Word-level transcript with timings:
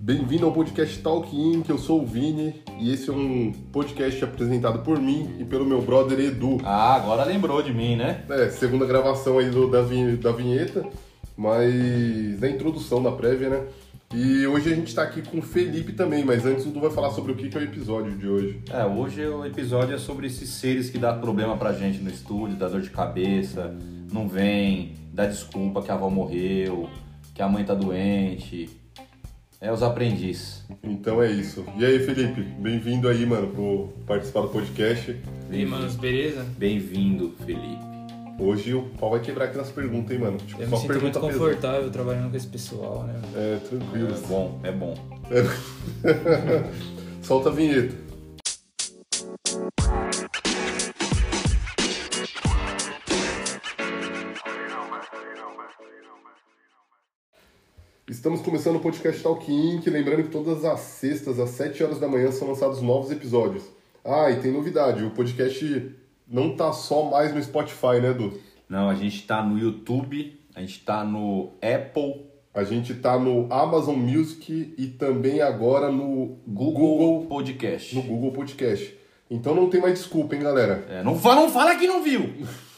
Bem-vindo 0.00 0.46
ao 0.46 0.52
podcast 0.52 0.98
Talk 0.98 1.34
In, 1.36 1.62
que 1.62 1.70
eu 1.70 1.78
sou 1.78 2.02
o 2.02 2.06
Vini 2.06 2.62
e 2.80 2.92
esse 2.92 3.08
é 3.10 3.12
um 3.12 3.52
podcast 3.72 4.24
apresentado 4.24 4.80
por 4.80 5.00
mim 5.00 5.36
e 5.38 5.44
pelo 5.44 5.64
meu 5.64 5.80
brother 5.80 6.18
Edu. 6.18 6.58
Ah, 6.64 6.94
agora 6.94 7.24
lembrou 7.24 7.62
de 7.62 7.72
mim, 7.72 7.94
né? 7.94 8.24
É, 8.28 8.48
segunda 8.48 8.84
gravação 8.84 9.38
aí 9.38 9.50
do, 9.50 9.70
da, 9.70 9.82
da 9.82 10.32
vinheta, 10.32 10.84
mas 11.36 12.40
da 12.40 12.50
introdução 12.50 13.00
da 13.02 13.12
prévia, 13.12 13.48
né? 13.48 13.64
E 14.14 14.46
hoje 14.46 14.72
a 14.72 14.76
gente 14.76 14.94
tá 14.94 15.02
aqui 15.02 15.22
com 15.22 15.38
o 15.38 15.42
Felipe 15.42 15.92
também, 15.92 16.24
mas 16.24 16.44
antes 16.44 16.66
o 16.66 16.70
Du 16.70 16.80
vai 16.80 16.90
falar 16.90 17.10
sobre 17.10 17.32
o 17.32 17.36
que 17.36 17.48
que 17.48 17.56
é 17.56 17.60
o 17.60 17.64
episódio 17.64 18.16
de 18.16 18.28
hoje. 18.28 18.60
É, 18.70 18.84
hoje 18.84 19.24
o 19.26 19.44
episódio 19.44 19.94
é 19.94 19.98
sobre 19.98 20.26
esses 20.26 20.48
seres 20.48 20.90
que 20.90 20.98
dá 20.98 21.12
problema 21.12 21.56
pra 21.56 21.72
gente 21.72 21.98
no 21.98 22.10
estúdio, 22.10 22.56
dá 22.56 22.68
dor 22.68 22.80
de 22.80 22.90
cabeça, 22.90 23.76
não 24.12 24.28
vem, 24.28 24.94
dá 25.16 25.24
desculpa 25.24 25.80
que 25.80 25.90
a 25.90 25.94
avó 25.94 26.10
morreu, 26.10 26.90
que 27.34 27.40
a 27.40 27.48
mãe 27.48 27.64
tá 27.64 27.74
doente. 27.74 28.68
É 29.58 29.72
os 29.72 29.82
aprendizes. 29.82 30.62
Então 30.82 31.22
é 31.22 31.32
isso. 31.32 31.64
E 31.78 31.84
aí, 31.86 31.98
Felipe, 31.98 32.42
bem-vindo 32.42 33.08
aí, 33.08 33.24
mano, 33.24 33.48
pro 33.48 33.88
participar 34.06 34.42
do 34.42 34.48
podcast. 34.48 35.18
E 35.50 35.54
aí, 35.56 35.64
manos, 35.64 35.96
beleza? 35.96 36.44
Bem-vindo, 36.58 37.34
Felipe. 37.46 37.78
Hoje 38.38 38.74
o 38.74 38.82
pau 39.00 39.12
vai 39.12 39.20
quebrar 39.20 39.46
aqui 39.46 39.56
nas 39.56 39.70
perguntas, 39.70 40.12
hein, 40.12 40.18
mano? 40.18 40.36
Tipo, 40.36 40.60
Eu 40.60 40.68
me 40.68 40.76
sinto 40.76 41.00
muito 41.00 41.18
pesada. 41.18 41.32
confortável 41.32 41.90
trabalhando 41.90 42.30
com 42.30 42.36
esse 42.36 42.46
pessoal, 42.46 43.04
né? 43.04 43.18
É, 43.34 43.58
tranquilo. 43.66 44.14
É 44.14 44.28
bom, 44.28 44.60
é 44.62 44.72
bom. 44.72 44.94
Solta 47.22 47.48
a 47.48 47.52
vinheta. 47.52 48.05
Estamos 58.08 58.40
começando 58.40 58.76
o 58.76 58.80
podcast 58.80 59.22
Talk 59.22 59.50
Inc. 59.52 59.86
Lembrando 59.88 60.24
que 60.24 60.30
todas 60.30 60.64
as 60.64 60.80
sextas, 60.80 61.40
às 61.40 61.50
7 61.50 61.82
horas 61.82 61.98
da 61.98 62.06
manhã, 62.08 62.30
são 62.30 62.48
lançados 62.48 62.80
novos 62.80 63.10
episódios. 63.10 63.64
Ah, 64.04 64.30
e 64.30 64.36
tem 64.40 64.52
novidade: 64.52 65.02
o 65.04 65.10
podcast 65.10 65.92
não 66.28 66.54
tá 66.54 66.72
só 66.72 67.10
mais 67.10 67.34
no 67.34 67.42
Spotify, 67.42 68.00
né, 68.00 68.10
Edu? 68.10 68.38
Não, 68.68 68.88
a 68.88 68.94
gente 68.94 69.26
tá 69.26 69.42
no 69.42 69.58
YouTube, 69.58 70.38
a 70.54 70.60
gente 70.60 70.84
tá 70.84 71.04
no 71.04 71.52
Apple, 71.62 72.26
A 72.54 72.64
gente 72.64 72.94
tá 72.94 73.18
no 73.18 73.52
Amazon 73.52 73.96
Music 73.96 74.74
e 74.78 74.86
também 74.86 75.40
agora 75.42 75.90
no 75.92 76.38
Google, 76.46 76.96
Google, 76.96 77.26
Podcast. 77.26 77.94
no 77.94 78.02
Google 78.02 78.32
Podcast. 78.32 78.96
Então 79.30 79.54
não 79.54 79.68
tem 79.68 79.80
mais 79.80 79.94
desculpa, 79.94 80.34
hein, 80.36 80.42
galera? 80.42 80.86
É, 80.88 81.02
não, 81.02 81.18
fa- 81.18 81.34
não 81.34 81.48
fala 81.50 81.74
que 81.76 81.86
não 81.86 82.02
viu! 82.02 82.22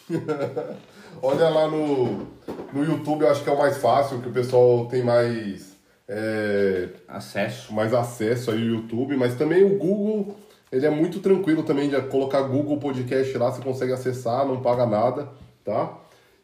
Olha 1.23 1.49
lá 1.49 1.69
no, 1.69 2.27
no 2.73 2.85
YouTube, 2.85 3.23
eu 3.23 3.31
acho 3.31 3.43
que 3.43 3.51
é 3.51 3.53
o 3.53 3.59
mais 3.59 3.79
fácil, 3.79 4.21
que 4.21 4.29
o 4.29 4.33
pessoal 4.33 4.87
tem 4.87 5.03
mais, 5.03 5.77
é, 6.09 6.89
Acesso. 7.07 7.73
mais 7.73 7.93
acesso 7.93 8.51
aí 8.51 8.59
ao 8.59 8.77
YouTube, 8.77 9.17
mas 9.17 9.35
também 9.35 9.65
o 9.65 9.79
Google, 9.79 10.37
ele 10.71 10.87
é 10.87 10.91
muito 10.91 11.21
tranquilo 11.21 11.63
também 11.63 11.89
de 11.89 12.01
colocar 12.03 12.43
Google 12.43 12.79
Podcast 12.79 13.37
lá, 13.37 13.51
você 13.51 13.63
consegue 13.63 13.93
acessar, 13.93 14.47
não 14.47 14.61
paga 14.61 14.87
nada, 14.87 15.29
tá? 15.65 15.99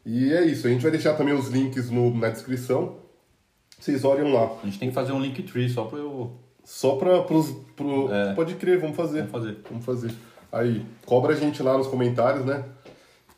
E 0.05 0.33
é 0.33 0.43
isso, 0.43 0.67
a 0.67 0.69
gente 0.69 0.81
vai 0.81 0.91
deixar 0.91 1.13
também 1.13 1.33
os 1.33 1.47
links 1.47 1.89
no, 1.89 2.13
na 2.13 2.29
descrição, 2.29 2.97
vocês 3.79 4.03
olhem 4.03 4.31
lá. 4.31 4.51
A 4.61 4.65
gente 4.65 4.79
tem 4.79 4.89
que 4.89 4.95
fazer 4.95 5.11
um 5.11 5.19
Linktree 5.19 5.69
só 5.69 5.85
pra 5.85 5.99
eu... 5.99 6.31
Só 6.63 6.95
pra, 6.95 7.21
pros, 7.21 7.51
pro... 7.75 8.11
É. 8.11 8.33
Pode 8.33 8.55
crer, 8.55 8.79
vamos 8.79 8.95
fazer. 8.95 9.19
Vamos 9.25 9.31
fazer. 9.31 9.57
Vamos 9.69 9.85
fazer. 9.85 10.11
Aí, 10.51 10.83
cobra 11.05 11.33
a 11.33 11.35
gente 11.35 11.61
lá 11.61 11.77
nos 11.77 11.85
comentários, 11.85 12.43
né? 12.43 12.63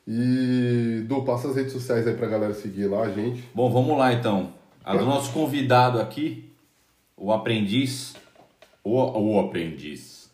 E, 0.08 1.03
Du, 1.05 1.23
passa 1.23 1.50
as 1.50 1.55
redes 1.55 1.73
sociais 1.73 2.08
aí 2.08 2.16
pra 2.16 2.27
galera 2.27 2.53
seguir 2.53 2.86
lá, 2.86 3.02
a 3.02 3.11
gente. 3.11 3.44
Bom, 3.53 3.69
vamos 3.69 3.97
lá 3.97 4.13
então. 4.13 4.53
A 4.86 4.95
do 4.95 5.05
nosso 5.05 5.33
convidado 5.33 6.00
aqui, 6.00 6.50
o 7.17 7.33
aprendiz, 7.33 8.16
o, 8.81 8.95
o 8.95 9.39
aprendiz, 9.39 10.31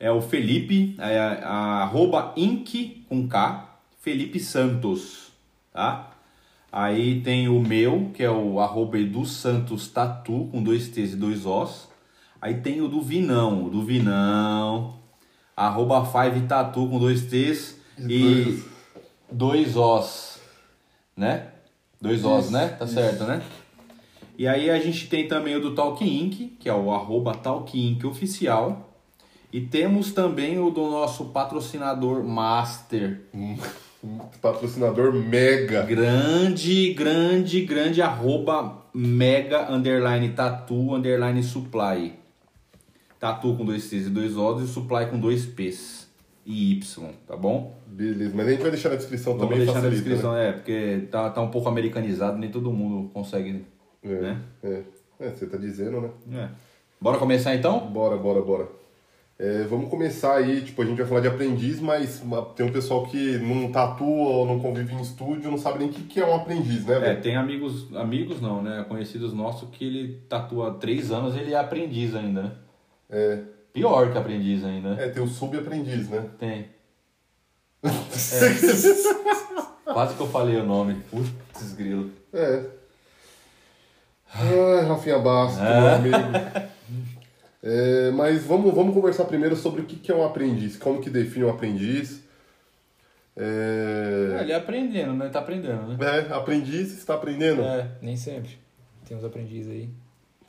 é 0.00 0.10
o 0.10 0.22
Felipe, 0.22 0.96
é 0.98 1.18
a, 1.18 1.82
arroba 1.82 2.32
inc 2.34 3.04
com 3.06 3.28
K, 3.28 3.78
Felipe 4.00 4.40
Santos, 4.40 5.32
tá? 5.70 6.10
Aí 6.72 7.20
tem 7.20 7.46
o 7.46 7.60
meu, 7.60 8.10
que 8.14 8.22
é 8.22 8.30
o 8.30 8.58
arroba 8.58 8.98
Edu 8.98 9.26
Santos 9.26 9.86
Tatu, 9.88 10.48
com 10.50 10.62
dois 10.62 10.88
T's 10.88 11.12
e 11.12 11.16
dois 11.16 11.44
Os. 11.44 11.88
Aí 12.40 12.54
tem 12.54 12.80
o 12.80 12.88
do 12.88 13.02
Vinão, 13.02 13.66
o 13.66 13.70
do 13.70 13.82
Vinão, 13.82 14.94
arroba 15.54 16.04
Five 16.06 16.46
Tatu 16.46 16.88
com 16.88 16.98
dois 16.98 17.26
T's 17.26 17.78
e 17.98 18.64
dois 19.34 19.76
Os, 19.76 20.38
né? 21.16 21.48
Dois 22.00 22.24
Os, 22.24 22.44
Isso, 22.44 22.52
né? 22.52 22.68
Tá 22.68 22.86
certo, 22.86 23.24
né? 23.24 23.42
E 24.38 24.46
aí 24.48 24.70
a 24.70 24.78
gente 24.78 25.08
tem 25.08 25.28
também 25.28 25.56
o 25.56 25.60
do 25.60 25.74
Talk 25.74 26.04
Inc, 26.04 26.56
que 26.58 26.68
é 26.68 26.74
o 26.74 26.92
arroba 26.92 27.34
Talk 27.34 27.78
Inc 27.78 28.04
oficial. 28.04 28.90
E 29.52 29.60
temos 29.60 30.12
também 30.12 30.58
o 30.58 30.70
do 30.70 30.90
nosso 30.90 31.26
patrocinador 31.26 32.24
master. 32.24 33.20
Patrocinador 34.42 35.12
mega. 35.12 35.82
Grande, 35.82 36.92
grande, 36.94 37.64
grande 37.64 38.02
arroba 38.02 38.84
mega 38.92 39.72
underline 39.72 40.30
tatu 40.30 40.94
underline 40.94 41.42
supply. 41.42 42.14
Tatu 43.20 43.54
com 43.54 43.64
dois 43.64 43.88
T's 43.88 44.08
e 44.08 44.10
dois 44.10 44.36
O's 44.36 44.68
e 44.68 44.72
supply 44.72 45.06
com 45.06 45.18
dois 45.18 45.46
P's 45.46 46.03
e 46.46 46.72
Y, 46.72 47.12
tá 47.26 47.36
bom? 47.36 47.76
Beleza, 47.86 48.32
mas 48.34 48.46
a 48.46 48.50
gente 48.50 48.62
vai 48.62 48.70
deixar 48.70 48.90
na 48.90 48.96
descrição 48.96 49.32
Vamos 49.34 49.48
também, 49.48 49.64
deixar 49.64 49.80
na 49.80 49.88
facilita, 49.88 50.08
descrição, 50.08 50.36
é, 50.36 50.52
porque 50.52 51.08
tá, 51.10 51.30
tá 51.30 51.40
um 51.40 51.50
pouco 51.50 51.68
americanizado, 51.68 52.38
nem 52.38 52.50
todo 52.50 52.72
mundo 52.72 53.10
consegue, 53.10 53.52
né? 53.52 53.62
né? 54.02 54.42
É, 54.62 54.68
é. 54.68 54.82
É, 55.20 55.30
você 55.30 55.46
tá 55.46 55.56
dizendo, 55.56 56.00
né? 56.00 56.10
É. 56.32 56.48
Bora 57.00 57.18
começar 57.18 57.54
então? 57.54 57.80
Bora, 57.86 58.16
bora, 58.16 58.42
bora. 58.42 58.68
É, 59.38 59.64
vamos 59.64 59.90
começar 59.90 60.36
aí, 60.36 60.60
tipo, 60.60 60.80
a 60.80 60.84
gente 60.84 60.96
vai 60.96 61.06
falar 61.06 61.20
de 61.20 61.28
aprendiz, 61.28 61.80
mas 61.80 62.22
tem 62.54 62.64
um 62.64 62.72
pessoal 62.72 63.04
que 63.04 63.38
não 63.38 63.70
tatua 63.72 64.06
ou 64.06 64.46
não 64.46 64.60
convive 64.60 64.94
em 64.94 65.00
estúdio, 65.00 65.50
não 65.50 65.58
sabe 65.58 65.80
nem 65.80 65.88
o 65.88 65.92
que, 65.92 66.02
que 66.02 66.20
é 66.20 66.26
um 66.26 66.36
aprendiz, 66.36 66.86
né, 66.86 66.96
É, 66.96 67.00
velho? 67.00 67.20
tem 67.20 67.36
amigos, 67.36 67.92
amigos 67.96 68.40
não, 68.40 68.62
né? 68.62 68.84
Conhecidos 68.88 69.32
nossos 69.32 69.68
que 69.70 69.84
ele 69.84 70.20
tatua 70.28 70.68
há 70.68 70.74
três 70.74 71.10
anos 71.10 71.36
ele 71.36 71.52
é 71.52 71.58
aprendiz 71.58 72.14
ainda, 72.14 72.42
né? 72.42 72.52
É, 73.10 73.42
Pior 73.74 74.12
que 74.12 74.16
aprendiz 74.16 74.64
ainda, 74.64 74.94
né? 74.94 75.04
é, 75.04 75.08
tem 75.08 75.22
o 75.22 75.26
subaprendiz, 75.26 76.08
né? 76.08 76.24
Tem. 76.38 76.68
É. 77.84 79.92
Quase 79.92 80.14
que 80.14 80.20
eu 80.22 80.28
falei 80.28 80.56
o 80.56 80.64
nome. 80.64 80.94
Putz, 81.10 81.72
grilo. 81.74 82.10
É. 82.32 82.64
Ai, 84.32 84.80
Rafinha 84.86 85.18
Bastos, 85.18 85.60
meu 85.60 85.88
amigo. 85.88 86.16
É, 87.62 88.10
mas 88.12 88.44
vamos, 88.44 88.74
vamos 88.74 88.94
conversar 88.94 89.24
primeiro 89.24 89.56
sobre 89.56 89.82
o 89.82 89.84
que 89.84 89.96
que 89.96 90.10
é 90.10 90.14
um 90.14 90.24
aprendiz, 90.24 90.76
como 90.76 91.00
que 91.00 91.10
define 91.10 91.44
um 91.44 91.50
aprendiz. 91.50 92.22
É, 93.36 94.36
É, 94.38 94.42
ele 94.42 94.52
é 94.52 94.56
aprendendo, 94.56 95.12
né? 95.14 95.26
Ele 95.26 95.32
tá 95.32 95.40
aprendendo, 95.40 95.88
né? 95.88 95.96
é, 96.00 96.32
aprendiz, 96.32 96.92
está 96.96 97.14
aprendendo? 97.14 97.62
É, 97.62 97.90
Nem 98.00 98.16
sempre. 98.16 98.58
Tem 99.06 99.16
uns 99.16 99.24
aprendizes 99.24 99.70
aí. 99.70 99.90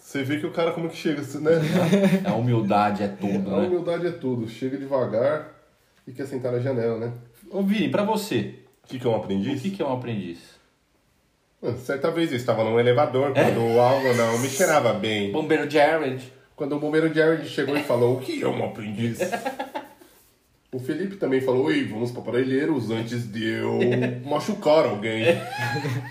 Você 0.05 0.21
vê 0.23 0.37
que 0.39 0.45
o 0.45 0.51
cara 0.51 0.71
como 0.71 0.87
que 0.87 0.95
chega, 0.95 1.19
né? 1.39 1.51
a 2.29 2.33
humildade 2.35 3.01
é 3.01 3.07
tudo, 3.07 3.53
A 3.55 3.61
né? 3.61 3.67
humildade 3.67 4.05
é 4.05 4.11
tudo, 4.11 4.47
chega 4.47 4.77
devagar 4.77 5.51
e 6.07 6.11
quer 6.11 6.27
sentar 6.27 6.51
na 6.51 6.59
janela, 6.59 6.99
né? 6.99 7.11
Ô 7.49 7.63
Vini, 7.63 7.89
pra 7.89 8.03
você, 8.03 8.53
O 8.83 8.87
que 8.87 8.99
que 8.99 9.07
é 9.07 9.09
um 9.09 9.13
o 9.13 9.15
aprendiz? 9.15 9.61
que, 9.63 9.71
que 9.71 9.81
é 9.81 9.85
um 9.85 9.91
aprendiz? 9.93 10.37
Certa 11.79 12.11
vez 12.11 12.29
eu 12.31 12.37
estava 12.37 12.63
num 12.63 12.79
elevador 12.79 13.33
quando 13.33 13.79
algo 13.79 14.13
não 14.13 14.37
me 14.37 14.47
cheirava 14.47 14.93
bem. 14.93 15.31
Bombeiro 15.31 15.67
Jared. 15.67 16.31
Quando 16.55 16.75
o 16.75 16.79
bombeiro 16.79 17.11
Jared 17.11 17.49
chegou 17.49 17.75
e 17.75 17.81
falou: 17.81 18.17
O 18.17 18.19
que 18.21 18.43
é 18.43 18.47
um 18.47 18.63
aprendiz? 18.63 19.17
o 20.75 20.79
Felipe 20.79 21.15
também 21.15 21.39
falou: 21.39 21.65
Oi, 21.65 21.85
vamos 21.85 22.11
para 22.11 22.21
parelheiros 22.21 22.91
antes 22.91 23.31
de 23.31 23.45
eu 23.45 23.79
machucar 24.27 24.85
alguém. 24.85 25.25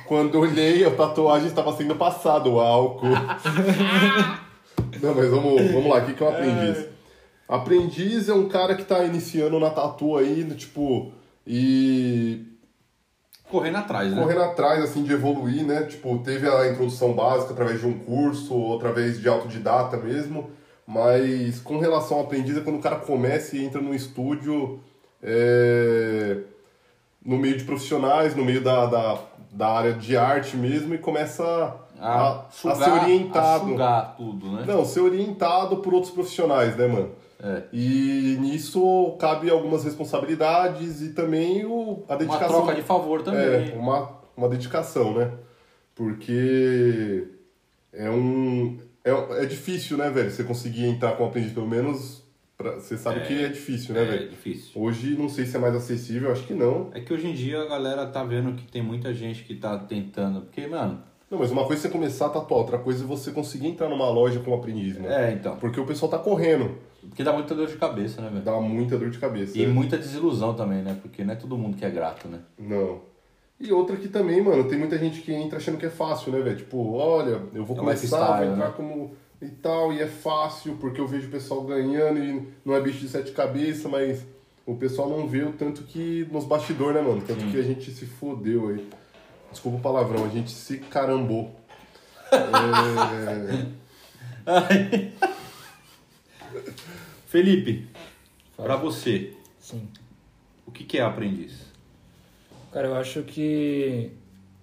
Quando 0.07 0.41
olhei, 0.41 0.85
a 0.85 0.91
tatuagem 0.91 1.49
estava 1.49 1.77
sendo 1.77 1.95
passado 1.95 2.53
o 2.55 2.61
álcool. 2.61 3.09
Não, 5.03 5.15
mas 5.15 5.29
vamos, 5.29 5.71
vamos 5.71 5.91
lá: 5.91 5.99
o 5.99 6.07
que 6.07 6.15
que 6.15 6.23
é 6.23 6.27
um 6.27 6.31
aprendiz? 6.31 6.87
Aprendiz 7.47 8.29
é 8.31 8.35
um 8.35 8.49
cara 8.49 8.75
que 8.75 8.83
está 8.83 9.05
iniciando 9.05 9.61
na 9.61 9.69
tatu 9.69 10.17
aí, 10.17 10.43
tipo, 10.55 11.13
e 11.47 12.47
Correndo 13.51 13.77
atrás, 13.77 14.11
né? 14.11 14.21
correndo 14.21 14.43
atrás 14.43 14.83
assim 14.83 15.03
de 15.03 15.13
evoluir, 15.13 15.63
né? 15.65 15.83
Tipo, 15.83 16.19
teve 16.25 16.49
a 16.49 16.73
introdução 16.73 17.13
básica 17.13 17.53
através 17.53 17.81
de 17.81 17.87
um 17.87 17.99
curso, 17.99 18.55
ou 18.55 18.77
através 18.77 19.21
de 19.21 19.29
autodidata 19.29 19.99
mesmo. 19.99 20.51
Mas 20.87 21.61
com 21.61 21.79
relação 21.79 22.19
ao 22.19 22.25
aprendiz 22.25 22.57
é 22.57 22.61
quando 22.61 22.77
o 22.77 22.83
cara 22.83 22.97
começa 22.97 23.57
e 23.57 23.65
entra 23.65 23.81
no 23.81 23.95
estúdio 23.95 24.81
é, 25.23 26.39
no 27.25 27.39
meio 27.39 27.57
de 27.57 27.65
profissionais, 27.65 28.37
no 28.37 28.45
meio 28.45 28.63
da, 28.63 28.87
da, 28.87 29.19
da 29.51 29.69
área 29.69 29.95
de 29.95 30.17
arte 30.17 30.57
mesmo 30.57 30.95
e 30.95 30.99
começa 30.99 31.45
a, 31.99 32.31
a, 32.31 32.45
sugar, 32.51 32.77
ser 32.77 32.91
orientado. 32.91 33.65
A 33.65 33.69
sugar 33.69 34.17
tudo, 34.17 34.53
né? 34.53 34.65
Não, 34.67 34.85
ser 34.85 35.01
orientado 35.01 35.79
por 35.79 35.95
outros 35.95 36.13
profissionais, 36.13 36.77
né, 36.77 36.87
mano? 36.87 37.11
É. 37.43 37.63
E 37.73 38.37
nisso 38.41 39.17
cabe 39.19 39.51
algumas 39.51 39.85
responsabilidades 39.85 41.03
e 41.03 41.11
também 41.11 41.65
o, 41.65 42.03
a 42.09 42.13
Uma 42.13 42.19
dedicação. 42.19 42.49
troca 42.49 42.75
de 42.75 42.83
favor 42.83 43.23
também. 43.23 43.73
É, 43.73 43.75
uma, 43.77 44.11
uma 44.37 44.49
dedicação, 44.49 45.15
né? 45.15 45.31
Porque 45.95 47.29
é 47.93 48.11
um. 48.11 48.79
É, 49.05 49.43
é 49.43 49.47
difícil, 49.47 49.97
né, 49.99 50.09
velho? 50.11 50.31
Você 50.31 50.43
conseguir 50.45 50.87
entrar 50.87 51.13
com 51.13 51.27
aprendiz, 51.27 51.53
pelo 51.53 51.69
menos. 51.69 52.25
Pra, 52.57 52.77
você 52.77 52.97
sabe 52.97 53.19
É, 53.21 53.23
que 53.25 53.45
é 53.45 53.49
difícil, 53.49 53.95
né, 53.95 54.03
É 54.03 54.05
velho? 54.05 54.29
difícil. 54.31 54.71
Hoje 54.81 55.17
não 55.17 55.29
sei 55.29 55.45
se 55.45 55.57
é 55.57 55.59
mais 55.59 55.75
acessível, 55.75 56.31
acho 56.31 56.47
que 56.47 56.55
não. 56.55 56.91
É 56.95 57.01
que 57.01 57.13
hoje 57.13 57.27
em 57.27 57.35
dia 57.35 57.61
a 57.61 57.67
galera 57.67 58.07
tá 58.07 58.23
vendo 58.23 58.55
que 58.55 58.65
tem 58.71 58.81
muita 58.81 59.13
gente 59.13 59.43
que 59.45 59.57
tá 59.57 59.77
tentando. 59.77 60.43
Porque, 60.43 60.67
mano. 60.67 61.03
Não, 61.31 61.39
mas 61.39 61.51
uma 61.51 61.65
coisa 61.67 61.81
é 61.81 61.83
você 61.83 61.89
começar 61.89 62.27
a 62.27 62.31
tatuar, 62.31 62.61
outra 62.61 62.79
coisa 62.79 63.03
é 63.03 63.07
você 63.07 63.33
conseguir 63.33 63.67
entrar 63.67 63.89
numa 63.89 64.09
loja 64.09 64.39
com 64.39 64.55
aprendiz, 64.55 64.97
mano. 64.97 65.13
É, 65.13 65.33
então. 65.33 65.57
Porque 65.57 65.81
o 65.81 65.85
pessoal 65.85 66.11
tá 66.11 66.19
correndo. 66.19 66.79
Porque 67.09 67.25
dá 67.25 67.33
muita 67.33 67.55
dor 67.55 67.67
de 67.67 67.77
cabeça, 67.77 68.23
né, 68.23 68.31
velho? 68.31 68.43
Dá 68.43 68.59
muita 68.61 68.97
dor 68.97 69.11
de 69.11 69.19
cabeça. 69.19 69.59
E 69.59 69.67
né? 69.67 69.73
muita 69.73 69.99
desilusão 69.99 70.55
também, 70.55 70.83
né? 70.83 70.97
Porque 71.03 71.25
não 71.25 71.33
é 71.35 71.37
todo 71.37 71.59
mundo 71.59 71.77
que 71.77 71.85
é 71.85 71.91
grato, 71.91 72.29
né? 72.29 72.39
Não. 72.59 73.01
E 73.61 73.73
outra 73.73 73.97
que 73.97 74.09
também, 74.09 74.43
mano, 74.43 74.65
tem 74.69 74.79
muita 74.79 74.99
gente 74.99 75.21
que 75.21 75.33
entra 75.33 75.59
achando 75.59 75.79
que 75.79 75.87
é 75.87 75.91
fácil, 75.91 76.33
né, 76.33 76.41
velho? 76.41 76.57
Tipo, 76.57 76.93
olha, 76.95 77.41
eu 77.55 77.65
vou 77.65 77.77
É 77.77 77.81
começar, 77.81 78.43
vou 78.45 78.53
entrar 78.53 78.69
né? 78.69 78.75
como 78.77 79.17
e 79.41 79.49
tal, 79.49 79.93
e 79.93 80.01
é 80.01 80.07
fácil, 80.07 80.77
porque 80.81 81.01
eu 81.01 81.07
vejo 81.07 81.29
o 81.29 81.31
pessoal 81.31 81.63
ganhando 81.63 82.19
e 82.19 82.49
não 82.65 82.75
é 82.75 82.81
bicho 82.81 82.99
de 83.01 83.09
sete 83.09 83.33
cabeças, 83.33 83.85
mas 83.91 84.25
o 84.67 84.75
pessoal 84.75 85.09
não 85.09 85.27
vê 85.29 85.43
o 85.45 85.53
tanto 85.53 85.83
que 85.83 86.27
nos 86.33 86.45
bastidores, 86.45 86.95
né, 86.95 87.03
mano? 87.03 87.23
Tanto 87.27 87.41
Sim. 87.43 87.51
que 87.51 87.59
a 87.59 87.63
gente 87.63 87.91
se 87.91 88.07
fodeu 88.07 88.69
aí. 88.69 88.89
Desculpa 89.51 89.79
o 89.79 89.81
palavrão, 89.81 90.25
a 90.25 90.29
gente 90.29 90.51
se 90.51 90.79
carambou. 90.79 91.55
É... 92.33 93.67
Felipe, 97.27 97.87
Fala. 98.57 98.69
pra 98.69 98.77
você, 98.77 99.33
Sim. 99.61 99.89
o 100.67 100.71
que, 100.71 100.85
que 100.85 100.99
é 100.99 101.03
aprendiz? 101.03 101.73
Cara, 102.75 102.89
eu 102.89 102.97
acho 102.97 103.23
que 103.23 104.11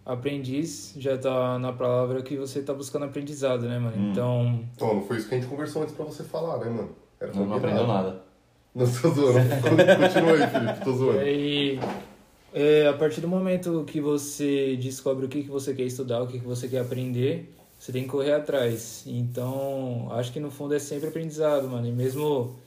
aprendiz 0.05 0.93
já 0.97 1.17
tá 1.17 1.57
na 1.57 1.71
palavra 1.71 2.21
que 2.21 2.35
você 2.35 2.61
tá 2.61 2.73
buscando 2.73 3.05
aprendizado, 3.05 3.69
né, 3.69 3.79
mano? 3.79 3.95
Hum. 3.95 4.11
Então, 4.11 4.59
Então, 4.75 4.95
não 4.95 5.01
foi 5.03 5.15
isso 5.15 5.29
que 5.29 5.35
a 5.35 5.37
gente 5.39 5.49
conversou 5.49 5.81
antes 5.81 5.95
pra 5.95 6.03
você 6.03 6.21
falar, 6.25 6.57
né, 6.57 6.69
mano? 6.69 6.89
Era 7.21 7.33
Não, 7.33 7.45
não 7.45 7.55
aprendeu 7.55 7.87
nada. 7.87 8.21
Não, 8.75 8.85
tô 8.85 9.11
zoando. 9.11 9.39
Continua 9.97 10.33
aí, 10.33 10.47
Felipe, 10.49 10.83
tô 10.83 10.91
zoando. 10.91 11.19
aí, 11.19 11.79
é, 12.53 12.87
a 12.89 12.93
partir 12.93 13.21
do 13.21 13.29
momento 13.29 13.85
que 13.85 14.01
você 14.01 14.75
descobre 14.75 15.25
o 15.25 15.29
que, 15.29 15.43
que 15.43 15.49
você 15.49 15.73
quer 15.73 15.83
estudar, 15.83 16.21
o 16.21 16.27
que, 16.27 16.37
que 16.37 16.45
você 16.45 16.67
quer 16.67 16.79
aprender, 16.79 17.55
você 17.79 17.93
tem 17.93 18.03
que 18.03 18.09
correr 18.09 18.33
atrás. 18.33 19.05
Então, 19.07 20.09
acho 20.11 20.33
que 20.33 20.39
no 20.41 20.51
fundo 20.51 20.73
é 20.73 20.79
sempre 20.79 21.07
aprendizado, 21.07 21.65
mano. 21.69 21.87
E 21.87 21.93
mesmo 21.93 22.57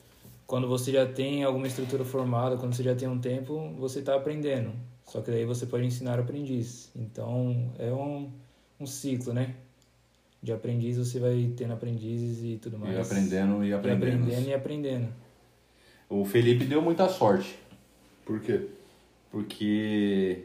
quando 0.47 0.67
você 0.67 0.91
já 0.91 1.05
tem 1.05 1.45
alguma 1.45 1.67
estrutura 1.67 2.03
formada, 2.03 2.57
quando 2.57 2.75
você 2.75 2.83
já 2.83 2.95
tem 2.95 3.07
um 3.07 3.19
tempo, 3.19 3.75
você 3.79 4.01
tá 4.01 4.15
aprendendo. 4.15 4.73
Só 5.07 5.21
que 5.21 5.31
daí 5.31 5.45
você 5.45 5.67
pode 5.67 5.85
ensinar 5.87 6.19
aprendiz. 6.19 6.91
Então, 6.97 7.71
é 7.79 7.93
um, 7.93 8.31
um 8.81 8.87
ciclo, 8.87 9.33
né? 9.33 9.55
De 10.43 10.53
aprendiz 10.53 10.97
você 10.99 11.19
vai 11.19 11.53
tendo 11.57 11.73
aprendizes 11.73 12.43
e 12.43 12.59
tudo 12.59 12.79
mais. 12.79 12.95
E 12.97 13.01
aprendendo 13.01 13.65
e 13.65 13.69
E 13.69 13.73
aprendendo. 13.73 14.05
aprendendo 14.23 14.49
e 14.49 14.55
aprendendo. 14.55 15.09
O 16.09 16.25
Felipe 16.25 16.65
deu 16.65 16.83
muita 16.83 17.09
sorte, 17.09 17.59
Por 18.25 18.41
quê? 18.41 18.69
porque 19.31 20.45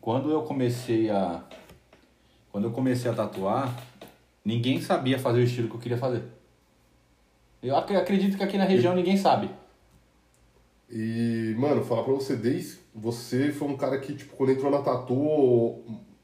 quando 0.00 0.30
eu 0.30 0.42
comecei 0.42 1.10
a 1.10 1.44
quando 2.52 2.64
eu 2.68 2.70
comecei 2.72 3.10
a 3.10 3.14
tatuar, 3.14 3.76
ninguém 4.44 4.80
sabia 4.80 5.18
fazer 5.18 5.40
o 5.40 5.42
estilo 5.42 5.68
que 5.68 5.74
eu 5.74 5.80
queria 5.80 5.98
fazer. 5.98 6.22
Eu 7.62 7.76
ac- 7.76 7.96
acredito 7.96 8.36
que 8.36 8.42
aqui 8.44 8.56
na 8.56 8.64
região 8.64 8.94
ninguém 8.94 9.16
sabe. 9.16 9.50
E, 10.88 11.54
mano, 11.58 11.82
falar 11.84 12.04
pra 12.04 12.12
você, 12.12 12.36
desde 12.36 12.78
você 12.94 13.50
foi 13.52 13.68
um 13.68 13.76
cara 13.76 13.98
que, 13.98 14.14
tipo, 14.14 14.36
quando 14.36 14.50
entrou 14.52 14.70
na 14.70 14.78
tatu, 14.78 15.80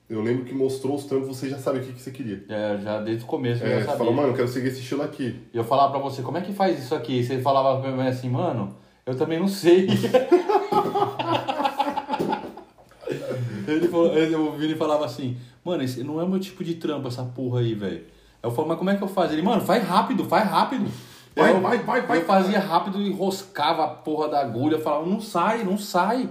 eu 0.09 0.21
lembro 0.23 0.45
que 0.45 0.55
mostrou 0.55 0.95
os 0.95 1.05
trampos, 1.05 1.29
você 1.29 1.49
já 1.49 1.59
sabia 1.59 1.81
o 1.81 1.85
que, 1.85 1.93
que 1.93 2.01
você 2.01 2.11
queria. 2.11 2.45
É, 2.49 2.79
já 2.79 3.01
desde 3.01 3.25
o 3.25 3.27
começo 3.27 3.63
eu 3.65 3.67
É, 3.69 3.71
já 3.71 3.77
você 3.79 3.85
sabia. 3.87 3.99
falou, 3.99 4.15
mano, 4.15 4.29
eu 4.29 4.35
quero 4.35 4.49
seguir 4.49 4.69
esse 4.69 4.81
estilo 4.81 5.03
aqui. 5.03 5.41
E 5.53 5.57
eu 5.57 5.65
falava 5.65 5.91
pra 5.93 6.01
você, 6.01 6.23
como 6.23 6.39
é 6.39 6.41
que 6.41 6.53
faz 6.53 6.79
isso 6.83 6.95
aqui? 6.95 7.19
E 7.21 7.25
você 7.25 7.41
falava 7.41 7.81
pra 7.81 7.91
mim 7.91 8.07
assim, 8.07 8.29
mano, 8.31 8.77
eu 9.05 9.17
também 9.17 9.39
não 9.41 9.49
sei. 9.49 9.89
ele 13.67 13.89
falou, 13.89 14.17
ele, 14.17 14.35
o 14.35 14.53
Vini 14.53 14.75
falava 14.75 15.05
assim, 15.05 15.37
mano, 15.65 15.83
esse 15.83 16.03
não 16.05 16.21
é 16.21 16.25
o 16.25 16.29
meu 16.29 16.41
tipo 16.41 16.63
de 16.65 16.75
trampo 16.75 17.09
essa 17.09 17.23
porra 17.25 17.61
aí, 17.61 17.75
velho. 17.75 18.05
Eu 18.43 18.51
falava, 18.51 18.69
mas 18.71 18.79
como 18.79 18.91
é 18.91 18.97
que 18.97 19.03
eu 19.03 19.09
faço? 19.09 19.33
Ele, 19.35 19.43
mano, 19.43 19.61
faz 19.63 19.85
rápido, 19.87 20.25
faz 20.25 20.49
rápido. 20.49 20.91
Vai, 21.37 21.53
Eu- 21.53 21.61
vai, 21.61 21.79
vai, 21.79 22.03
vai. 22.03 22.19
Eu 22.19 22.25
fazia 22.25 22.59
rápido 22.59 23.01
e 23.01 23.09
enroscava 23.09 23.85
a 23.85 23.89
porra 23.89 24.29
da 24.29 24.41
agulha, 24.41 24.77
eu 24.77 24.81
falava, 24.81 25.07
não 25.07 25.21
sai, 25.21 25.63
não 25.63 25.77
sai. 25.79 26.29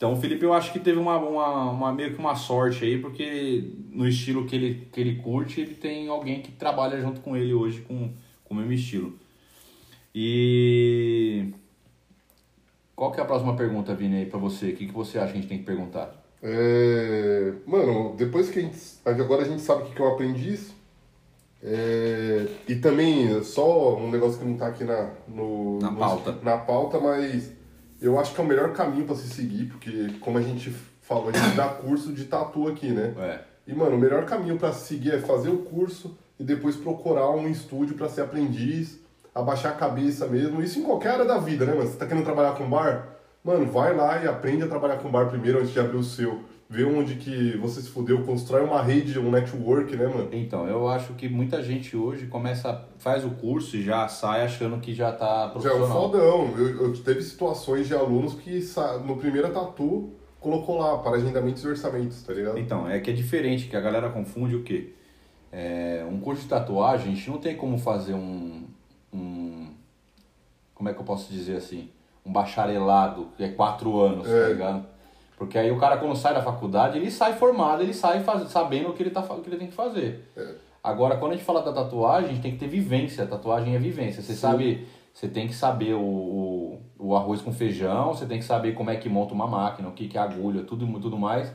Então 0.00 0.14
o 0.14 0.16
Felipe 0.16 0.42
eu 0.42 0.54
acho 0.54 0.72
que 0.72 0.80
teve 0.80 0.98
uma, 0.98 1.18
uma, 1.18 1.70
uma- 1.72 1.92
meio 1.92 2.14
que 2.14 2.18
uma 2.18 2.34
sorte 2.34 2.82
aí, 2.86 2.96
porque 2.98 3.70
no 3.92 4.08
estilo 4.08 4.46
que 4.46 4.56
ele, 4.56 4.88
que 4.90 4.98
ele 4.98 5.16
curte, 5.16 5.60
ele 5.60 5.74
tem 5.74 6.08
alguém 6.08 6.40
que 6.40 6.50
trabalha 6.52 6.98
junto 6.98 7.20
com 7.20 7.36
ele 7.36 7.52
hoje 7.52 7.82
com, 7.82 8.10
com 8.42 8.54
o 8.54 8.56
mesmo 8.56 8.72
estilo. 8.72 9.12
E 10.14 11.52
qual 12.96 13.12
que 13.12 13.20
é 13.20 13.22
a 13.22 13.26
próxima 13.26 13.54
pergunta, 13.54 13.94
Vini, 13.94 14.16
aí 14.16 14.24
pra 14.26 14.38
você? 14.38 14.70
O 14.70 14.76
que, 14.76 14.86
que 14.86 14.92
você 14.92 15.18
acha 15.18 15.32
que 15.32 15.38
a 15.38 15.40
gente 15.42 15.50
tem 15.50 15.58
que 15.58 15.64
perguntar? 15.64 16.16
É, 16.42 17.52
mano, 17.66 18.14
depois 18.16 18.48
que 18.48 18.58
a 18.58 18.62
gente. 18.62 18.78
Agora 19.04 19.42
a 19.42 19.44
gente 19.48 19.60
sabe 19.60 19.82
o 19.82 19.84
que 19.86 19.94
que 19.94 20.00
é 20.00 20.04
um 20.06 20.08
aprendiz. 20.14 20.74
É, 21.62 22.46
e 22.66 22.76
também, 22.76 23.42
só 23.44 23.98
um 23.98 24.10
negócio 24.10 24.38
que 24.38 24.46
não 24.46 24.56
tá 24.56 24.68
aqui 24.68 24.82
na, 24.82 25.10
no, 25.28 25.78
Na 25.78 25.90
no- 25.90 25.98
pauta. 25.98 26.38
na 26.42 26.56
pauta, 26.56 26.98
mas 26.98 27.52
eu 28.00 28.18
acho 28.18 28.34
que 28.34 28.40
é 28.40 28.44
o 28.44 28.46
melhor 28.46 28.72
caminho 28.72 29.04
pra 29.04 29.14
se 29.14 29.28
seguir, 29.28 29.66
porque 29.66 30.14
como 30.20 30.38
a 30.38 30.42
gente 30.42 30.74
falou, 31.02 31.28
a 31.28 31.32
gente 31.32 31.56
dá 31.56 31.68
curso 31.68 32.12
de 32.12 32.24
tatu 32.24 32.68
aqui, 32.68 32.88
né? 32.88 33.14
É, 33.18 33.40
E, 33.66 33.74
mano, 33.74 33.96
o 33.96 33.98
melhor 33.98 34.24
caminho 34.24 34.56
pra 34.56 34.72
seguir 34.72 35.12
é 35.12 35.18
fazer 35.18 35.50
o 35.50 35.58
curso 35.58 36.16
e 36.38 36.44
depois 36.44 36.76
procurar 36.76 37.30
um 37.30 37.48
estúdio 37.48 37.94
pra 37.94 38.08
ser 38.08 38.22
aprendiz, 38.22 38.98
abaixar 39.34 39.72
a 39.72 39.76
cabeça 39.76 40.26
mesmo. 40.26 40.62
Isso 40.62 40.78
em 40.78 40.82
qualquer 40.82 41.10
área 41.10 41.24
da 41.24 41.38
vida, 41.38 41.64
né, 41.66 41.74
mano? 41.74 41.88
Você 41.88 41.96
tá 41.96 42.06
querendo 42.06 42.24
trabalhar 42.24 42.52
com 42.52 42.68
bar? 42.68 43.08
Mano, 43.44 43.66
vai 43.66 43.94
lá 43.94 44.22
e 44.22 44.26
aprende 44.28 44.62
a 44.64 44.68
trabalhar 44.68 44.96
com 44.98 45.10
bar 45.10 45.26
primeiro 45.28 45.58
antes 45.60 45.72
de 45.72 45.80
abrir 45.80 45.96
o 45.96 46.02
seu. 46.02 46.40
Vê 46.72 46.84
onde 46.84 47.16
que 47.16 47.56
você 47.56 47.80
se 47.82 47.88
fudeu, 47.88 48.22
constrói 48.22 48.62
uma 48.62 48.80
rede, 48.80 49.18
um 49.18 49.28
network, 49.28 49.96
né, 49.96 50.06
mano? 50.06 50.28
então, 50.30 50.68
eu 50.68 50.88
acho 50.88 51.14
que 51.14 51.28
muita 51.28 51.60
gente 51.60 51.96
hoje 51.96 52.28
começa, 52.28 52.86
faz 52.96 53.24
o 53.24 53.30
curso 53.30 53.76
e 53.76 53.82
já 53.82 54.06
sai 54.06 54.44
achando 54.44 54.78
que 54.78 54.94
já 54.94 55.10
tá 55.10 55.26
Já 55.58 55.70
é 55.70 55.72
um 55.74 55.78
profissional. 55.78 55.88
fodão. 56.02 56.54
Eu, 56.56 56.84
eu 56.84 57.02
teve 57.02 57.22
situações 57.22 57.88
de 57.88 57.94
alunos 57.94 58.34
que 58.34 58.60
no 59.04 59.16
primeiro 59.16 59.52
tatu 59.52 60.10
colocou 60.38 60.78
lá 60.78 60.96
para 60.98 61.16
agendamentos 61.16 61.64
e 61.64 61.66
orçamentos, 61.68 62.22
tá 62.22 62.32
ligado? 62.32 62.56
Então, 62.56 62.88
é 62.88 63.00
que 63.00 63.10
é 63.10 63.12
diferente, 63.12 63.66
que 63.66 63.76
a 63.76 63.80
galera 63.80 64.08
confunde 64.08 64.54
o 64.54 64.62
quê? 64.62 64.92
É, 65.50 66.06
um 66.08 66.20
curso 66.20 66.42
de 66.42 66.48
tatuagem, 66.48 67.12
a 67.12 67.14
gente 67.16 67.28
não 67.28 67.38
tem 67.38 67.56
como 67.56 67.78
fazer 67.78 68.14
um, 68.14 68.62
um. 69.12 69.66
Como 70.72 70.88
é 70.88 70.94
que 70.94 71.00
eu 71.00 71.04
posso 71.04 71.32
dizer 71.32 71.56
assim? 71.56 71.90
Um 72.24 72.30
bacharelado, 72.32 73.26
que 73.36 73.42
é 73.42 73.48
quatro 73.48 74.00
anos, 74.00 74.28
É. 74.28 74.42
tá 74.42 74.48
ligado? 74.50 74.86
Porque 75.40 75.56
aí 75.56 75.70
o 75.70 75.78
cara, 75.78 75.96
quando 75.96 76.14
sai 76.14 76.34
da 76.34 76.42
faculdade, 76.42 76.98
ele 76.98 77.10
sai 77.10 77.32
formado, 77.32 77.82
ele 77.82 77.94
sai 77.94 78.20
faz, 78.20 78.50
sabendo 78.50 78.90
o 78.90 78.92
que 78.92 79.02
ele, 79.02 79.08
tá, 79.08 79.20
o 79.20 79.40
que 79.40 79.48
ele 79.48 79.56
tem 79.56 79.68
que 79.68 79.74
fazer. 79.74 80.28
É. 80.36 80.54
Agora, 80.84 81.16
quando 81.16 81.32
a 81.32 81.34
gente 81.34 81.46
fala 81.46 81.62
da 81.62 81.72
tatuagem, 81.72 82.28
a 82.28 82.32
gente 82.34 82.42
tem 82.42 82.52
que 82.52 82.58
ter 82.58 82.68
vivência. 82.68 83.24
A 83.24 83.26
tatuagem 83.26 83.74
é 83.74 83.78
vivência. 83.78 84.20
Você 84.20 84.34
Sim. 84.34 84.38
sabe, 84.38 84.86
você 85.14 85.28
tem 85.28 85.48
que 85.48 85.54
saber 85.54 85.94
o, 85.94 86.02
o, 86.02 86.80
o 86.98 87.16
arroz 87.16 87.40
com 87.40 87.54
feijão, 87.54 88.12
você 88.12 88.26
tem 88.26 88.38
que 88.38 88.44
saber 88.44 88.74
como 88.74 88.90
é 88.90 88.96
que 88.96 89.08
monta 89.08 89.32
uma 89.32 89.46
máquina, 89.46 89.88
o 89.88 89.92
que, 89.92 90.08
que 90.08 90.18
é 90.18 90.20
agulha, 90.20 90.62
tudo, 90.62 90.86
tudo 91.00 91.16
mais. 91.16 91.50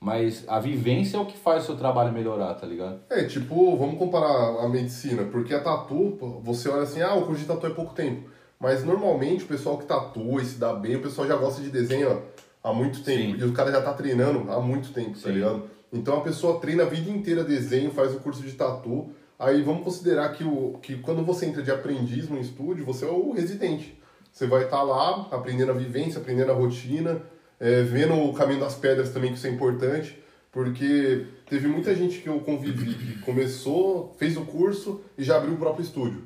Mas 0.00 0.44
a 0.48 0.58
vivência 0.58 1.16
é 1.16 1.20
o 1.20 1.24
que 1.24 1.36
faz 1.36 1.62
o 1.62 1.66
seu 1.66 1.76
trabalho 1.76 2.12
melhorar, 2.12 2.54
tá 2.54 2.66
ligado? 2.66 2.98
É, 3.08 3.22
tipo, 3.22 3.76
vamos 3.76 4.00
comparar 4.00 4.64
a 4.64 4.68
medicina, 4.68 5.22
porque 5.22 5.54
a 5.54 5.62
tatu, 5.62 6.18
você 6.42 6.68
olha 6.68 6.82
assim, 6.82 7.02
ah, 7.02 7.14
o 7.14 7.24
curso 7.24 7.42
de 7.42 7.46
tatu 7.46 7.68
é 7.68 7.70
pouco 7.70 7.94
tempo. 7.94 8.28
Mas 8.58 8.84
normalmente 8.84 9.44
o 9.44 9.46
pessoal 9.46 9.78
que 9.78 9.86
tatua 9.86 10.42
e 10.42 10.44
se 10.44 10.58
dá 10.58 10.72
bem, 10.72 10.96
o 10.96 11.02
pessoal 11.02 11.28
já 11.28 11.36
gosta 11.36 11.62
de 11.62 11.70
desenho 11.70 12.10
ó, 12.10 12.38
há 12.68 12.74
muito 12.74 13.02
tempo. 13.02 13.38
Sim. 13.38 13.44
E 13.44 13.44
o 13.44 13.52
cara 13.52 13.70
já 13.72 13.80
tá 13.80 13.92
treinando 13.92 14.50
há 14.50 14.60
muito 14.60 14.92
tempo, 14.92 15.12
tá 15.12 15.28
Sim. 15.28 15.32
ligado? 15.32 15.64
Então 15.92 16.18
a 16.18 16.20
pessoa 16.20 16.60
treina 16.60 16.82
a 16.82 16.86
vida 16.86 17.10
inteira 17.10 17.42
desenho, 17.42 17.90
faz 17.90 18.14
o 18.14 18.20
curso 18.20 18.42
de 18.42 18.52
tatu. 18.52 19.10
Aí 19.38 19.62
vamos 19.62 19.84
considerar 19.84 20.30
que, 20.32 20.44
o, 20.44 20.78
que 20.82 20.96
quando 20.96 21.24
você 21.24 21.46
entra 21.46 21.62
de 21.62 21.70
aprendiz 21.70 22.28
no 22.28 22.38
estúdio, 22.38 22.84
você 22.84 23.04
é 23.04 23.08
o 23.08 23.32
residente. 23.32 23.98
Você 24.32 24.46
vai 24.46 24.64
estar 24.64 24.82
lá 24.82 25.28
aprendendo 25.30 25.70
a 25.70 25.74
vivência, 25.74 26.20
aprendendo 26.20 26.52
a 26.52 26.54
rotina, 26.54 27.22
é, 27.58 27.82
vendo 27.82 28.14
o 28.14 28.32
caminho 28.34 28.60
das 28.60 28.74
pedras 28.74 29.10
também, 29.10 29.30
que 29.30 29.38
isso 29.38 29.46
é 29.46 29.50
importante. 29.50 30.18
Porque 30.50 31.26
teve 31.48 31.68
muita 31.68 31.94
gente 31.94 32.20
que 32.20 32.28
eu 32.28 32.40
convivi 32.40 32.94
que 32.94 33.18
começou, 33.20 34.14
fez 34.18 34.36
o 34.36 34.42
curso 34.42 35.02
e 35.16 35.22
já 35.22 35.36
abriu 35.36 35.54
o 35.54 35.58
próprio 35.58 35.84
estúdio. 35.84 36.24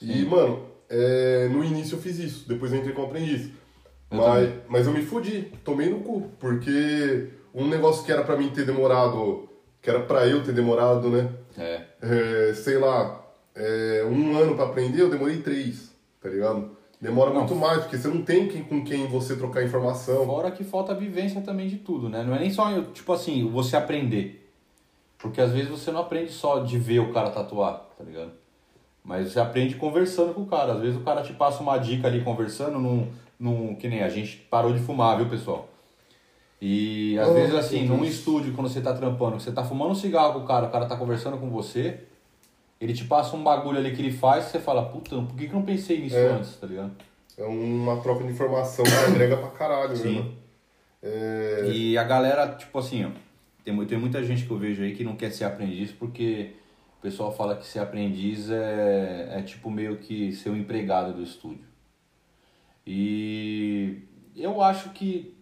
E, 0.00 0.24
mano, 0.24 0.66
é, 0.88 1.48
no 1.50 1.64
início 1.64 1.96
eu 1.96 2.00
fiz 2.00 2.18
isso, 2.18 2.48
depois 2.48 2.72
eu 2.72 2.78
entrei 2.78 2.94
como 2.94 3.08
aprendiz. 3.08 3.50
Eu 4.10 4.18
Mas, 4.18 4.50
mas 4.68 4.86
eu 4.86 4.92
me 4.92 5.02
fudi, 5.02 5.52
tomei 5.64 5.88
no 5.90 6.00
cu, 6.00 6.30
porque 6.38 7.28
um 7.54 7.68
negócio 7.68 8.04
que 8.04 8.12
era 8.12 8.24
pra 8.24 8.36
mim 8.36 8.48
ter 8.48 8.64
demorado, 8.64 9.48
que 9.82 9.90
era 9.90 10.00
pra 10.00 10.26
eu 10.26 10.42
ter 10.42 10.52
demorado, 10.52 11.10
né? 11.10 11.30
É. 11.58 11.82
É, 12.00 12.54
sei 12.54 12.78
lá, 12.78 13.22
é, 13.54 14.06
um 14.10 14.36
ano 14.36 14.54
pra 14.54 14.64
aprender, 14.64 15.02
eu 15.02 15.10
demorei 15.10 15.42
três, 15.42 15.94
tá 16.22 16.28
ligado? 16.28 16.76
Demora 17.00 17.30
Não. 17.30 17.40
muito 17.40 17.54
mais, 17.54 17.82
porque 17.82 17.96
você 17.96 18.08
não 18.08 18.22
tem 18.22 18.48
quem, 18.48 18.64
com 18.64 18.82
quem 18.82 19.06
você 19.06 19.36
trocar 19.36 19.62
informação. 19.62 20.24
Fora 20.26 20.50
que 20.50 20.64
falta 20.64 20.94
vivência 20.94 21.40
também 21.40 21.68
de 21.68 21.76
tudo, 21.76 22.08
né? 22.08 22.24
Não 22.24 22.34
é 22.34 22.40
nem 22.40 22.50
só, 22.50 22.82
tipo 22.92 23.12
assim, 23.12 23.48
você 23.50 23.76
aprender. 23.76 24.50
Porque 25.16 25.40
às 25.40 25.52
vezes 25.52 25.68
você 25.68 25.90
não 25.92 26.00
aprende 26.00 26.32
só 26.32 26.60
de 26.60 26.78
ver 26.78 27.00
o 27.00 27.12
cara 27.12 27.30
tatuar, 27.30 27.88
tá 27.96 28.04
ligado? 28.04 28.32
Mas 29.04 29.32
você 29.32 29.40
aprende 29.40 29.76
conversando 29.76 30.34
com 30.34 30.42
o 30.42 30.46
cara. 30.46 30.74
Às 30.74 30.80
vezes 30.80 30.96
o 30.96 31.04
cara 31.04 31.22
te 31.22 31.32
passa 31.32 31.62
uma 31.62 31.78
dica 31.78 32.06
ali 32.06 32.22
conversando, 32.22 32.78
num, 32.78 33.08
num, 33.38 33.74
que 33.74 33.88
nem 33.88 34.02
a 34.02 34.08
gente 34.08 34.36
parou 34.50 34.72
de 34.72 34.80
fumar, 34.80 35.16
viu, 35.16 35.28
pessoal? 35.28 35.68
E 36.60 37.16
às 37.18 37.28
Oh, 37.28 37.34
vezes 37.34 37.54
assim, 37.54 37.86
num 37.86 38.00
Deus. 38.00 38.14
estúdio, 38.14 38.52
quando 38.52 38.68
você 38.68 38.80
tá 38.80 38.92
trampando, 38.92 39.38
você 39.38 39.52
tá 39.52 39.62
fumando 39.62 39.92
um 39.92 39.94
cigarro 39.94 40.32
com 40.34 40.40
o 40.40 40.46
cara, 40.46 40.66
o 40.66 40.70
cara 40.70 40.86
tá 40.86 40.96
conversando 40.96 41.36
com 41.38 41.48
você, 41.50 42.00
ele 42.80 42.92
te 42.92 43.04
passa 43.04 43.36
um 43.36 43.42
bagulho 43.44 43.78
ali 43.78 43.92
que 43.94 44.02
ele 44.02 44.10
faz, 44.12 44.46
você 44.46 44.58
fala, 44.58 44.84
puta, 44.86 45.16
por 45.16 45.36
que, 45.36 45.46
que 45.46 45.52
eu 45.52 45.58
não 45.58 45.64
pensei 45.64 46.00
nisso 46.00 46.16
É. 46.16 46.26
antes, 46.32 46.56
tá 46.56 46.66
ligado? 46.66 46.90
É 47.36 47.44
uma 47.44 48.00
troca 48.00 48.24
de 48.24 48.30
informação 48.32 48.84
que 48.84 48.90
agrega 49.10 49.36
pra 49.36 49.50
caralho, 49.50 49.96
Sim. 49.96 50.14
né? 50.16 50.18
mano? 50.20 50.34
É, 51.00 51.70
E 51.72 51.96
a 51.96 52.02
galera, 52.02 52.48
tipo 52.56 52.76
assim, 52.76 53.04
ó, 53.04 53.10
tem, 53.64 53.84
tem 53.86 53.98
muita 53.98 54.24
gente 54.24 54.44
que 54.44 54.50
eu 54.50 54.58
vejo 54.58 54.82
aí 54.82 54.96
que 54.96 55.04
não 55.04 55.14
quer 55.14 55.30
ser 55.30 55.44
aprendiz 55.44 55.92
porque 55.92 56.54
o 56.98 57.02
pessoal 57.02 57.32
fala 57.32 57.54
que 57.54 57.64
ser 57.64 57.78
aprendiz 57.78 58.50
é, 58.50 59.28
é 59.38 59.42
tipo 59.42 59.70
meio 59.70 59.96
que 59.98 60.32
ser 60.32 60.50
um 60.50 60.56
empregado 60.56 61.12
do 61.12 61.22
estúdio. 61.22 61.67
E 62.90 63.98
eu 64.34 64.62
acho 64.62 64.88
que 64.90 65.36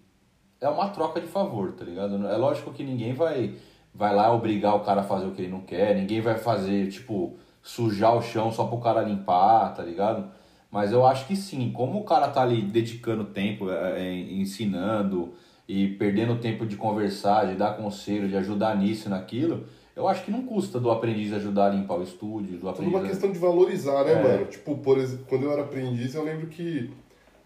é 0.61 0.69
uma 0.69 0.89
troca 0.89 1.21
de 1.21 1.29
favor, 1.29 1.73
tá 1.75 1.85
ligado? 1.85 2.27
É 2.27 2.37
lógico 2.37 2.73
que 2.73 2.83
ninguém 2.83 3.15
vai, 3.15 3.55
vai 3.95 4.13
lá 4.13 4.33
obrigar 4.33 4.75
o 4.75 4.81
cara 4.81 5.03
a 5.03 5.05
fazer 5.05 5.27
o 5.27 5.31
que 5.31 5.43
ele 5.43 5.53
não 5.53 5.61
quer, 5.61 5.95
ninguém 5.95 6.21
vai 6.21 6.37
fazer, 6.37 6.89
tipo, 6.89 7.37
sujar 7.63 8.17
o 8.17 8.23
chão 8.23 8.51
só 8.51 8.65
pro 8.65 8.79
cara 8.79 9.03
limpar, 9.03 9.73
tá 9.75 9.85
ligado? 9.85 10.29
Mas 10.73 10.91
eu 10.91 11.07
acho 11.07 11.25
que 11.29 11.37
sim, 11.37 11.71
como 11.71 12.01
o 12.01 12.05
cara 12.05 12.27
tá 12.27 12.43
ali 12.43 12.63
dedicando 12.63 13.23
tempo, 13.27 13.71
é, 13.71 14.01
é, 14.01 14.13
ensinando 14.13 15.35
e 15.69 15.87
perdendo 15.87 16.41
tempo 16.41 16.67
de 16.67 16.75
conversar, 16.75 17.47
de 17.47 17.55
dar 17.55 17.77
conselho, 17.77 18.29
de 18.29 18.37
ajudar 18.37 18.77
nisso 18.77 19.07
e 19.07 19.11
naquilo, 19.11 19.67
eu 19.95 20.09
acho 20.09 20.25
que 20.25 20.33
não 20.33 20.43
custa 20.43 20.81
do 20.81 20.91
aprendiz 20.91 21.33
ajudar 21.33 21.67
a 21.67 21.71
limpar 21.71 21.95
o 21.95 22.03
estúdio, 22.03 22.55
do 22.55 22.59
tudo 22.59 22.71
aprendiz... 22.71 22.95
uma 22.95 23.09
questão 23.09 23.31
de 23.31 23.39
valorizar, 23.39 24.05
né, 24.05 24.13
É. 24.15 24.23
mano? 24.23 24.47
Tipo, 24.47 24.77
por 24.79 24.99
exemplo, 24.99 25.27
quando 25.29 25.45
eu 25.45 25.53
era 25.53 25.63
aprendiz, 25.63 26.13
eu 26.13 26.25
lembro 26.25 26.49
que 26.49 26.91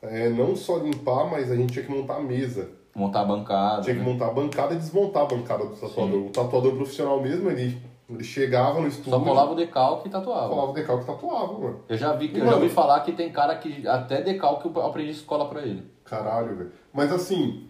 é, 0.03 0.29
não 0.31 0.57
só 0.57 0.79
limpar, 0.79 1.31
mas 1.31 1.51
a 1.51 1.57
gente 1.57 1.73
tinha 1.73 1.85
que 1.85 1.91
montar 1.91 2.17
a 2.17 2.21
mesa. 2.21 2.69
montar 2.95 3.21
a 3.21 3.25
bancada. 3.25 3.83
Tinha 3.83 3.95
que 3.95 4.01
né? 4.01 4.07
montar 4.07 4.29
a 4.29 4.33
bancada 4.33 4.75
e 4.75 4.79
desmontar 4.79 5.23
a 5.23 5.27
bancada 5.27 5.67
do 5.67 5.77
tatuador. 5.77 6.27
O 6.27 6.31
tatuador 6.31 6.75
profissional 6.75 7.21
mesmo, 7.21 7.51
ele, 7.51 7.81
ele 8.09 8.25
chegava 8.25 8.81
no 8.81 8.89
estúdio, 8.89 9.11
Só 9.13 9.21
colava 9.21 9.53
o 9.53 9.55
decalque 9.55 10.09
e 10.09 10.11
tatuava. 10.11 10.49
colava 10.49 10.71
o 10.71 10.75
decalque 10.75 11.05
e 11.05 11.07
tatuava, 11.07 11.59
mano. 11.59 11.81
Eu 11.89 11.97
já 11.97 12.13
vi 12.15 12.29
que 12.29 12.39
E, 12.39 12.41
eu 12.41 12.47
já 12.47 12.55
ouvi 12.55 12.69
falar 12.69 13.01
que 13.01 13.13
tem 13.13 13.31
cara 13.31 13.55
que 13.57 13.87
até 13.87 14.23
decalque 14.23 14.69
o 14.69 14.81
aprendiz 14.81 15.21
cola 15.21 15.49
pra 15.49 15.63
ele. 15.63 15.83
Caralho, 16.05 16.57
velho. 16.57 16.73
Mas 16.93 17.13
assim, 17.13 17.69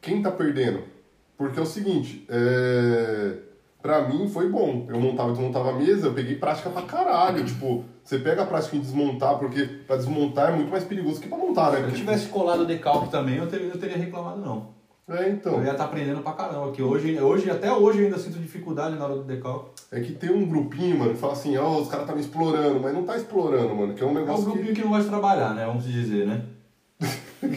quem 0.00 0.20
tá 0.22 0.30
perdendo? 0.30 0.82
Porque 1.38 1.58
é 1.58 1.62
o 1.62 1.66
seguinte, 1.66 2.26
é... 2.28 3.49
pra 3.82 4.08
mim 4.08 4.28
foi 4.28 4.48
bom. 4.48 4.86
Eu 4.88 5.00
montava 5.00 5.30
e 5.30 5.32
desmontava 5.32 5.70
a 5.70 5.72
mesa, 5.74 6.08
eu 6.08 6.14
peguei 6.14 6.36
prática 6.36 6.70
pra 6.70 6.82
caralho. 6.82 7.44
tipo, 7.44 7.84
você 8.04 8.18
pega 8.18 8.42
a 8.42 8.46
prática 8.46 8.76
em 8.76 8.80
desmontar, 8.80 9.38
porque 9.38 9.64
pra 9.86 9.96
desmontar 9.96 10.52
é 10.52 10.56
muito 10.56 10.70
mais 10.70 10.84
perigoso 10.84 11.20
que 11.20 11.28
pra 11.28 11.38
montar, 11.38 11.72
né? 11.72 11.78
Se 11.80 11.84
eu 11.84 11.92
tivesse 11.94 12.26
colado 12.28 12.60
o 12.60 12.66
decalque 12.66 13.10
também, 13.10 13.36
eu 13.36 13.46
teria, 13.46 13.68
eu 13.68 13.78
teria 13.78 13.96
reclamado 13.96 14.40
não. 14.40 14.80
É, 15.08 15.28
então. 15.28 15.54
Eu 15.54 15.64
ia 15.64 15.72
estar 15.72 15.84
aprendendo 15.86 16.20
pra 16.22 16.32
caramba, 16.32 16.70
que 16.70 16.80
hoje, 16.80 17.20
hoje, 17.20 17.50
até 17.50 17.72
hoje 17.72 17.98
eu 17.98 18.04
ainda 18.04 18.16
sinto 18.18 18.38
dificuldade 18.38 18.96
na 18.96 19.04
hora 19.04 19.16
do 19.16 19.24
decalque. 19.24 19.70
É 19.90 19.98
que 20.00 20.12
tem 20.12 20.30
um 20.30 20.46
grupinho, 20.46 20.96
mano, 20.98 21.14
que 21.14 21.18
fala 21.18 21.32
assim, 21.32 21.56
ó, 21.56 21.78
os 21.80 21.88
caras 21.88 22.06
tá 22.06 22.14
me 22.14 22.20
explorando, 22.20 22.78
mas 22.78 22.94
não 22.94 23.02
tá 23.02 23.16
explorando, 23.16 23.74
mano, 23.74 23.92
que 23.94 24.02
é 24.04 24.06
um 24.06 24.10
É 24.10 24.12
um 24.12 24.14
negócio 24.14 24.44
grupinho 24.44 24.66
que... 24.68 24.74
que 24.74 24.82
não 24.82 24.90
gosta 24.90 25.04
de 25.04 25.10
trabalhar, 25.10 25.52
né? 25.52 25.66
Vamos 25.66 25.84
dizer, 25.84 26.26
né? 26.28 26.44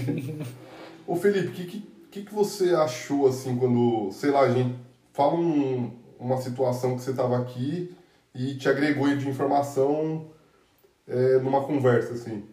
Ô 1.06 1.16
Felipe, 1.16 1.48
o 1.48 1.52
que, 1.52 1.64
que, 1.66 1.88
que, 2.12 2.22
que 2.24 2.34
você 2.34 2.74
achou, 2.74 3.28
assim, 3.28 3.56
quando, 3.58 4.10
sei 4.12 4.32
lá, 4.32 4.42
a 4.42 4.50
gente 4.52 4.74
fala 5.12 5.36
um- 5.36 5.92
uma 6.24 6.38
situação 6.38 6.96
que 6.96 7.02
você 7.02 7.14
tava 7.14 7.38
aqui 7.38 7.94
e 8.34 8.56
te 8.56 8.68
agregou 8.70 9.16
de 9.16 9.28
informação 9.28 10.28
é, 11.08 11.38
numa 11.40 11.64
conversa, 11.64 12.14
assim. 12.14 12.44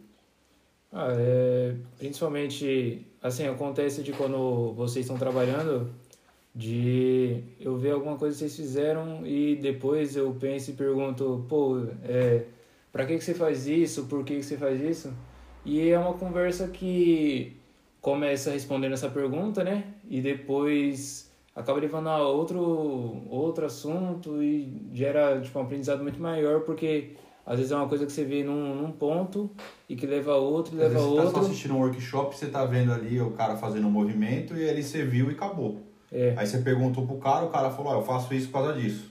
Ah, 0.93 1.15
é, 1.17 1.75
principalmente, 1.99 3.07
assim, 3.23 3.47
acontece 3.47 4.03
de 4.03 4.13
quando 4.13 4.73
vocês 4.75 5.05
estão 5.05 5.17
trabalhando, 5.17 5.89
de 6.55 7.45
eu 7.61 7.77
ver 7.79 7.93
alguma 7.93 8.17
coisa 8.17 8.35
que 8.35 8.41
vocês 8.41 8.57
fizeram 8.57 9.25
e 9.25 9.55
depois 9.57 10.17
eu 10.17 10.35
penso 10.39 10.71
e 10.73 10.75
pergunto, 10.75 11.47
pô, 11.49 11.87
é, 12.03 12.43
pra 12.91 13.07
que, 13.07 13.17
que 13.17 13.25
você 13.25 13.35
faz 13.35 13.69
isso? 13.69 14.07
Por 14.07 14.25
que, 14.25 14.37
que 14.37 14.43
você 14.43 14.57
faz 14.57 14.81
isso? 14.81 15.15
E 15.65 15.89
é 15.91 15.99
uma 15.99 16.15
conversa 16.15 16.67
que 16.67 17.57
começa 18.01 18.51
respondendo 18.51 18.95
essa 18.95 19.09
pergunta, 19.09 19.63
né? 19.63 19.85
E 20.09 20.21
depois 20.21 21.30
acaba 21.55 21.79
levando 21.81 22.09
a 22.09 22.27
outro, 22.27 23.23
outro 23.29 23.67
assunto 23.67 24.43
e 24.43 24.89
gera 24.93 25.41
tipo, 25.41 25.59
um 25.59 25.63
aprendizado 25.63 26.03
muito 26.03 26.21
maior, 26.21 26.61
porque 26.61 27.13
às 27.45 27.57
vezes 27.57 27.73
é 27.73 27.77
uma 27.77 27.89
coisa 27.89 28.07
que 28.07 28.13
você 28.13 28.25
vê 28.25 28.45
num, 28.45 28.75
num 28.75 28.93
ponto 28.93 29.51
e 29.89 29.97
que 29.97 30.07
leva 30.07 30.33
a 30.33 30.37
outro, 30.37 30.75
e 30.75 30.79
leva 30.79 30.91
a 30.91 30.93
vezes 30.95 31.07
você 31.09 31.17
tá 31.17 31.23
só 31.23 31.27
outro. 31.29 31.41
assistindo 31.43 31.75
um 31.75 31.79
workshop, 31.81 32.37
você 32.37 32.47
tá 32.47 32.65
vendo 32.65 32.93
ali 32.93 33.21
o 33.21 33.31
cara 33.33 33.57
fazendo 33.57 33.87
um 33.87 33.91
movimento 33.91 34.57
e 34.57 34.69
ali 34.69 34.83
você 34.83 35.05
viu 35.05 35.31
e 35.31 35.35
acabou. 35.35 35.81
É, 36.13 36.35
Aí 36.37 36.47
você 36.47 36.59
perguntou 36.59 37.07
pro 37.07 37.17
cara, 37.17 37.45
o 37.47 37.51
cara 37.51 37.71
falou, 37.71 37.93
ó, 37.93 37.97
eu 37.97 38.03
faço 38.03 38.33
isso 38.35 38.47
por 38.49 38.63
causa 38.63 38.73
disso. 38.73 39.11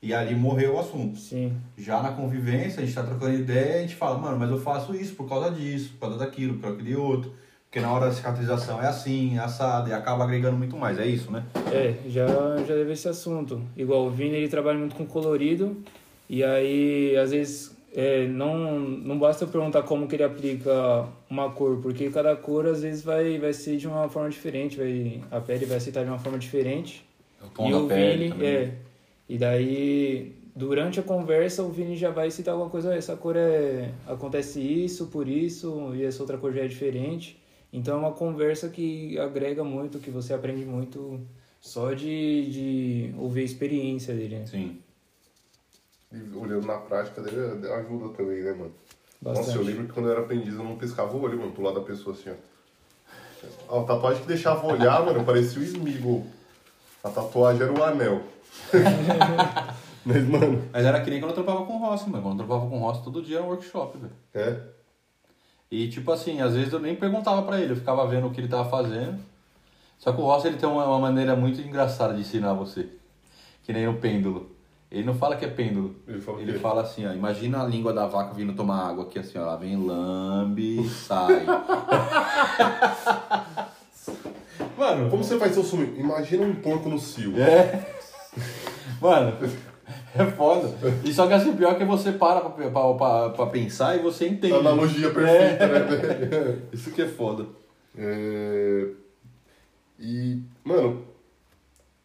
E 0.00 0.14
ali 0.14 0.34
morreu 0.34 0.76
o 0.76 0.78
assunto. 0.78 1.18
sim. 1.18 1.56
Já 1.76 2.00
na 2.00 2.12
convivência, 2.12 2.80
a 2.82 2.86
gente 2.86 2.94
tá 2.94 3.02
trocando 3.02 3.34
ideia, 3.34 3.78
a 3.78 3.80
gente 3.80 3.96
fala, 3.96 4.16
mano, 4.16 4.38
mas 4.38 4.50
eu 4.50 4.58
faço 4.58 4.94
isso 4.94 5.14
por 5.14 5.28
causa 5.28 5.50
disso, 5.50 5.92
por 5.94 6.00
causa 6.08 6.18
daquilo, 6.18 6.54
por 6.54 6.62
causa 6.62 6.76
daquele 6.76 6.96
outro. 6.96 7.32
Porque 7.68 7.80
na 7.80 7.92
hora 7.92 8.06
da 8.06 8.12
cicatrização 8.12 8.82
é 8.82 8.86
assim, 8.86 9.36
é 9.36 9.40
assado, 9.40 9.90
e 9.90 9.92
acaba 9.92 10.24
agregando 10.24 10.56
muito 10.56 10.74
mais, 10.74 10.98
é 10.98 11.06
isso, 11.06 11.30
né? 11.30 11.44
É, 11.70 11.96
já, 12.08 12.26
já 12.66 12.74
levei 12.74 12.94
esse 12.94 13.06
assunto. 13.10 13.60
Igual 13.76 14.06
o 14.06 14.10
Vini, 14.10 14.36
ele 14.36 14.48
trabalha 14.48 14.78
muito 14.78 14.96
com 14.96 15.04
colorido, 15.04 15.76
e 16.30 16.42
aí, 16.42 17.14
às 17.18 17.30
vezes, 17.30 17.76
é, 17.94 18.26
não, 18.26 18.80
não 18.80 19.18
basta 19.18 19.44
eu 19.44 19.48
perguntar 19.48 19.82
como 19.82 20.08
que 20.08 20.16
ele 20.16 20.24
aplica 20.24 21.04
uma 21.28 21.50
cor, 21.50 21.78
porque 21.82 22.08
cada 22.08 22.34
cor, 22.34 22.66
às 22.66 22.80
vezes, 22.80 23.02
vai, 23.02 23.38
vai 23.38 23.52
ser 23.52 23.76
de 23.76 23.86
uma 23.86 24.08
forma 24.08 24.30
diferente, 24.30 24.78
vai, 24.78 25.20
a 25.30 25.38
pele 25.38 25.66
vai 25.66 25.76
aceitar 25.76 26.02
de 26.04 26.08
uma 26.08 26.18
forma 26.18 26.38
diferente. 26.38 27.04
O 27.42 27.48
tom 27.48 27.68
e 27.68 27.72
da 27.72 27.78
o 27.80 27.86
pele 27.86 28.16
Vini, 28.16 28.30
também. 28.30 28.48
é. 28.48 28.74
E 29.28 29.36
daí, 29.36 30.32
durante 30.56 31.00
a 31.00 31.02
conversa, 31.02 31.62
o 31.62 31.68
Vini 31.68 31.96
já 31.96 32.10
vai 32.10 32.30
citar 32.30 32.54
alguma 32.54 32.70
coisa, 32.70 32.94
essa 32.94 33.14
cor 33.14 33.36
é. 33.36 33.90
acontece 34.06 34.58
isso, 34.58 35.08
por 35.08 35.28
isso, 35.28 35.92
e 35.94 36.02
essa 36.02 36.22
outra 36.22 36.38
cor 36.38 36.50
já 36.50 36.62
é 36.62 36.66
diferente. 36.66 37.38
Então 37.72 37.96
é 37.96 38.00
uma 38.00 38.12
conversa 38.12 38.68
que 38.68 39.18
agrega 39.18 39.62
muito, 39.62 39.98
que 39.98 40.10
você 40.10 40.32
aprende 40.32 40.64
muito 40.64 41.20
só 41.60 41.92
de, 41.92 42.50
de 42.50 43.14
ouvir 43.18 43.42
a 43.42 43.44
experiência 43.44 44.14
dele, 44.14 44.38
né? 44.38 44.46
Sim. 44.46 44.80
E 46.10 46.36
olhando 46.36 46.66
na 46.66 46.78
prática 46.78 47.20
dele, 47.20 47.70
ajuda 47.70 48.14
também, 48.16 48.42
né, 48.42 48.52
mano? 48.52 48.72
Bastante. 49.20 49.46
Nossa, 49.48 49.58
eu 49.58 49.64
lembro 49.64 49.86
que 49.86 49.92
quando 49.92 50.06
eu 50.06 50.12
era 50.12 50.20
aprendiz 50.22 50.54
eu 50.54 50.64
não 50.64 50.76
piscava 50.76 51.14
o 51.14 51.20
olho, 51.22 51.38
mano, 51.38 51.52
pro 51.52 51.62
lado 51.62 51.80
da 51.80 51.86
pessoa 51.86 52.14
assim, 52.16 52.30
ó. 52.30 53.80
A 53.80 53.84
tatuagem 53.84 54.22
que 54.22 54.28
deixava 54.28 54.66
olhar, 54.66 55.04
mano, 55.04 55.24
parecia 55.24 55.60
o 55.60 55.64
Smeagol. 55.64 56.26
A 57.04 57.10
tatuagem 57.10 57.62
era 57.62 57.72
o 57.72 57.84
anel. 57.84 58.22
Mas, 60.04 60.26
mano, 60.26 60.64
Mas 60.72 60.84
era 60.86 61.00
que 61.02 61.10
nem 61.10 61.20
quando 61.20 61.32
eu 61.32 61.34
trampava 61.34 61.66
com 61.66 61.74
o 61.74 61.78
Rossi, 61.78 62.08
mano. 62.08 62.22
Quando 62.22 62.40
eu 62.40 62.46
trampava 62.46 62.70
com 62.70 62.76
o 62.76 62.80
Rossi, 62.80 63.04
todo 63.04 63.22
dia 63.22 63.36
era 63.36 63.44
um 63.44 63.48
workshop, 63.48 63.98
velho. 63.98 64.12
é. 64.34 64.77
E 65.70 65.88
tipo 65.88 66.10
assim, 66.10 66.40
às 66.40 66.54
vezes 66.54 66.72
eu 66.72 66.80
nem 66.80 66.96
perguntava 66.96 67.42
pra 67.42 67.60
ele, 67.60 67.72
eu 67.72 67.76
ficava 67.76 68.06
vendo 68.06 68.26
o 68.26 68.30
que 68.30 68.40
ele 68.40 68.48
tava 68.48 68.68
fazendo. 68.68 69.18
Só 69.98 70.12
que 70.12 70.20
o 70.20 70.24
Rossi 70.24 70.46
ele 70.46 70.56
tem 70.56 70.68
uma, 70.68 70.86
uma 70.86 70.98
maneira 70.98 71.36
muito 71.36 71.60
engraçada 71.60 72.14
de 72.14 72.20
ensinar 72.20 72.54
você. 72.54 72.88
Que 73.64 73.72
nem 73.72 73.86
o 73.88 73.98
pêndulo. 73.98 74.50
Ele 74.90 75.04
não 75.04 75.14
fala 75.14 75.36
que 75.36 75.44
é 75.44 75.48
pêndulo. 75.48 75.96
Ele 76.06 76.20
fala 76.20 76.40
Ele 76.40 76.58
fala 76.58 76.82
assim, 76.82 77.06
ó, 77.06 77.12
imagina 77.12 77.62
a 77.62 77.66
língua 77.66 77.92
da 77.92 78.06
vaca 78.06 78.32
vindo 78.32 78.54
tomar 78.54 78.88
água 78.88 79.04
aqui 79.04 79.18
assim, 79.18 79.38
ó, 79.38 79.42
ela 79.42 79.56
vem 79.56 79.76
lambe 79.76 80.80
e 80.80 80.88
sai. 80.88 81.44
Mano, 84.78 85.10
Como 85.10 85.22
você 85.22 85.38
faz 85.38 85.52
seu 85.52 85.64
sumo? 85.64 85.82
Imagina 85.98 86.46
um 86.46 86.54
porco 86.54 86.88
no 86.88 86.98
cio. 86.98 87.38
É. 87.38 87.84
Mano, 89.00 89.36
é 90.18 90.26
foda. 90.26 90.68
E 91.04 91.12
só 91.12 91.26
que 91.26 91.32
assim, 91.32 91.56
pior 91.56 91.76
que 91.76 91.84
você 91.84 92.12
para 92.12 92.40
pra, 92.40 92.70
pra, 92.70 92.94
pra, 92.94 93.30
pra 93.30 93.46
pensar 93.46 93.96
e 93.96 94.00
você 94.00 94.28
entende. 94.28 94.54
Analogia 94.54 95.10
perfeita, 95.10 95.66
né, 95.66 95.78
velho? 95.80 96.62
Isso 96.72 96.90
que 96.90 97.02
é 97.02 97.06
foda. 97.08 97.46
É... 97.96 98.86
E, 99.98 100.40
mano, 100.64 101.04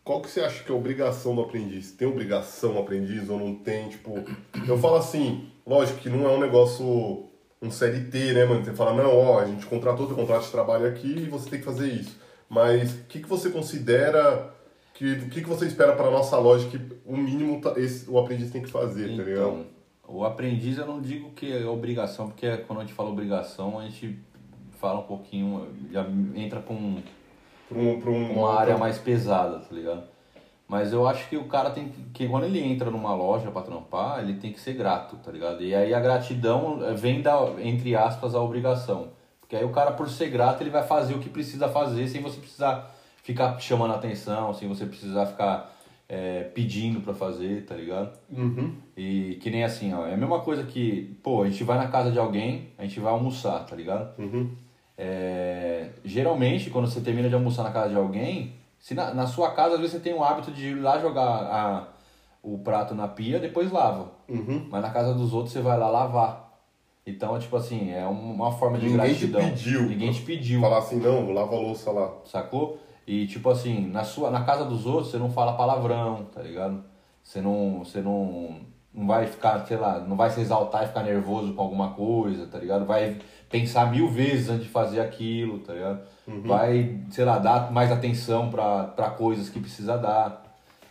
qual 0.03 0.21
que 0.21 0.29
você 0.29 0.41
acha 0.41 0.63
que 0.63 0.71
é 0.71 0.75
a 0.75 0.77
obrigação 0.77 1.35
do 1.35 1.41
aprendiz? 1.41 1.91
Tem 1.91 2.07
obrigação 2.07 2.77
aprendiz 2.77 3.29
ou 3.29 3.39
não 3.39 3.55
tem? 3.55 3.89
Tipo, 3.89 4.23
eu 4.67 4.77
falo 4.77 4.95
assim, 4.95 5.49
lógico 5.65 5.99
que 5.99 6.09
não 6.09 6.25
é 6.25 6.29
um 6.29 6.39
negócio, 6.39 7.29
um 7.61 7.71
CLT, 7.71 8.33
né, 8.33 8.45
mano? 8.45 8.65
Você 8.65 8.73
fala, 8.73 8.93
não, 8.93 9.15
ó, 9.15 9.39
a 9.39 9.45
gente 9.45 9.65
contratou 9.65 10.07
teu 10.07 10.15
contrato 10.15 10.43
de 10.43 10.51
trabalho 10.51 10.87
aqui 10.87 11.07
e 11.07 11.29
você 11.29 11.49
tem 11.49 11.59
que 11.59 11.65
fazer 11.65 11.87
isso. 11.87 12.19
Mas 12.49 12.93
o 12.93 13.03
que, 13.07 13.21
que 13.21 13.29
você 13.29 13.49
considera, 13.49 14.53
que, 14.93 15.13
o 15.13 15.29
que, 15.29 15.41
que 15.41 15.49
você 15.49 15.65
espera 15.65 15.93
para 15.95 16.09
nossa 16.11 16.37
loja 16.37 16.67
que 16.69 16.79
o 17.05 17.17
mínimo 17.17 17.59
tá- 17.61 17.73
esse, 17.77 18.09
o 18.09 18.17
aprendiz 18.19 18.51
tem 18.51 18.61
que 18.61 18.69
fazer, 18.69 19.07
tá 19.17 19.23
ligado? 19.23 19.31
Então, 19.31 19.65
o 20.07 20.23
aprendiz 20.23 20.77
eu 20.77 20.85
não 20.85 21.01
digo 21.01 21.31
que 21.31 21.51
é 21.51 21.65
obrigação, 21.65 22.27
porque 22.27 22.57
quando 22.57 22.79
a 22.79 22.81
gente 22.83 22.93
fala 22.93 23.09
obrigação, 23.09 23.79
a 23.79 23.83
gente 23.83 24.19
fala 24.79 24.99
um 24.99 25.03
pouquinho, 25.03 25.67
já 25.91 26.05
entra 26.35 26.59
com 26.61 26.97
Pra 27.69 27.77
um, 27.79 27.99
pra 27.99 28.11
um- 28.11 28.31
uma 28.39 28.53
área 28.59 28.77
mais 28.77 28.97
pesada, 28.97 29.59
tá 29.59 29.73
ligado? 29.73 30.03
Mas 30.67 30.91
eu 30.93 31.07
acho 31.07 31.27
que 31.29 31.37
o 31.37 31.45
cara 31.45 31.71
tem 31.71 31.89
que, 31.89 32.01
que 32.13 32.27
quando 32.27 32.43
ele 32.45 32.59
entra 32.59 32.89
numa 32.91 33.13
loja 33.15 33.49
pra 33.51 33.61
trampar, 33.61 34.19
ele 34.19 34.35
tem 34.35 34.51
que 34.51 34.59
ser 34.59 34.73
grato, 34.73 35.15
tá 35.17 35.31
ligado? 35.31 35.61
E 35.63 35.73
aí 35.73 35.93
a 35.93 35.99
gratidão 35.99 36.79
vem 36.95 37.21
da, 37.21 37.39
entre 37.59 37.95
aspas, 37.95 38.33
a 38.35 38.41
obrigação. 38.41 39.09
Porque 39.39 39.55
aí 39.55 39.63
o 39.63 39.69
cara, 39.71 39.91
por 39.91 40.09
ser 40.09 40.29
grato, 40.29 40.61
ele 40.61 40.69
vai 40.69 40.83
fazer 40.83 41.13
o 41.15 41.19
que 41.19 41.29
precisa 41.29 41.67
fazer 41.67 42.07
sem 42.07 42.21
você 42.21 42.39
precisar 42.39 42.92
ficar 43.23 43.57
chamando 43.59 43.93
atenção, 43.95 44.53
sem 44.53 44.67
você 44.67 44.85
precisar 44.85 45.25
ficar 45.25 45.73
é, 46.07 46.43
pedindo 46.43 47.01
pra 47.01 47.13
fazer, 47.13 47.65
tá 47.65 47.73
ligado? 47.73 48.11
Uhum. 48.29 48.75
E 48.95 49.39
que 49.41 49.49
nem 49.49 49.63
assim, 49.63 49.93
ó, 49.93 50.05
é 50.05 50.13
a 50.13 50.17
mesma 50.17 50.41
coisa 50.41 50.63
que, 50.63 51.17
pô, 51.23 51.41
a 51.41 51.49
gente 51.49 51.63
vai 51.63 51.77
na 51.77 51.87
casa 51.87 52.11
de 52.11 52.19
alguém, 52.19 52.67
a 52.77 52.83
gente 52.83 52.99
vai 52.99 53.11
almoçar, 53.11 53.65
tá 53.65 53.75
ligado? 53.75 54.13
Uhum. 54.19 54.51
É, 54.97 55.89
geralmente, 56.03 56.69
quando 56.69 56.87
você 56.87 57.01
termina 57.01 57.27
de 57.29 57.33
almoçar 57.33 57.63
na 57.63 57.71
casa 57.71 57.89
de 57.89 57.95
alguém, 57.95 58.53
se 58.77 58.93
na, 58.93 59.13
na 59.13 59.25
sua 59.25 59.51
casa, 59.51 59.75
às 59.75 59.79
vezes 59.79 59.93
você 59.93 59.99
tem 60.01 60.13
o 60.13 60.23
hábito 60.23 60.51
de 60.51 60.67
ir 60.67 60.75
lá 60.75 60.99
jogar 60.99 61.23
a, 61.23 61.87
o 62.43 62.57
prato 62.59 62.93
na 62.93 63.07
pia, 63.07 63.39
depois 63.39 63.71
lava. 63.71 64.11
Uhum. 64.27 64.67
Mas 64.69 64.81
na 64.81 64.89
casa 64.89 65.13
dos 65.13 65.33
outros 65.33 65.53
você 65.53 65.61
vai 65.61 65.79
lá 65.79 65.89
lavar. 65.89 66.43
Então, 67.07 67.37
tipo 67.39 67.55
assim, 67.55 67.91
é 67.91 68.05
uma 68.05 68.51
forma 68.51 68.77
de 68.77 68.87
Ninguém 68.87 69.13
te 69.13 69.27
gratidão. 69.27 69.49
pediu. 69.49 69.81
Ninguém 69.83 70.11
te 70.11 70.21
pediu. 70.21 70.61
Falar 70.61 70.77
assim, 70.79 70.97
não, 70.97 71.31
lava 71.31 71.55
a 71.55 71.59
louça 71.59 71.91
lá. 71.91 72.13
Sacou? 72.25 72.79
E 73.05 73.27
tipo 73.27 73.49
assim, 73.49 73.87
na 73.87 74.03
sua 74.03 74.29
na 74.31 74.43
casa 74.43 74.65
dos 74.65 74.85
outros 74.85 75.11
você 75.11 75.17
não 75.17 75.29
fala 75.31 75.53
palavrão, 75.53 76.25
tá 76.33 76.41
ligado? 76.41 76.83
Você 77.23 77.41
não 77.41 77.79
você 77.83 78.01
não 78.01 78.61
não 78.93 79.07
vai 79.07 79.25
ficar, 79.25 79.65
sei 79.65 79.75
lá, 79.77 79.99
não 79.99 80.15
vai 80.15 80.29
se 80.29 80.39
exaltar 80.39 80.83
e 80.83 80.87
ficar 80.87 81.03
nervoso 81.03 81.53
com 81.53 81.61
alguma 81.61 81.93
coisa, 81.93 82.45
tá 82.45 82.59
ligado? 82.59 82.85
Vai 82.85 83.17
pensar 83.49 83.89
mil 83.91 84.07
vezes 84.07 84.49
antes 84.49 84.65
de 84.65 84.69
fazer 84.69 84.99
aquilo, 84.99 85.59
tá 85.59 85.73
ligado? 85.73 86.01
Vai, 86.47 86.99
sei 87.09 87.25
lá, 87.25 87.39
dar 87.39 87.71
mais 87.71 87.91
atenção 87.91 88.49
pra, 88.51 88.83
pra 88.85 89.09
coisas 89.09 89.49
que 89.49 89.59
precisa 89.59 89.97
dar. 89.97 90.43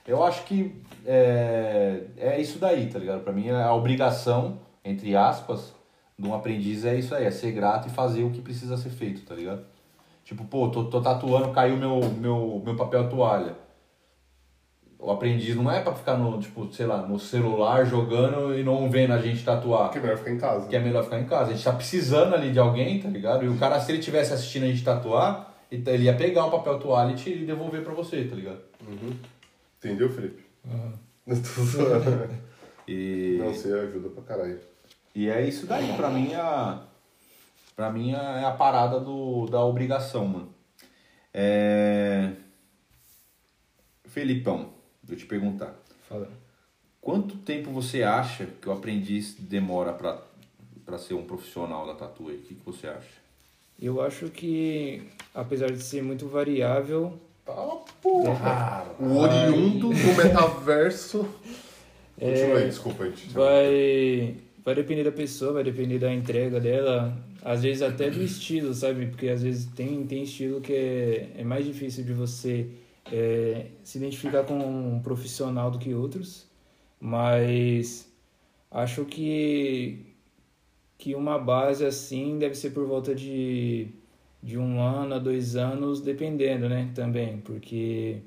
Eu 0.07 0.25
acho 0.25 0.43
que 0.45 0.83
é, 1.07 2.03
é 2.17 2.41
isso 2.41 2.59
daí, 2.59 2.89
tá 2.89 2.99
ligado? 2.99 3.21
Pra 3.23 3.33
mim, 3.33 3.51
a 3.51 3.73
obrigação, 3.73 4.59
entre 4.85 5.15
aspas, 5.15 5.73
de 6.19 6.27
um 6.27 6.35
aprendiz 6.35 6.85
é 6.85 6.97
isso 6.97 7.15
aí, 7.15 7.25
é 7.25 7.31
ser 7.31 7.53
grato 7.53 7.87
e 7.87 7.91
fazer 7.91 8.25
o 8.25 8.31
que 8.31 8.41
precisa 8.41 8.77
ser 8.77 8.91
feito, 8.91 9.23
tá 9.23 9.35
ligado? 9.35 9.65
Tipo, 10.25 10.45
pô, 10.45 10.69
tô, 10.69 10.85
tô 10.85 11.01
tatuando, 11.01 11.51
caiu 11.51 11.77
meu, 11.77 12.01
meu, 12.19 12.63
meu 12.65 12.77
papel 12.77 13.09
toalha. 13.09 13.55
O 14.99 15.11
aprendiz 15.11 15.57
não 15.57 15.69
é 15.69 15.81
pra 15.81 15.93
ficar 15.95 16.17
no, 16.17 16.39
tipo, 16.39 16.73
sei 16.73 16.87
lá, 16.87 16.99
no 17.03 17.19
celular 17.19 17.85
jogando 17.85 18.57
e 18.57 18.63
não 18.63 18.89
vendo 18.89 19.13
a 19.13 19.19
gente 19.19 19.45
tatuar. 19.45 19.87
Porque 19.87 19.99
é 19.99 20.01
melhor 20.03 20.19
ficar 20.19 20.31
em 20.31 20.39
casa. 20.39 20.69
Que 20.69 20.77
é 20.77 20.81
melhor 20.81 21.03
ficar 21.03 21.19
em 21.19 21.27
casa. 21.27 21.51
A 21.51 21.55
gente 21.55 21.65
tá 21.65 21.73
precisando 21.73 22.35
ali 22.35 22.53
de 22.53 22.61
alguém, 22.61 23.01
tá 23.01 23.09
ligado? 23.09 23.45
E 23.45 23.49
o 23.49 23.59
cara, 23.59 23.81
se 23.81 23.91
ele 23.91 24.01
tivesse 24.01 24.33
assistindo 24.33 24.63
a 24.63 24.69
gente 24.69 24.85
tatuar, 24.85 25.53
ele 25.73 26.05
ia 26.05 26.15
pegar 26.15 26.45
um 26.47 26.51
papel 26.51 26.79
toalha 26.79 27.13
e 27.13 27.17
te 27.17 27.35
devolver 27.45 27.83
pra 27.83 27.93
você, 27.93 28.25
tá 28.25 28.37
ligado? 28.37 28.61
Uhum. 28.87 29.13
Entendeu, 29.79 30.09
Felipe? 30.09 30.45
Zoando. 31.29 32.29
E, 32.87 33.39
Não, 33.41 33.53
você 33.53 33.73
ajuda 33.73 34.09
pra 34.11 34.23
caralho. 34.23 34.61
e 35.15 35.29
é 35.29 35.47
isso 35.47 35.67
daí, 35.67 35.93
pra 35.97 36.11
mim, 36.11 36.33
a, 36.35 36.81
pra 37.75 37.91
mim 37.91 38.13
é 38.13 38.45
a 38.45 38.51
parada 38.53 39.01
do, 39.01 39.47
da 39.47 39.65
obrigação, 39.65 40.27
mano. 40.27 40.55
É... 41.33 42.33
Felipão, 44.07 44.71
vou 45.03 45.17
te 45.17 45.25
perguntar. 45.27 45.75
Fala. 46.09 46.29
Quanto 47.01 47.37
tempo 47.39 47.71
você 47.71 48.03
acha 48.03 48.47
que 48.47 48.69
o 48.69 48.73
aprendiz 48.73 49.35
demora 49.35 49.93
pra, 49.93 50.23
pra 50.85 50.99
ser 50.99 51.15
um 51.15 51.25
profissional 51.25 51.87
da 51.87 51.95
tatu? 51.95 52.29
aí? 52.29 52.37
O 52.37 52.43
que, 52.43 52.55
que 52.55 52.65
você 52.65 52.87
acha? 52.87 53.23
Eu 53.81 54.01
acho 54.01 54.29
que, 54.29 55.11
apesar 55.35 55.73
de 55.73 55.83
ser 55.83 56.03
muito 56.03 56.29
variável, 56.29 57.19
Tá, 57.45 57.55
porra! 58.01 58.87
O 59.01 59.19
oriundo 59.19 59.89
do 59.89 60.17
metaverso. 60.17 61.29
Continua 62.17 62.59
aí, 62.59 62.67
desculpa, 62.67 63.05
gente. 63.07 63.31
vai, 63.31 64.37
vai 64.65 64.75
depender 64.77 65.03
da 65.03 65.11
pessoa, 65.11 65.55
vai 65.55 65.65
depender 65.65 65.99
da 65.99 66.13
entrega 66.13 66.61
dela, 66.61 67.13
às 67.45 67.63
vezes 67.63 67.83
até 67.83 68.09
do 68.11 68.23
estilo, 68.23 68.73
sabe? 68.75 69.07
Porque 69.07 69.29
às 69.29 69.43
vezes 69.43 69.67
tem, 69.75 70.07
tem 70.07 70.23
estilo 70.23 70.61
que 70.61 70.73
é, 70.73 71.33
é 71.39 71.45
mais 71.45 71.65
difícil 71.67 72.05
de 72.05 72.13
você 72.13 72.71
é, 73.11 73.67
se 73.83 73.99
identificar 73.99 74.45
com 74.45 74.59
um 74.59 75.01
profissional 75.03 75.71
do 75.71 75.79
que 75.79 75.93
outros, 75.95 76.47
mas 77.01 78.11
acho 78.71 79.05
que, 79.05 80.07
que 80.99 81.15
uma 81.15 81.39
base 81.39 81.85
assim 81.85 82.39
deve 82.39 82.55
ser 82.55 82.71
por 82.71 82.87
volta 82.87 83.15
de, 83.15 83.89
de 84.43 84.59
um 84.59 84.81
ano 84.81 85.15
a 85.15 85.19
dois 85.19 85.57
anos, 85.57 86.01
dependendo, 86.01 86.69
né? 86.69 86.91
Também, 86.95 87.39
porque... 87.41 88.23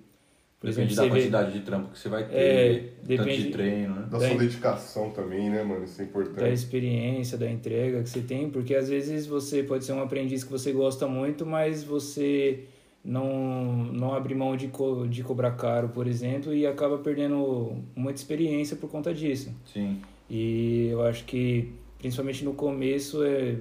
Depende 0.66 0.96
da 0.96 1.04
você 1.04 1.10
vê- 1.10 1.16
quantidade 1.20 1.54
de 1.54 1.60
trampo 1.62 1.90
que 1.92 2.00
você 2.00 2.10
vai 2.10 2.28
ter, 2.28 2.36
É, 2.36 2.74
tanto 2.80 3.08
depende- 3.08 3.44
de 3.44 3.50
treino, 3.52 3.96
né? 3.96 4.08
Da 4.10 4.20
sua 4.20 4.38
dedicação 4.38 5.10
também, 5.12 5.50
né, 5.50 5.64
mano? 5.64 5.84
Isso 5.86 6.02
é 6.02 6.04
da 6.06 6.10
importante. 6.10 6.54
experiência, 6.54 7.38
da 7.38 7.50
entrega 7.50 8.02
que 8.04 8.10
você 8.10 8.22
tem, 8.22 8.50
porque 8.50 8.74
às 8.76 8.90
vezes 8.90 9.26
você 9.26 9.64
pode 9.64 9.86
ser 9.86 9.94
um 9.94 10.02
aprendiz 10.02 10.44
que 10.44 10.52
você 10.52 10.72
gosta 10.72 11.08
muito, 11.08 11.46
mas 11.46 11.84
você 11.84 12.66
não, 13.04 13.84
não 13.86 14.14
abre 14.14 14.34
mão 14.34 14.56
de, 14.58 14.68
co 14.68 15.06
de 15.08 15.24
cobrar 15.24 15.52
caro, 15.52 15.90
por 15.90 16.08
exemplo, 16.08 16.54
e 16.54 16.66
acaba 16.66 16.98
perdendo 16.98 17.78
muita 17.96 18.20
experiência 18.20 18.76
por 18.76 18.90
conta 18.90 19.14
disso. 19.14 19.52
Sim. 19.72 20.02
E 20.30 20.88
eu 20.92 21.04
acho 21.04 21.24
que, 21.26 21.72
principalmente 22.00 22.44
no 22.44 22.54
começo, 22.54 23.24
é 23.24 23.58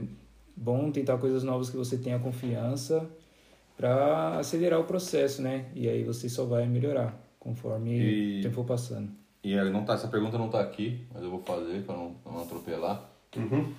bom 0.56 0.90
tentar 0.90 1.18
coisas 1.18 1.42
novas 1.44 1.68
que 1.68 1.76
você 1.76 1.98
tenha 1.98 2.18
confiança 2.18 3.06
para 3.76 4.38
acelerar 4.38 4.80
o 4.80 4.84
processo, 4.84 5.42
né? 5.42 5.66
E 5.74 5.88
aí 5.88 6.02
você 6.04 6.28
só 6.28 6.44
vai 6.44 6.66
melhorar 6.66 7.14
conforme 7.38 7.90
E- 7.98 8.38
o 8.40 8.42
tempo 8.42 8.54
for 8.54 8.64
passando. 8.64 9.10
E 9.42 9.52
ela 9.52 9.68
não 9.70 9.84
tá, 9.84 9.94
essa 9.94 10.08
pergunta 10.08 10.38
não 10.38 10.48
tá 10.48 10.60
aqui, 10.60 11.00
mas 11.12 11.22
eu 11.22 11.30
vou 11.30 11.42
fazer 11.42 11.82
para 11.82 11.94
não, 11.96 12.14
não 12.24 12.42
atropelar. 12.42 13.10
Uhum. 13.36 13.72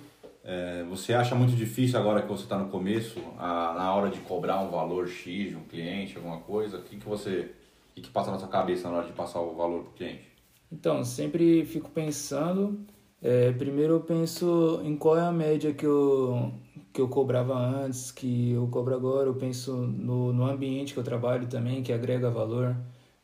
É, 0.44 0.84
você 0.84 1.12
acha 1.12 1.34
muito 1.34 1.56
difícil 1.56 1.98
agora 1.98 2.22
que 2.22 2.28
você 2.28 2.44
está 2.44 2.56
no 2.56 2.68
começo, 2.68 3.18
a- 3.36 3.74
na 3.76 3.92
hora 3.92 4.08
de 4.10 4.20
cobrar 4.20 4.60
um 4.60 4.70
valor 4.70 5.08
X 5.08 5.48
de 5.50 5.56
um 5.56 5.64
cliente, 5.64 6.16
alguma 6.16 6.38
coisa? 6.38 6.76
O 6.78 6.82
que, 6.82 6.96
que 6.96 7.08
você. 7.08 7.50
O 7.90 7.94
que, 7.96 8.02
que 8.02 8.10
passa 8.10 8.30
na 8.30 8.38
sua 8.38 8.46
cabeça 8.48 8.88
na 8.88 8.98
hora 8.98 9.06
de 9.06 9.12
passar 9.12 9.40
o 9.40 9.54
valor 9.56 9.82
pro 9.84 9.92
cliente? 9.94 10.22
Então, 10.70 11.02
sempre 11.04 11.64
fico 11.64 11.90
pensando. 11.90 12.78
é, 13.22 13.50
primeiro 13.52 13.94
eu 13.94 14.00
penso 14.00 14.80
em 14.84 14.94
qual 14.96 15.16
é 15.18 15.22
a 15.22 15.32
média 15.32 15.72
que 15.72 15.86
eu, 15.86 16.52
que 16.96 17.00
eu 17.02 17.08
cobrava 17.08 17.54
antes, 17.54 18.10
que 18.10 18.52
eu 18.52 18.66
cobro 18.68 18.94
agora. 18.94 19.28
Eu 19.28 19.34
penso 19.34 19.76
no, 19.76 20.32
no 20.32 20.46
ambiente 20.46 20.94
que 20.94 20.98
eu 20.98 21.04
trabalho 21.04 21.46
também, 21.46 21.82
que 21.82 21.92
agrega 21.92 22.30
valor, 22.30 22.74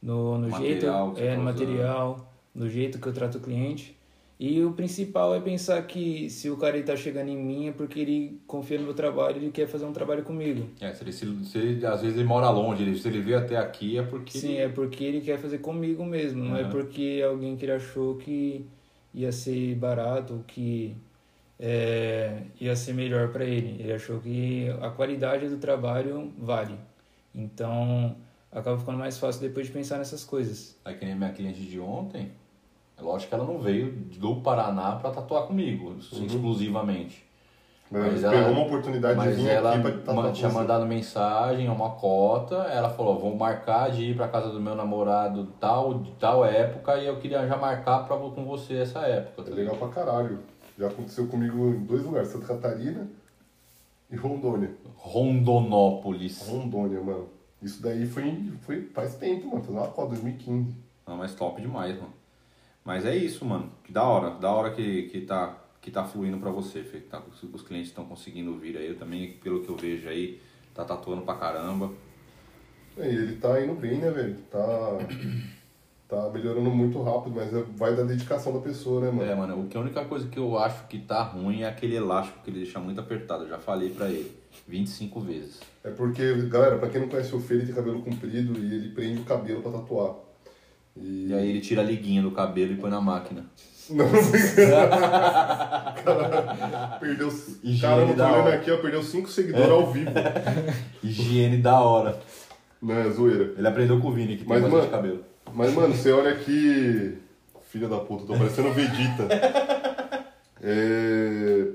no, 0.00 0.36
no 0.36 0.50
jeito, 0.50 0.86
material 0.86 1.14
você 1.14 1.22
é, 1.24 1.30
tá 1.30 1.36
no 1.38 1.44
material, 1.44 2.32
no 2.54 2.68
jeito 2.68 2.98
que 3.00 3.06
eu 3.08 3.12
trato 3.14 3.38
o 3.38 3.40
cliente. 3.40 3.96
E 4.38 4.62
o 4.62 4.72
principal 4.72 5.34
é 5.34 5.40
pensar 5.40 5.80
que 5.86 6.28
se 6.28 6.50
o 6.50 6.56
cara 6.56 6.76
está 6.76 6.96
chegando 6.96 7.28
em 7.28 7.36
mim 7.36 7.68
é 7.68 7.72
porque 7.72 8.00
ele 8.00 8.40
confia 8.46 8.76
no 8.76 8.84
meu 8.84 8.94
trabalho 8.94 9.36
ele 9.36 9.50
quer 9.52 9.68
fazer 9.68 9.84
um 9.86 9.92
trabalho 9.92 10.24
comigo. 10.24 10.66
É, 10.80 10.92
se 10.92 11.04
ele, 11.04 11.12
se, 11.12 11.44
se 11.44 11.58
ele- 11.58 11.86
às 11.86 12.02
vezes 12.02 12.18
ele 12.18 12.26
mora 12.26 12.50
longe, 12.50 12.82
ele, 12.82 12.98
se 12.98 13.06
ele 13.08 13.20
veio 13.20 13.38
até 13.38 13.56
aqui 13.56 13.96
é 13.96 14.02
porque. 14.02 14.36
Sim, 14.38 14.56
é 14.56 14.68
porque 14.68 15.04
ele 15.04 15.20
quer 15.20 15.38
fazer 15.38 15.58
comigo 15.58 16.04
mesmo, 16.04 16.42
não 16.44 16.56
é 16.56 16.62
Uhum. 16.64 16.70
porque 16.70 17.22
alguém 17.24 17.56
que 17.56 17.64
ele 17.64 17.72
achou 17.72 18.16
que 18.16 18.66
ia 19.14 19.30
ser 19.30 19.76
barato, 19.76 20.44
que 20.48 20.96
é, 21.64 22.42
ia 22.60 22.74
ser 22.74 22.92
melhor 22.92 23.28
para 23.28 23.44
ele. 23.44 23.80
Ele 23.80 23.92
achou 23.92 24.18
que 24.18 24.68
a 24.82 24.90
qualidade 24.90 25.48
do 25.48 25.58
trabalho 25.58 26.32
vale. 26.36 26.76
Então, 27.32 28.16
acaba 28.50 28.76
ficando 28.76 28.98
mais 28.98 29.16
fácil 29.16 29.40
depois 29.40 29.68
de 29.68 29.72
pensar 29.72 29.98
nessas 29.98 30.24
coisas. 30.24 30.76
É 30.84 30.92
que 30.92 31.06
nem 31.06 31.14
minha 31.14 31.30
cliente 31.30 31.60
de 31.60 31.78
ontem. 31.78 32.32
É 32.98 33.02
lógico 33.02 33.28
que 33.28 33.34
ela 33.36 33.44
não 33.44 33.60
veio 33.60 33.92
do 33.92 34.36
Paraná 34.36 34.96
para 34.96 35.12
tatuar 35.12 35.44
comigo, 35.44 35.96
exclusivamente. 36.00 37.24
Mas, 37.88 38.12
Mas 38.12 38.24
ela 38.24 38.32
pegou 38.32 38.52
uma 38.52 38.62
oportunidade 38.62 39.16
Mas 39.16 39.36
de 39.36 39.42
vir 39.42 39.50
ela 39.50 39.74
aqui 39.74 39.82
pra 39.82 39.92
tatuar 39.92 40.32
tinha 40.32 40.50
mandado 40.50 40.86
mensagem, 40.86 41.68
uma 41.68 41.90
cota. 41.90 42.54
Ela 42.54 42.88
falou: 42.88 43.18
vou 43.18 43.36
marcar 43.36 43.90
de 43.90 44.10
ir 44.10 44.16
pra 44.16 44.28
casa 44.28 44.48
do 44.48 44.58
meu 44.58 44.74
namorado 44.74 45.46
tal, 45.60 45.98
de 45.98 46.10
tal 46.12 46.44
época 46.44 46.96
e 46.96 47.06
eu 47.06 47.18
queria 47.18 47.46
já 47.46 47.56
marcar 47.56 48.06
pra, 48.06 48.16
com 48.16 48.44
você 48.46 48.78
essa 48.78 49.00
época. 49.00 49.42
É 49.42 49.44
tá 49.44 49.54
legal 49.54 49.76
pra 49.76 49.88
caralho. 49.88 50.38
Já 50.82 50.88
aconteceu 50.88 51.28
comigo 51.28 51.68
em 51.68 51.84
dois 51.84 52.02
lugares, 52.02 52.26
Santa 52.26 52.44
Catarina 52.48 53.08
e 54.10 54.16
Rondônia. 54.16 54.74
Rondonópolis. 54.96 56.44
Rondônia, 56.44 57.00
mano. 57.00 57.28
Isso 57.62 57.80
daí 57.80 58.04
foi, 58.04 58.52
foi 58.62 58.82
faz 58.92 59.14
tempo, 59.14 59.46
mano. 59.46 59.62
Foi 59.62 59.76
lá 59.76 59.86
qual, 59.86 60.08
2015. 60.08 60.74
Não, 61.06 61.16
mas 61.16 61.36
top 61.36 61.60
demais, 61.60 61.94
mano. 61.94 62.12
Mas 62.84 63.06
é 63.06 63.14
isso, 63.14 63.44
mano. 63.44 63.70
Que 63.84 63.92
da 63.92 64.02
hora. 64.02 64.30
Da 64.40 64.50
hora 64.50 64.72
que, 64.72 65.04
que, 65.04 65.20
tá, 65.20 65.56
que 65.80 65.88
tá 65.88 66.02
fluindo 66.02 66.38
pra 66.38 66.50
você, 66.50 66.82
Fê. 66.82 66.98
Tá, 66.98 67.22
os 67.52 67.62
clientes 67.62 67.90
estão 67.90 68.04
conseguindo 68.04 68.58
vir 68.58 68.76
aí. 68.76 68.88
Eu 68.88 68.98
também, 68.98 69.34
pelo 69.34 69.62
que 69.62 69.68
eu 69.68 69.76
vejo 69.76 70.08
aí, 70.08 70.42
tá 70.74 70.84
tatuando 70.84 71.22
pra 71.22 71.36
caramba. 71.36 71.92
É, 72.96 73.06
ele 73.06 73.36
tá 73.36 73.62
indo 73.64 73.74
bem, 73.74 73.98
né, 73.98 74.10
velho? 74.10 74.36
Tá, 74.50 74.98
tá 76.16 76.28
melhorando 76.30 76.70
muito 76.70 77.00
rápido, 77.02 77.34
mas 77.36 77.52
é- 77.54 77.64
vai 77.76 77.96
da 77.96 78.02
dedicação 78.02 78.52
da 78.52 78.58
pessoa, 78.60 79.00
né, 79.00 79.10
mano? 79.10 79.30
É, 79.30 79.34
mano, 79.34 79.60
o 79.62 79.66
que 79.66 79.76
a 79.76 79.80
única 79.80 80.04
coisa 80.04 80.28
que 80.28 80.38
eu 80.38 80.58
acho 80.58 80.86
que 80.86 80.98
tá 80.98 81.22
ruim 81.22 81.62
é 81.62 81.68
aquele 81.68 81.96
elástico 81.96 82.40
que 82.44 82.50
ele 82.50 82.58
deixa 82.60 82.78
muito 82.78 83.00
apertado. 83.00 83.44
Eu 83.44 83.48
já 83.48 83.58
falei 83.58 83.90
pra 83.90 84.08
ele 84.08 84.30
25 84.68 85.20
vezes. 85.20 85.60
É 85.82 85.90
porque, 85.90 86.34
galera, 86.48 86.76
pra 86.78 86.88
quem 86.90 87.00
não 87.00 87.08
conhece 87.08 87.34
o 87.34 87.40
Fê, 87.40 87.54
ele 87.54 87.66
tem 87.66 87.74
cabelo 87.74 88.02
comprido 88.02 88.58
e 88.58 88.74
ele 88.74 88.88
prende 88.90 89.20
o 89.20 89.24
cabelo 89.24 89.62
pra 89.62 89.72
tatuar. 89.72 90.14
E... 90.96 91.28
E 91.28 91.34
aí 91.34 91.48
ele 91.48 91.60
tira 91.60 91.80
a 91.80 91.84
liguinha 91.84 92.20
do 92.20 92.30
cabelo 92.30 92.72
e 92.72 92.76
põe 92.76 92.90
na 92.90 93.00
máquina. 93.00 93.46
Não, 93.90 94.06
cara, 96.04 96.98
perdeu. 97.00 97.28
Higiene 97.62 97.80
Caramba, 97.80 98.12
tô 98.12 98.18
da 98.18 98.32
olhando 98.32 98.48
aqui, 98.54 98.70
ó, 98.70 98.76
perdeu 98.78 99.02
5 99.02 99.28
seguidores 99.28 99.68
ao 99.68 99.90
vivo. 99.92 100.10
Higiene 101.02 101.56
da 101.58 101.80
hora. 101.80 102.18
Não, 102.80 102.94
é 102.96 103.10
zoeira. 103.10 103.54
Ele 103.56 103.66
aprendeu 103.66 104.00
com 104.00 104.08
o 104.08 104.12
Vini, 104.12 104.36
que 104.36 104.44
tem 104.44 104.48
Mas, 104.60 104.62
mano- 104.70 104.88
cabelo. 104.88 105.24
Mas, 105.54 105.72
mano, 105.74 105.94
você 105.94 106.10
olha 106.12 106.32
aqui. 106.32 107.18
Filha 107.68 107.88
da 107.88 107.98
puta, 107.98 108.26
tô 108.26 108.36
parecendo 108.36 108.72
Vegeta. 108.72 109.28
É, 110.64 111.66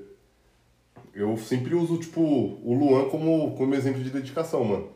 Eu 1.13 1.35
sempre 1.35 1.75
uso, 1.75 1.97
tipo, 1.97 2.21
o 2.21 2.73
Luan 2.73 3.09
como, 3.09 3.53
como 3.57 3.75
exemplo 3.75 4.01
de 4.01 4.09
dedicação, 4.09 4.63
mano. 4.63 4.89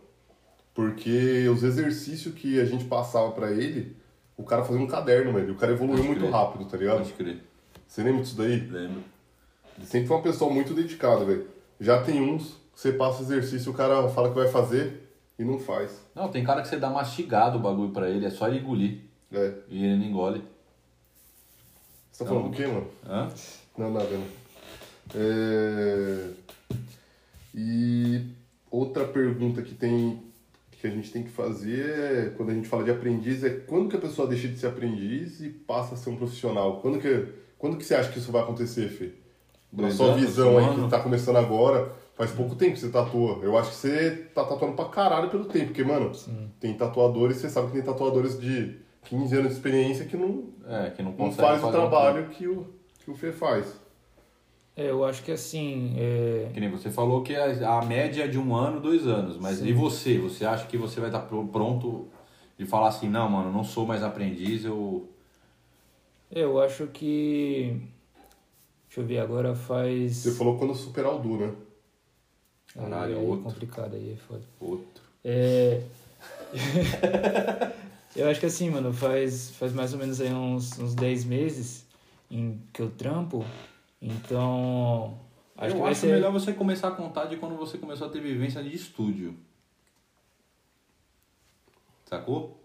Porque 0.74 1.46
os 1.50 1.62
exercícios 1.62 2.34
que 2.34 2.58
a 2.62 2.64
gente 2.64 2.86
passava 2.86 3.32
pra 3.32 3.52
ele, 3.52 3.98
o 4.38 4.44
cara 4.44 4.64
fazia 4.64 4.82
um 4.82 4.88
caderno, 4.88 5.34
velho. 5.34 5.50
E 5.50 5.52
o 5.52 5.56
cara 5.56 5.74
evoluiu 5.74 6.06
muito 6.06 6.26
rápido, 6.30 6.64
tá 6.64 6.78
ligado? 6.78 7.00
Pode 7.00 7.12
crer. 7.14 7.40
Você 7.86 8.02
lembra 8.02 8.22
disso 8.22 8.38
daí? 8.38 8.60
Lembro. 8.62 9.04
Ele 9.78 9.86
sempre 9.86 10.08
foi 10.08 10.16
uma 10.16 10.24
pessoa 10.24 10.54
muito 10.54 10.74
dedicada, 10.74 11.26
velho. 11.26 11.48
Já 11.78 12.02
tem 12.02 12.22
uns 12.22 12.62
que 12.74 12.80
você 12.80 12.94
passa 12.94 13.24
exercício, 13.24 13.72
o 13.72 13.76
cara 13.76 14.08
fala 14.08 14.30
que 14.30 14.36
vai 14.36 14.48
fazer 14.48 15.11
e 15.42 15.46
não 15.46 15.58
faz. 15.58 16.06
Não, 16.14 16.30
tem 16.30 16.44
cara 16.44 16.62
que 16.62 16.68
você 16.68 16.78
dá 16.78 16.90
mastigado 16.90 17.58
o 17.58 17.62
bagulho 17.62 17.92
pra 17.92 18.10
ele, 18.10 18.26
é 18.26 18.30
só 18.30 18.48
ele 18.48 18.60
engolir. 18.60 19.00
É. 19.32 19.54
E 19.70 19.84
ele 19.84 19.98
não 19.98 20.06
engole. 20.06 20.44
Você 22.12 22.24
tá 22.24 22.30
falando 22.30 22.50
do 22.50 22.56
quê, 22.56 22.68
mano? 22.68 22.88
Hã? 23.08 23.30
Não, 23.78 23.92
nada, 23.92 24.10
não. 24.10 24.28
É... 25.16 26.30
E 27.56 28.22
outra 28.70 29.06
pergunta 29.06 29.62
que 29.62 29.74
tem 29.74 30.22
que 30.72 30.88
a 30.88 30.90
gente 30.90 31.12
tem 31.12 31.22
que 31.22 31.30
fazer 31.30 31.86
é, 31.86 32.34
quando 32.36 32.50
a 32.50 32.54
gente 32.56 32.68
fala 32.68 32.84
de 32.84 32.90
aprendiz 32.90 33.44
é 33.44 33.52
quando 33.52 33.88
que 33.88 33.96
a 33.96 34.00
pessoa 34.00 34.28
deixa 34.28 34.48
de 34.48 34.58
ser 34.58 34.66
aprendiz 34.66 35.40
e 35.40 35.50
passa 35.50 35.94
a 35.94 35.98
ser 35.98 36.10
um 36.10 36.16
profissional? 36.16 36.80
Quando 36.82 37.00
que, 37.00 37.28
quando 37.58 37.78
que 37.78 37.86
você 37.86 37.94
acha 37.94 38.12
que 38.12 38.18
isso 38.18 38.32
vai 38.32 38.42
acontecer, 38.42 38.90
Fê? 38.90 39.12
Na 39.72 39.84
Dois 39.84 39.94
sua 39.94 40.08
anos, 40.08 40.22
visão 40.22 40.56
um 40.56 40.58
aí, 40.58 40.66
ano? 40.66 40.84
que 40.86 40.90
tá 40.90 41.00
começando 41.00 41.38
agora, 41.38 41.94
faz 42.22 42.32
pouco 42.34 42.54
tempo 42.56 42.74
que 42.74 42.80
você 42.80 42.90
tatua. 42.90 43.40
Eu 43.42 43.58
acho 43.58 43.72
que 43.72 43.76
você 43.78 44.12
tá 44.36 44.44
tatuando 44.44 44.76
pra 44.76 44.86
caralho 44.86 45.28
pelo 45.32 45.46
tempo, 45.46 45.68
porque, 45.68 45.84
mano, 45.84 46.12
tem 46.60 46.72
tatuadores, 46.76 47.38
você 47.38 47.50
sabe 47.50 47.68
que 47.68 47.74
tem 47.74 47.82
tatuadores 47.82 48.40
de 48.40 48.78
15 49.06 49.36
anos 49.36 49.48
de 49.50 49.54
experiência 49.56 50.06
que 50.06 50.16
não, 50.16 50.44
É, 50.68 50.92
que 50.92 51.02
não 51.02 51.16
não 51.18 51.32
faz 51.32 51.64
o 51.64 51.72
trabalho 51.72 52.28
que 52.28 52.48
o, 52.48 52.68
que 53.04 53.10
o 53.10 53.16
Fê 53.16 53.32
faz. 53.32 53.76
É, 54.78 54.92
eu 54.92 55.04
acho 55.04 55.24
que 55.24 55.32
assim, 55.32 55.96
é, 55.98 56.52
Que 56.54 56.60
nem 56.60 56.70
você 56.70 56.92
falou 56.92 57.24
que 57.24 57.36
a, 57.36 57.80
a 57.80 57.86
média 57.86 58.26
é 58.26 58.28
de 58.28 58.38
um 58.38 58.56
ano, 58.56 58.80
dois 58.80 59.08
anos. 59.08 59.38
Mas 59.38 59.58
Sim. 59.58 59.66
e 59.68 59.74
você? 59.74 60.20
Você 60.20 60.46
acha 60.46 60.68
que 60.68 60.78
você 60.78 61.00
vai 61.00 61.10
estar 61.10 61.22
pro- 61.22 61.48
pronto 61.48 62.08
de 62.58 62.66
falar 62.68 62.90
assim, 62.90 63.10
não, 63.10 63.28
mano, 63.28 63.52
não 63.52 63.64
sou 63.64 63.88
mais 63.88 64.04
aprendiz, 64.04 64.64
eu. 64.64 65.10
é, 66.30 66.44
eu 66.44 66.62
acho 66.62 66.86
que. 66.88 67.82
Deixa 68.88 69.02
eu 69.02 69.06
ver, 69.06 69.20
agora 69.20 69.56
faz. 69.56 70.18
Você 70.18 70.32
falou 70.34 70.58
quando 70.60 70.76
superar 70.76 71.16
o 71.16 71.20
Du, 71.20 71.38
né? 71.38 71.52
Caralho, 72.74 73.18
aí 73.18 73.24
é 73.26 73.28
outro. 73.28 73.44
complicado 73.44 73.96
aí, 73.96 74.14
é 74.14 74.16
foda. 74.16 74.44
Outro. 74.60 75.04
É. 75.24 75.84
eu 78.16 78.30
acho 78.30 78.40
que 78.40 78.46
assim, 78.46 78.70
mano, 78.70 78.94
faz, 78.94 79.52
faz 79.52 79.74
mais 79.74 79.94
ou 79.94 80.00
menos 80.00 80.20
aí 80.22 80.34
uns, 80.34 80.78
uns 80.80 80.94
10 80.96 81.26
meses 81.26 81.86
em 82.30 82.62
que 82.74 82.82
eu 82.82 82.90
trampo. 82.92 83.46
Então. 84.02 85.18
Acho 85.58 85.76
eu 85.76 85.86
acho 85.86 86.02
ser. 86.02 86.14
melhor 86.14 86.32
você 86.32 86.54
começar 86.54 86.88
a 86.88 86.92
contar 86.92 87.26
de 87.26 87.38
quando 87.38 87.56
você 87.56 87.78
começou 87.78 88.08
a 88.08 88.10
ter 88.10 88.20
vivência 88.22 88.64
de 88.64 88.74
estúdio. 88.76 89.36
Sacou? 92.06 92.58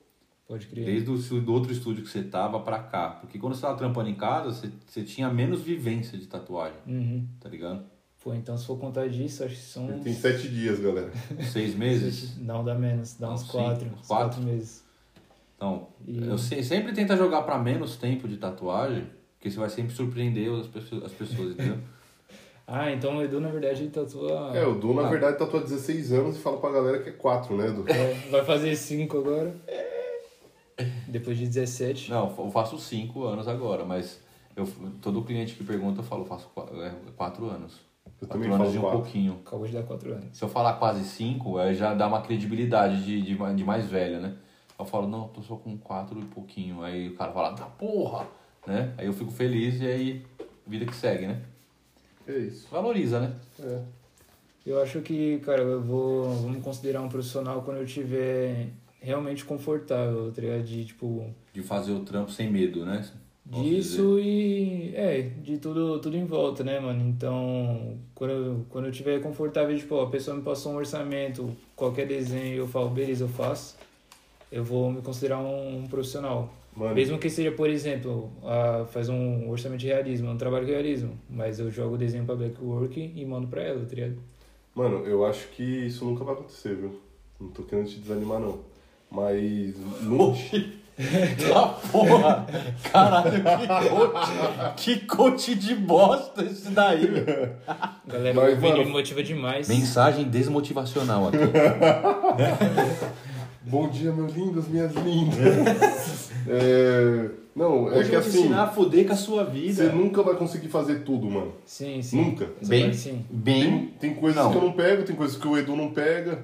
Pode 0.49 0.67
crer. 0.67 0.85
Desde 0.85 1.35
o 1.35 1.41
do 1.41 1.53
outro 1.53 1.73
estúdio 1.73 2.05
que 2.05 2.09
você 2.11 2.23
tava 2.23 2.61
pra 2.61 2.79
cá. 2.79 3.11
Porque 3.11 3.39
quando 3.39 3.55
você 3.55 3.63
tava 3.63 3.77
trampando 3.77 4.09
em 4.09 4.15
casa, 4.15 4.53
você, 4.53 4.71
você 4.87 5.03
tinha 5.03 5.29
menos 5.29 5.61
vivência 5.63 6.17
de 6.17 6.27
tatuagem, 6.27 6.79
Uhum. 6.87 7.27
tá 7.41 7.49
ligado? 7.49 7.85
Pô, 8.27 8.35
então 8.35 8.59
se 8.59 8.67
for 8.67 8.77
contar 8.77 9.09
disso, 9.09 9.45
acho 9.45 9.55
que 9.55 9.61
são. 9.61 9.89
Ele 9.89 10.01
tem 10.01 10.13
sete 10.13 10.49
dias, 10.49 10.81
galera. 10.81 11.13
Seis 11.53 11.77
meses. 11.77 12.37
Não, 12.43 12.65
dá 12.65 12.75
menos, 12.75 13.15
dá 13.15 13.29
Não, 13.29 13.35
uns 13.35 13.45
quatro, 13.45 13.89
quatro. 13.89 14.07
quatro 14.09 14.43
meses. 14.43 14.83
Então, 15.55 15.87
E- 16.05 16.27
eu 16.27 16.37
se- 16.37 16.61
sempre 16.65 16.93
tenta 16.93 17.17
jogar 17.17 17.43
pra 17.43 17.57
menos 17.57 17.95
tempo 17.97 18.27
de 18.27 18.37
tatuagem, 18.37 19.07
porque 19.37 19.49
você 19.49 19.57
vai 19.61 19.71
sempre 19.71 19.95
surpreender 19.95 20.53
as 20.59 20.67
pessoas, 20.67 21.05
as 21.05 21.13
pessoas 21.13 21.53
entendeu? 21.53 21.79
Ah, 22.69 22.91
então 22.91 23.19
o 23.19 23.23
Edu, 23.23 23.39
na 23.41 23.49
verdade, 23.49 23.83
ele 23.85 23.91
tatua. 23.91 24.51
É, 24.53 24.67
o 24.67 24.75
Du, 24.75 24.93
na 24.93 25.07
Ah. 25.07 25.09
verdade, 25.09 25.39
tatua 25.39 25.61
16 25.61 26.13
anos 26.13 26.35
e 26.37 26.41
fala 26.41 26.57
pra 26.59 26.73
galera 26.73 26.99
que 27.01 27.11
é 27.11 27.13
4, 27.13 27.57
né, 27.57 27.71
Du? 27.71 27.89
É, 27.89 28.13
vai 28.29 28.45
fazer 28.45 28.75
cinco 28.75 29.19
agora. 29.19 29.55
Depois 31.07 31.39
de 31.39 31.47
17. 31.47 32.11
Não, 32.11 32.35
eu 32.37 32.51
faço 32.51 32.77
cinco 32.81 33.23
anos 33.23 33.47
agora, 33.47 33.85
mas 33.85 34.19
eu, 34.57 34.67
todo 35.01 35.23
cliente 35.23 35.55
que 35.55 35.63
pergunta, 35.63 36.01
eu 36.01 36.05
falo, 36.05 36.23
eu 36.23 36.27
faço 36.27 36.49
qua- 36.53 36.67
é, 36.85 36.93
quatro 37.17 37.49
anos. 37.49 37.87
Eu 38.21 38.29
quatro 38.29 38.43
também 38.43 38.49
anos 38.49 38.59
falo 38.59 38.71
de 38.73 38.79
um 38.79 38.81
quatro. 38.81 38.99
pouquinho. 38.99 39.41
Acabou 39.47 39.67
de 39.67 39.73
dar 39.73 39.83
quatro 39.83 40.13
anos. 40.13 40.27
Se 40.33 40.43
eu 40.43 40.49
falar 40.49 40.75
quase 40.75 41.05
cinco, 41.05 41.59
aí 41.59 41.75
já 41.75 41.95
dá 41.95 42.07
uma 42.07 42.23
credibilidade 42.23 43.05
de, 43.05 43.21
de, 43.23 43.55
de 43.55 43.65
mais 43.65 43.87
velho, 43.87 44.21
né? 44.21 44.35
Eu 44.79 44.85
falo, 44.85 45.07
não, 45.07 45.23
eu 45.23 45.29
tô 45.29 45.43
só 45.43 45.57
com 45.57 45.77
quatro 45.77 46.19
e 46.19 46.25
pouquinho. 46.25 46.83
Aí 46.83 47.09
o 47.09 47.15
cara 47.17 47.33
fala, 47.33 47.51
da 47.51 47.65
porra! 47.67 48.27
Né? 48.67 48.93
Aí 48.99 49.07
eu 49.07 49.13
fico 49.13 49.31
feliz 49.31 49.81
e 49.81 49.87
aí 49.87 50.27
vida 50.67 50.85
que 50.85 50.95
segue, 50.95 51.27
né? 51.27 51.41
É 52.27 52.37
isso. 52.37 52.67
Valoriza, 52.71 53.21
né? 53.21 53.35
É. 53.61 53.81
Eu 54.67 54.83
acho 54.83 55.01
que, 55.01 55.39
cara, 55.39 55.63
eu 55.63 55.81
vou, 55.81 56.25
vou 56.25 56.51
me 56.51 56.61
considerar 56.61 57.01
um 57.01 57.09
profissional 57.09 57.63
quando 57.63 57.77
eu 57.77 57.85
estiver 57.85 58.71
realmente 59.01 59.45
confortável, 59.45 60.33
tá 60.33 60.43
ligado? 60.43 60.65
De, 60.65 60.85
tipo, 60.85 61.25
De 61.53 61.63
fazer 61.63 61.93
o 61.93 62.01
trampo 62.01 62.33
sem 62.33 62.51
medo, 62.51 62.85
né? 62.85 63.09
Disso 63.49 64.19
e, 64.19 64.93
é, 64.97 65.23
de 65.41 65.59
tudo, 65.59 66.01
tudo 66.01 66.17
em 66.17 66.25
volta, 66.25 66.65
né, 66.65 66.81
mano? 66.81 67.09
Então, 67.09 67.97
quando 68.13 68.31
eu, 68.31 68.67
quando 68.69 68.85
eu 68.87 68.91
estiver 68.91 69.21
confortável, 69.21 69.77
tipo, 69.77 69.95
ó, 69.95 70.03
a 70.03 70.11
pessoa 70.11 70.37
me 70.37 70.43
passou 70.43 70.73
um 70.73 70.77
orçamento, 70.77 71.57
qualquer 71.77 72.09
desenho, 72.09 72.57
eu 72.57 72.67
falo, 72.67 72.91
beleza, 72.91 73.25
eu 73.25 73.29
faço, 73.29 73.77
eu 74.51 74.65
vou 74.65 74.91
me 74.91 75.01
considerar 75.01 75.39
um, 75.39 75.79
um 75.79 75.87
profissional. 75.87 76.53
Mano, 76.77 76.95
Mesmo 76.95 77.19
que 77.19 77.31
seja, 77.31 77.53
por 77.53 77.71
exemplo, 77.71 78.31
ah, 78.43 78.85
faz 78.91 79.09
um 79.09 79.49
orçamento 79.49 79.81
de 79.81 79.87
realismo, 79.87 80.29
um 80.29 80.37
trabalho 80.37 80.67
de 80.67 80.73
realismo, 80.73 81.17
mas 81.31 81.61
eu 81.61 81.71
jogo 81.71 81.95
o 81.95 81.99
desenho 81.99 82.25
pra 82.25 82.35
Blackwork 82.35 83.13
e 83.15 83.25
mando 83.25 83.47
pra 83.47 83.63
ela, 83.63 83.87
tá 83.87 83.95
ligado? 83.95 84.17
mano, 84.75 85.07
eu 85.07 85.25
acho 85.25 85.49
que 85.49 85.63
isso 85.63 86.05
nunca 86.05 86.23
vai 86.23 86.35
acontecer, 86.35 86.75
viu? 86.75 87.01
Não 87.41 87.49
tô 87.49 87.63
querendo 87.63 87.89
te 87.89 87.99
desanimar, 87.99 88.41
não. 88.41 88.61
Mas. 89.11 89.75
Não... 90.03 90.35
Tá 91.53 91.67
porra! 91.93 92.47
Caralho, 92.91 93.43
que 93.43 93.89
coach, 93.89 94.75
que 94.77 94.97
coach 95.07 95.55
de 95.55 95.75
bosta 95.75 96.43
esse 96.43 96.71
daí! 96.71 97.07
Galera, 98.07 98.35
Mas, 98.35 98.53
o 98.55 98.57
Vini 98.57 98.71
mano, 98.73 98.85
me 98.87 98.91
motiva 98.93 99.23
demais. 99.23 99.69
Mensagem 99.69 100.25
desmotivacional 100.25 101.29
aqui. 101.29 101.37
Bom 103.69 103.89
dia, 103.89 104.11
meus 104.13 104.33
lindos, 104.33 104.69
minhas 104.69 104.93
lindas. 104.95 106.31
É, 106.49 107.29
Não, 107.55 107.93
é 107.93 107.99
Hoje 107.99 108.09
que 108.11 108.17
eu 108.17 108.21
assim. 108.21 108.39
ensinar 108.41 108.63
a 108.63 108.69
fuder 108.69 109.07
com 109.07 109.13
a 109.13 109.17
sua 109.17 109.45
Você 109.45 109.51
vida. 109.51 109.93
nunca 109.93 110.23
vai 110.23 110.37
conseguir 110.37 110.69
fazer 110.69 111.01
tudo, 111.01 111.29
mano. 111.29 111.53
Sim, 111.67 112.01
sim. 112.01 112.17
Nunca. 112.23 112.47
Bem, 112.67 112.93
sim. 112.95 113.23
Tem, 113.29 113.31
bem. 113.31 113.95
tem 114.01 114.15
coisas 114.15 114.43
Não. 114.43 114.51
que 114.53 114.57
eu 114.57 114.63
não 114.63 114.73
pego, 114.73 115.03
tem 115.03 115.17
coisas 115.17 115.37
que 115.37 115.47
o 115.49 115.59
Edu 115.59 115.75
não 115.77 115.91
pega. 115.91 116.39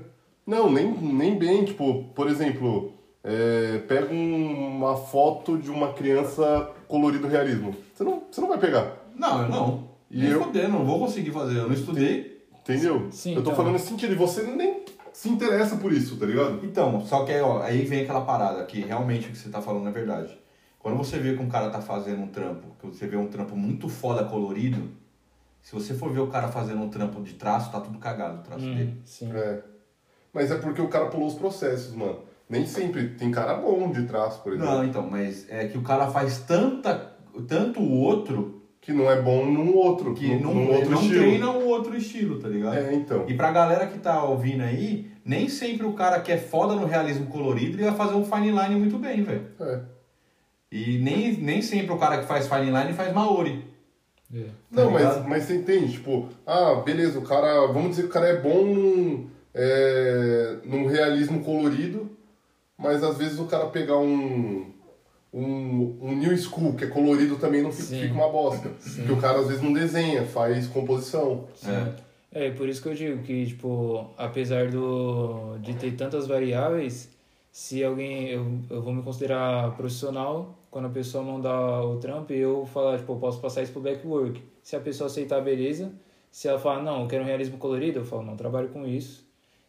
Não, 0.47 0.71
nem, 0.71 0.91
nem 0.91 1.39
bem. 1.39 1.65
Tipo, 1.65 2.05
por 2.15 2.29
exemplo, 2.29 2.93
é, 3.25 3.79
pega 3.87 4.13
um- 4.13 4.77
uma 4.77 4.97
foto 4.97 5.57
de 5.59 5.71
uma 5.71 5.93
criança 5.93 6.71
colorido 6.89 7.27
realismo. 7.29 7.75
Você 7.95 8.05
não, 8.05 8.23
você 8.31 8.41
não 8.41 8.49
vai 8.49 8.59
pegar, 8.59 8.97
Não, 9.15 9.43
eu 9.43 9.49
não. 9.49 9.89
E 10.11 10.19
Nem 10.19 10.31
eu? 10.31 10.43
foder, 10.45 10.69
não 10.69 10.85
vou 10.85 10.99
conseguir 10.99 11.31
fazer. 11.31 11.59
Eu 11.59 11.67
não 11.69 11.75
estudei. 11.75 12.43
entendeu? 12.61 13.09
Sim, 13.11 13.31
eu 13.31 13.37
tô 13.37 13.51
então. 13.51 13.55
falando 13.57 13.73
nesse 13.73 13.89
sentido, 13.89 14.13
e 14.13 14.17
você 14.17 14.43
nem 14.43 14.85
se 15.13 15.29
interessa 15.29 15.77
por 15.77 15.93
isso, 15.93 16.17
tá 16.17 16.25
ligado? 16.27 16.61
Então, 16.65 17.01
só 17.05 17.25
que 17.25 17.33
aí, 17.33 17.41
ó, 17.41 17.61
aí 17.63 17.83
vem 17.85 18.03
aquela 18.03 18.21
parada 18.23 18.65
que 18.65 18.81
realmente 18.81 19.29
o 19.29 19.31
que 19.33 19.37
você 19.39 19.49
tá 19.49 19.61
falando 19.61 19.89
é 19.89 19.91
verdade. 19.93 20.39
Quando 20.79 20.97
você 20.97 21.19
vê 21.19 21.35
que 21.35 21.43
um 21.43 21.49
cara 21.49 21.71
tá 21.71 21.81
fazendo 21.81 22.23
um 22.23 22.27
trampo, 22.29 22.67
que 22.81 22.87
você 22.87 23.07
vê 23.07 23.17
um 23.17 23.27
trampo 23.29 23.57
muito 23.57 23.89
foda 23.89 24.25
colorido, 24.25 24.91
se 25.63 25.73
você 25.75 25.95
for 25.95 26.11
ver 26.13 26.21
o 26.21 26.27
cara 26.29 26.49
fazendo 26.49 26.83
um 26.83 26.89
trampo 26.89 27.21
de 27.23 27.35
traço, 27.35 27.71
tá 27.71 27.81
tudo 27.81 27.99
cagado 27.99 28.41
o 28.41 28.43
traço 28.43 28.65
dele. 28.65 28.95
Hum, 28.97 29.01
sim. 29.05 29.31
É. 29.33 29.63
Mas 30.33 30.51
é 30.51 30.57
porque 30.57 30.81
o 30.81 30.89
cara 30.89 31.07
pulou 31.07 31.29
os 31.29 31.35
processos, 31.35 31.95
mano. 31.95 32.21
Nem 32.49 32.67
sempre. 32.67 33.09
Tem 33.11 33.31
cara 33.31 33.55
bom 33.55 33.91
de 33.91 34.05
traço, 34.05 34.43
por 34.43 34.53
exemplo. 34.53 34.71
Não, 34.71 34.85
então, 34.85 35.09
mas 35.11 35.47
é 35.49 35.67
que 35.69 35.79
o 35.79 35.83
cara 35.83 36.09
faz 36.11 36.39
tanta, 36.41 37.13
tanto 37.49 37.81
o 37.81 37.93
outro 38.01 38.63
Que 38.81 38.93
não 38.93 39.11
é 39.11 39.21
bom 39.21 39.47
num 39.47 39.75
outro. 39.77 40.13
que 40.15 40.29
num, 40.35 40.41
não, 40.41 40.55
num 40.55 40.71
outro 40.73 40.91
não 40.91 41.01
estilo. 41.03 41.21
treina 41.23 41.51
o 41.51 41.67
outro 41.69 41.97
estilo, 41.97 42.39
tá 42.41 42.49
ligado? 42.49 42.77
É, 42.77 42.95
então. 42.95 43.25
E 43.29 43.35
pra 43.35 43.51
galera 43.53 43.87
que 43.87 43.99
tá 43.99 44.23
ouvindo 44.25 44.63
aí, 44.63 45.11
nem 45.25 45.49
sempre 45.49 45.87
o 45.87 45.93
cara 45.95 46.21
que 46.21 46.31
é 46.33 46.37
foda 46.37 46.75
no 46.75 46.85
realismo 46.87 47.27
colorido 47.27 47.77
ele 47.77 47.85
vai 47.85 47.95
fazer 47.95 48.15
um 48.15 48.25
fine 48.25 48.51
line 48.51 48.75
muito 48.77 48.99
bem, 48.99 49.23
velho. 49.23 49.47
É. 49.61 49.81
E 50.71 50.99
nem, 50.99 51.33
nem 51.37 51.63
sempre 51.63 51.93
o 51.93 51.99
cara 51.99 52.19
que 52.19 52.27
faz 52.27 52.49
fine 52.49 52.71
line 52.71 52.93
faz 52.93 53.13
Maori. 53.15 53.65
É. 54.35 54.47
Não, 54.71 54.87
Tá 54.87 54.91
mas, 54.91 55.03
ligado? 55.03 55.29
mas 55.29 55.43
você 55.45 55.57
entende, 55.57 55.93
tipo, 55.93 56.29
ah, 56.47 56.83
beleza, 56.85 57.19
o 57.19 57.23
cara, 57.23 57.67
vamos 57.67 57.91
dizer 57.91 58.03
que 58.05 58.09
o 58.09 58.13
cara 58.13 58.29
é 58.29 58.41
bom 58.41 58.65
num, 58.65 59.27
é, 59.55 60.57
num 60.65 60.87
realismo 60.87 61.45
colorido, 61.45 62.11
mas 62.79 63.03
às 63.03 63.19
vezes 63.19 63.39
o 63.39 63.47
cara 63.47 63.67
pegar 63.67 63.99
um, 63.99 64.73
um, 65.33 65.99
um 66.01 66.17
new 66.17 66.37
school, 66.37 66.75
que 66.75 66.85
é 66.85 66.89
colorido 66.89 67.37
também 67.37 67.63
não 67.63 67.73
fica, 67.73 68.03
fica 68.03 68.15
uma 68.15 68.29
bosta. 68.29 68.69
Porque 68.69 69.13
o 69.13 69.21
cara 69.21 69.41
às 69.41 69.49
vezes 69.49 69.63
não 69.63 69.73
desenha, 69.73 70.25
faz 70.25 70.67
composição. 70.67 71.47
É. 71.65 72.13
É, 72.35 72.51
por 72.51 72.67
isso 72.67 72.81
que 72.81 72.89
eu 72.89 72.95
digo 72.95 73.23
que, 73.23 73.47
tipo, 73.47 74.11
apesar 74.17 74.71
do, 74.71 75.59
de 75.59 75.75
ter 75.75 75.93
tantas 75.93 76.27
variáveis, 76.27 77.11
se 77.51 77.85
alguém, 77.85 78.29
eu, 78.29 78.59
eu 78.71 78.81
vou 78.81 78.95
me 78.95 79.03
considerar 79.03 79.77
profissional, 79.77 80.59
quando 80.71 80.87
a 80.87 80.91
pessoa 80.91 81.23
mandar 81.23 81.85
o 81.85 81.99
trampo, 81.99 82.33
eu 82.33 82.65
falar, 82.65 82.97
tipo, 82.97 83.13
eu 83.13 83.17
posso 83.17 83.39
passar 83.39 83.63
isso 83.63 83.73
pro 83.73 83.83
backwork. 83.83 84.43
Se 84.63 84.75
a 84.75 84.81
pessoa 84.81 85.09
aceitar, 85.09 85.43
beleza. 85.43 85.93
Se 86.31 86.49
ela 86.49 86.59
falar, 86.59 86.83
não, 86.83 87.03
eu 87.03 87.09
quero 87.09 87.23
um 87.23 87.27
realismo 87.27 87.59
colorido, 87.59 87.99
eu 87.99 88.05
falo, 88.07 88.23
não 88.23 88.37
trabalho 88.37 88.71
com 88.71 88.87
isso. 88.87 89.23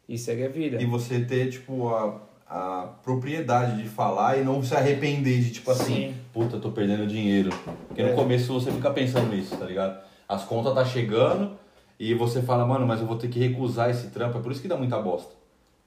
E 0.08 0.16
segue 0.16 0.44
a 0.44 0.48
vida. 0.48 0.80
E 0.80 0.86
você 0.86 1.22
ter, 1.22 1.50
tipo, 1.50 1.88
a, 1.88 2.18
a 2.56 2.86
propriedade 3.02 3.82
de 3.82 3.88
falar 3.88 4.38
e 4.38 4.44
não 4.44 4.62
se 4.62 4.76
arrepender 4.76 5.40
de, 5.40 5.50
tipo 5.50 5.72
assim, 5.72 5.94
Sim. 5.94 6.14
puta, 6.32 6.58
tô 6.60 6.70
perdendo 6.70 7.04
dinheiro. 7.04 7.50
Porque 7.88 8.00
É. 8.00 8.10
no 8.10 8.14
começo 8.14 8.52
você 8.52 8.70
fica 8.70 8.92
pensando 8.92 9.28
nisso, 9.34 9.56
tá 9.56 9.64
ligado? 9.64 9.98
As 10.28 10.44
contas 10.44 10.72
tá 10.72 10.84
chegando 10.84 11.58
e 11.98 12.14
você 12.14 12.40
fala, 12.42 12.64
mano, 12.64 12.86
mas 12.86 13.00
eu 13.00 13.06
vou 13.08 13.16
ter 13.18 13.26
que 13.26 13.40
recusar 13.40 13.90
esse 13.90 14.06
trampo. 14.10 14.38
É 14.38 14.40
por 14.40 14.52
isso 14.52 14.62
que 14.62 14.68
dá 14.68 14.76
muita 14.76 15.00
bosta. 15.02 15.34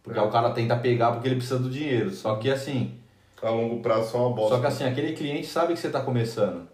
Porque 0.04 0.20
É. 0.20 0.22
o 0.22 0.30
cara 0.30 0.50
tenta 0.50 0.76
pegar 0.76 1.14
porque 1.14 1.30
ele 1.30 1.38
precisa 1.38 1.58
do 1.58 1.70
dinheiro. 1.70 2.12
Só 2.12 2.36
que 2.36 2.50
assim, 2.50 3.00
A 3.42 3.50
longo 3.50 3.82
prazo 3.82 4.12
só 4.12 4.28
uma 4.28 4.36
bosta. 4.36 4.56
só 4.56 4.60
que 4.62 4.68
assim, 4.68 4.84
aquele 4.84 5.14
cliente 5.14 5.48
sabe 5.48 5.72
que 5.74 5.80
você 5.80 5.90
tá 5.90 6.02
começando. 6.02 6.68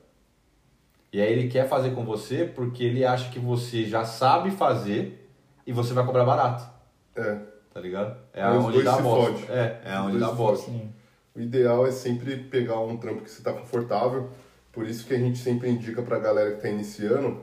E 1.11 1.21
aí 1.21 1.31
ele 1.31 1.49
quer 1.49 1.69
fazer 1.69 1.91
com 1.91 2.03
você 2.03 2.45
porque 2.45 2.83
ele 2.83 3.05
acha 3.05 3.29
que 3.29 3.37
você 3.37 3.85
já 3.85 4.03
sabe 4.05 4.49
fazer 4.49 5.29
e 5.67 5.71
você 5.71 5.93
vai 5.93 6.03
cobrar 6.03 6.25
barato. 6.25 6.63
É. 7.15 7.37
Tá 7.73 7.79
ligado? 7.79 8.15
É 8.33 8.43
Aí 8.43 8.57
onde 8.57 8.83
dá 8.83 8.97
bosta. 8.97 9.51
É, 9.51 9.81
é 9.85 9.99
onde 9.99 10.19
dá 10.19 10.31
bosta. 10.31 10.71
O 11.35 11.39
ideal 11.39 11.87
é 11.87 11.91
sempre 11.91 12.37
pegar 12.37 12.79
um 12.79 12.95
trampo 12.97 13.23
que 13.23 13.29
você 13.31 13.39
está 13.39 13.51
confortável. 13.51 14.29
Por 14.71 14.87
isso 14.87 15.05
que 15.07 15.13
a 15.13 15.17
gente 15.17 15.39
sempre 15.39 15.69
indica 15.69 16.01
para 16.03 16.17
a 16.17 16.19
galera 16.19 16.51
que 16.51 16.57
está 16.57 16.69
iniciando, 16.69 17.41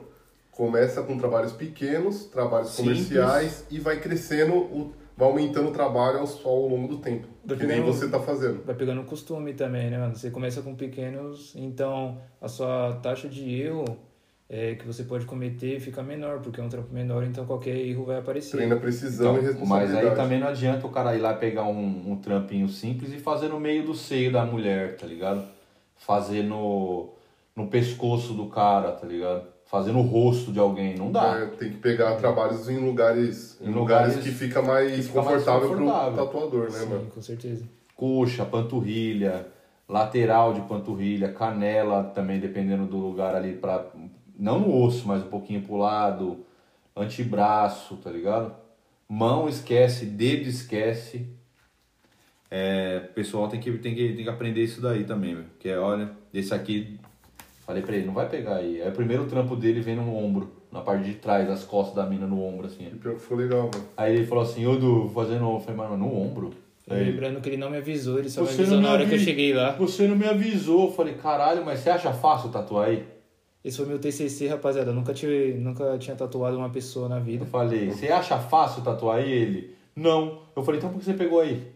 começa 0.51 1.01
com 1.03 1.17
trabalhos 1.17 1.51
pequenos, 1.53 2.25
trabalhos 2.25 2.69
Simples. 2.69 3.07
comerciais 3.07 3.65
e 3.69 3.79
vai 3.79 3.99
crescendo, 3.99 4.53
o- 4.53 4.93
vai 5.17 5.27
aumentando 5.27 5.69
o 5.69 5.71
trabalho 5.71 6.19
ao, 6.19 6.49
ao 6.49 6.67
longo 6.67 6.87
do 6.87 6.97
tempo. 6.99 7.27
Vai 7.45 7.57
que 7.57 7.65
nem 7.65 7.77
pegando- 7.81 7.93
você 7.93 8.05
está 8.05 8.19
fazendo. 8.19 8.63
Vai 8.65 8.75
pegando 8.75 9.03
costume 9.03 9.53
também, 9.53 9.89
né, 9.89 9.97
mano? 9.97 10.15
Você 10.15 10.29
começa 10.29 10.61
com 10.61 10.75
pequenos, 10.75 11.53
então 11.55 12.17
a 12.39 12.47
sua 12.47 12.93
taxa 13.01 13.27
de 13.29 13.61
erro 13.61 13.85
é, 14.53 14.75
que 14.75 14.85
você 14.85 15.03
pode 15.05 15.25
cometer 15.25 15.79
fica 15.79 16.03
menor, 16.03 16.39
porque 16.41 16.59
é 16.59 16.63
um 16.63 16.67
trampo 16.67 16.93
menor, 16.93 17.23
então 17.23 17.45
qualquer 17.45 17.73
erro 17.77 18.03
vai 18.03 18.17
aparecer. 18.19 18.57
Treina 18.57 18.75
precisão 18.75 19.37
e 19.37 19.39
Então, 19.39 19.43
mas 19.43 19.59
responsabilidade. 19.61 20.07
aí 20.09 20.15
também 20.15 20.39
não 20.41 20.47
adianta 20.49 20.85
o 20.85 20.89
cara 20.89 21.15
ir 21.15 21.19
lá 21.19 21.33
pegar 21.33 21.63
um, 21.63 22.11
um 22.11 22.17
trampinho 22.17 22.67
simples 22.67 23.13
e 23.13 23.17
fazer 23.17 23.47
no 23.47 23.61
meio 23.61 23.85
do 23.85 23.95
seio 23.95 24.29
da 24.29 24.45
mulher, 24.45 24.97
tá 24.97 25.07
ligado? 25.07 25.41
Fazer 25.95 26.43
no, 26.43 27.13
no 27.55 27.67
pescoço 27.67 28.33
do 28.33 28.47
cara, 28.47 28.91
tá 28.91 29.07
ligado? 29.07 29.43
Fazer 29.67 29.93
no 29.93 30.01
rosto 30.01 30.51
de 30.51 30.59
alguém, 30.59 30.95
não 30.97 31.09
dá. 31.13 31.39
É, 31.39 31.45
tem 31.45 31.69
que 31.69 31.77
pegar 31.77 32.15
trabalhos 32.17 32.67
em 32.67 32.77
lugares, 32.77 33.57
em 33.61 33.69
Em 33.69 33.71
lugares, 33.71 34.15
lugares 34.15 34.17
que 34.17 34.31
fica 34.37 34.61
mais 34.61 34.91
que 34.91 35.01
fica 35.03 35.21
mais 35.21 35.45
confortável, 35.45 35.69
confortável. 35.77 36.13
pro 36.13 36.25
tatuador, 36.25 36.63
né, 36.71 36.79
Sim, 36.79 36.85
mano? 36.89 37.05
com 37.05 37.21
certeza. 37.21 37.63
Coxa, 37.95 38.43
panturrilha, 38.43 39.47
lateral 39.87 40.53
de 40.53 40.59
panturrilha, 40.61 41.31
canela 41.31 42.03
também, 42.03 42.37
dependendo 42.39 42.85
do 42.85 42.97
lugar 42.97 43.33
ali, 43.33 43.53
pra, 43.53 43.85
não 44.41 44.59
no 44.59 44.75
osso, 44.83 45.07
mas 45.07 45.23
um 45.23 45.27
pouquinho 45.29 45.61
pro 45.61 45.77
lado, 45.77 46.43
antebraço, 46.95 47.95
tá 47.97 48.09
ligado? 48.09 48.53
Mão 49.07 49.47
esquece, 49.47 50.05
dedo 50.05 50.49
esquece. 50.49 51.27
É, 52.49 53.03
o 53.09 53.13
pessoal 53.13 53.47
tem 53.47 53.59
que, 53.59 53.71
tem, 53.77 53.93
que, 53.95 54.13
tem 54.13 54.23
que 54.23 54.29
aprender 54.29 54.63
isso 54.63 54.81
daí 54.81 55.03
também, 55.03 55.35
velho. 55.35 55.47
Porque, 55.51 55.71
olha, 55.73 56.11
esse 56.33 56.53
aqui, 56.53 56.99
falei 57.65 57.81
pra 57.83 57.95
ele, 57.95 58.05
não 58.05 58.13
vai 58.13 58.27
pegar 58.27 58.55
aí. 58.57 58.81
Aí 58.81 58.89
o 58.89 58.93
primeiro 58.93 59.25
trampo 59.25 59.55
dele 59.55 59.79
vem 59.79 59.95
no 59.95 60.13
ombro, 60.15 60.51
na 60.71 60.81
parte 60.81 61.05
de 61.05 61.13
trás, 61.13 61.47
das 61.47 61.63
costas 61.63 61.95
da 61.95 62.05
mina 62.05 62.25
no 62.25 62.43
ombro, 62.43 62.65
assim. 62.67 62.87
E 62.87 62.95
pior 62.95 63.13
que 63.15 63.21
ficou 63.21 63.37
legal, 63.37 63.69
mano. 63.73 63.85
Aí 63.95 64.15
ele 64.15 64.25
falou 64.25 64.43
assim, 64.43 64.65
ô 64.65 64.75
Du, 64.75 65.07
vou 65.07 65.23
fazer 65.23 65.39
no 65.39 65.47
ombro. 65.49 65.57
Eu 65.57 65.65
falei, 65.65 65.77
mano, 65.77 65.97
no 65.97 66.17
ombro? 66.17 66.53
Aí 66.89 67.11
Lembrando 67.11 67.39
que 67.41 67.47
ele 67.49 67.57
não 67.57 67.69
me 67.69 67.77
avisou, 67.77 68.19
ele 68.19 68.29
só 68.29 68.41
me 68.41 68.49
avisou 68.49 68.75
não 68.77 68.81
na 68.81 68.91
hora 68.91 69.05
que 69.05 69.11
eu 69.11 69.15
avi- 69.15 69.23
cheguei 69.23 69.53
lá. 69.53 69.71
Você 69.73 70.07
não 70.07 70.15
me 70.15 70.27
avisou. 70.27 70.87
Eu 70.87 70.93
falei, 70.93 71.13
caralho, 71.13 71.63
mas 71.63 71.79
você 71.79 71.89
acha 71.89 72.11
fácil 72.11 72.49
tatuar 72.49 72.89
aí? 72.89 73.05
Esse 73.63 73.77
foi 73.77 73.85
meu 73.85 73.99
TCC, 73.99 74.47
rapaziada. 74.47 74.89
Eu 74.89 74.95
nunca, 74.95 75.13
tive, 75.13 75.53
nunca 75.53 75.97
tinha 75.97 76.15
tatuado 76.15 76.57
uma 76.57 76.69
pessoa 76.69 77.07
na 77.07 77.19
vida. 77.19 77.43
Eu 77.43 77.47
falei, 77.47 77.91
você 77.91 78.07
acha 78.07 78.39
fácil 78.39 78.81
tatuar 78.81 79.17
aí? 79.17 79.31
Ele, 79.31 79.75
não. 79.95 80.43
Eu 80.55 80.63
falei, 80.63 80.79
então 80.79 80.89
por 80.89 80.99
que 80.99 81.05
você 81.05 81.13
pegou 81.13 81.39
aí? 81.39 81.71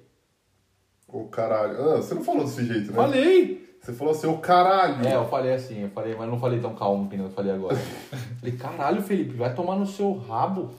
Ô 1.08 1.26
caralho. 1.26 1.80
Ah, 1.80 1.98
você 1.98 2.16
não 2.16 2.24
falou 2.24 2.44
desse 2.44 2.66
jeito, 2.66 2.88
né? 2.88 2.96
Falei! 2.96 3.66
Você 3.80 3.94
falou 3.94 4.14
assim, 4.16 4.26
ô 4.26 4.40
caralho. 4.40 5.08
É, 5.08 5.14
eu 5.14 5.28
falei 5.28 5.54
assim, 5.54 5.84
eu 5.84 5.90
falei, 5.90 6.16
mas 6.16 6.28
não 6.28 6.40
falei 6.40 6.60
tão 6.60 6.74
calmo 6.74 7.08
que 7.08 7.16
nem 7.16 7.26
eu 7.26 7.32
falei 7.32 7.52
agora. 7.52 7.78
falei, 8.42 8.58
caralho, 8.58 9.02
Felipe, 9.04 9.36
vai 9.36 9.54
tomar 9.54 9.76
no 9.76 9.86
seu 9.86 10.12
rabo. 10.14 10.72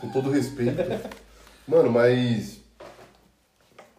Com 0.00 0.08
todo 0.10 0.30
respeito. 0.30 0.80
Mano, 1.66 1.90
mas. 1.90 2.60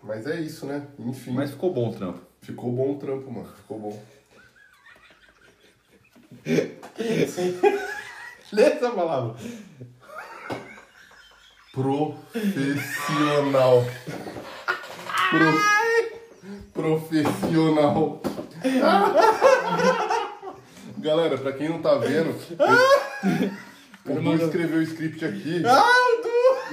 Mas 0.02 0.26
é 0.28 0.39
isso, 0.39 0.65
né? 0.65 0.86
Enfim. 0.99 1.32
Mas 1.32 1.52
ficou 1.52 1.73
bom 1.73 1.89
o 1.89 1.93
trampo. 1.93 2.19
Ficou 2.41 2.71
bom 2.71 2.91
o 2.91 2.95
trampo, 2.95 3.32
mano. 3.32 3.47
Ficou 3.47 3.80
bom. 3.80 3.99
Lê 8.51 8.63
essa 8.63 8.89
palavra. 8.91 9.35
Profissional. 12.33 13.83
Pro... 15.31 15.53
Profissional. 16.73 18.21
Galera, 20.99 21.37
pra 21.37 21.53
quem 21.53 21.69
não 21.69 21.81
tá 21.81 21.95
vendo, 21.95 22.35
o 24.05 24.13
Du 24.21 24.35
escreveu 24.35 24.79
o 24.79 24.83
script 24.83 25.23
aqui. 25.25 25.63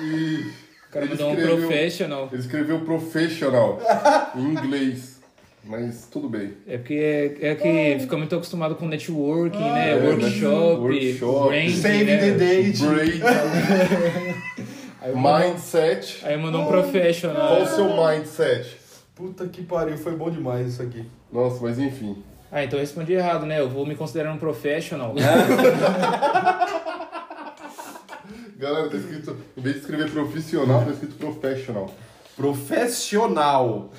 E. 0.01 0.53
O 0.89 0.93
cara 0.93 1.05
ele 1.07 1.15
mandou 1.15 1.29
um 1.29 1.33
escreveu- 1.35 1.69
professional. 1.69 2.29
Ele 2.33 2.43
escreveu 2.43 2.81
professional 2.85 3.81
em 4.35 4.41
inglês. 4.43 5.20
Mas 5.65 6.09
tudo 6.11 6.29
bem. 6.29 6.55
É 6.67 6.79
porque 6.79 6.95
é, 6.95 7.51
é 7.51 7.55
que 7.55 7.99
fica 8.01 8.17
muito 8.17 8.35
acostumado 8.35 8.75
com 8.75 8.87
networking, 8.87 9.59
né? 9.59 9.93
é, 9.93 9.95
workshop, 9.97 10.81
workshop, 10.81 11.49
branding, 11.49 11.77
Save 11.77 12.05
né? 12.05 12.19
the 12.19 12.31
date. 12.33 12.83
Aí 15.03 15.15
mindset. 15.15 16.21
aí 16.27 16.37
mandou 16.37 16.61
um 16.61 16.67
professional. 16.67 17.57
Qual 17.57 17.63
o 17.63 17.67
seu 17.67 17.87
mindset? 17.97 18.77
Puta 19.15 19.47
que 19.49 19.63
pariu, 19.63 19.97
foi 19.97 20.15
bom 20.15 20.31
demais 20.31 20.69
isso 20.69 20.83
aqui. 20.83 21.07
Nossa, 21.33 21.59
mas 21.63 21.79
enfim. 21.79 22.23
Ah, 22.53 22.63
então 22.65 22.79
eu 22.79 22.83
respondi 22.83 23.15
errado, 23.15 23.47
né? 23.47 23.61
Eu 23.61 23.69
vou 23.69 23.87
me 23.87 23.95
considerar 23.95 24.31
um 24.33 24.37
professional. 24.37 25.15
Galera, 28.59 28.91
tá 28.91 28.97
escrito. 28.97 29.37
Em 29.57 29.61
vez 29.63 29.77
de 29.77 29.81
escrever 29.81 30.11
profissional, 30.11 30.85
tá 30.85 30.91
escrito 30.91 31.15
professional. 31.15 31.91
Profissional. 32.41 33.91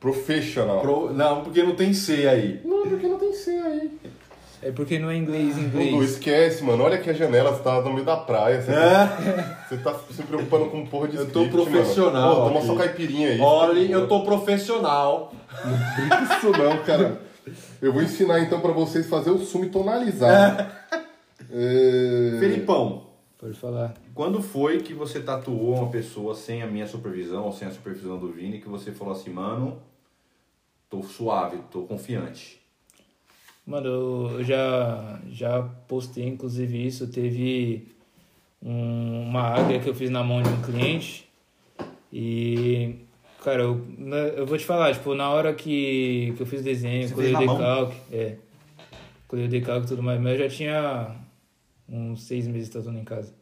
Professional. 0.00 0.80
Pro- 0.80 1.12
Não, 1.12 1.42
porque 1.42 1.62
não 1.62 1.74
tem 1.74 1.92
C 1.94 2.26
aí. 2.28 2.60
Não, 2.64 2.82
porque 2.88 3.06
não 3.06 3.18
tem 3.18 3.32
C 3.32 3.50
aí. 3.50 3.90
É 4.62 4.70
porque 4.72 4.98
não 4.98 5.10
é 5.10 5.16
inglês, 5.16 5.56
inglês. 5.56 6.10
esquece, 6.10 6.64
mano. 6.64 6.82
Olha 6.82 6.96
aqui 6.96 7.08
a 7.08 7.12
janela, 7.12 7.52
você 7.52 7.62
tá 7.62 7.80
no 7.82 7.92
meio 7.92 8.04
da 8.04 8.16
praia. 8.16 8.60
Você, 8.60 8.72
tá, 8.72 9.56
você 9.68 9.76
tá 9.76 9.94
se 10.10 10.22
preocupando 10.22 10.66
com 10.66 10.84
porra 10.86 11.08
de 11.08 11.16
É. 11.18 11.20
Eu 11.20 11.30
tô 11.30 11.44
script, 11.44 11.70
profissional 11.70 12.28
Mano. 12.40 12.40
Pô, 12.40 12.48
toma 12.60 12.66
só 12.66 12.74
caipirinha 12.74 13.28
aí. 13.28 13.40
Olha, 13.40 13.78
eu 13.80 14.08
tô 14.08 14.24
profissional. 14.24 15.32
Isso 16.36 16.50
não, 16.50 16.78
cara. 16.78 17.20
Eu 17.80 17.92
vou 17.92 18.02
ensinar 18.02 18.40
então 18.40 18.60
pra 18.60 18.72
vocês 18.72 19.06
fazer 19.06 19.30
o 19.30 19.38
sumo 19.38 19.68
tonalizado. 19.68 20.66
É... 21.52 22.36
Felipão, 22.40 23.05
Pode 23.46 23.58
falar. 23.60 23.94
quando 24.12 24.42
foi 24.42 24.80
que 24.80 24.92
você 24.92 25.20
tatuou 25.20 25.76
uma 25.82 25.90
pessoa 25.90 26.34
sem 26.34 26.62
a 26.62 26.66
minha 26.66 26.86
supervisão 26.86 27.44
ou 27.44 27.52
sem 27.52 27.68
a 27.68 27.70
supervisão 27.70 28.18
do 28.18 28.32
Vini 28.32 28.60
que 28.60 28.68
você 28.68 28.90
falou 28.90 29.12
assim, 29.14 29.30
mano, 29.30 29.78
tô 30.90 31.00
suave, 31.02 31.58
tô 31.70 31.82
confiante? 31.82 32.60
Mano, 33.64 33.86
eu 33.88 34.42
já, 34.44 35.20
já 35.28 35.62
postei 35.86 36.26
inclusive 36.26 36.84
isso. 36.86 37.06
Teve 37.08 37.86
um- 38.62 39.22
uma 39.22 39.42
águia 39.42 39.78
que 39.78 39.88
eu 39.88 39.94
fiz 39.94 40.10
na 40.10 40.24
mão 40.24 40.42
de 40.42 40.48
um 40.48 40.62
cliente. 40.62 41.28
E, 42.12 42.96
cara, 43.44 43.62
eu, 43.62 43.84
na- 43.96 44.16
eu 44.16 44.46
vou 44.46 44.58
te 44.58 44.64
falar, 44.64 44.92
tipo, 44.92 45.14
na 45.14 45.30
hora 45.30 45.54
que, 45.54 46.32
que 46.36 46.42
eu 46.42 46.46
fiz 46.46 46.60
o 46.62 46.64
desenho, 46.64 47.08
colhei 47.12 47.32
o 47.34 47.38
decalque, 47.38 47.96
é. 48.12 48.36
Colhei 49.28 49.46
o 49.46 49.48
decalque 49.48 49.86
e 49.86 49.88
tudo 49.88 50.02
mais, 50.02 50.20
mas 50.20 50.32
eu 50.40 50.48
já 50.48 50.56
tinha 50.56 51.16
uns 51.88 52.22
seis 52.24 52.46
meses 52.48 52.68
tatuando 52.68 52.98
em 52.98 53.04
casa. 53.04 53.34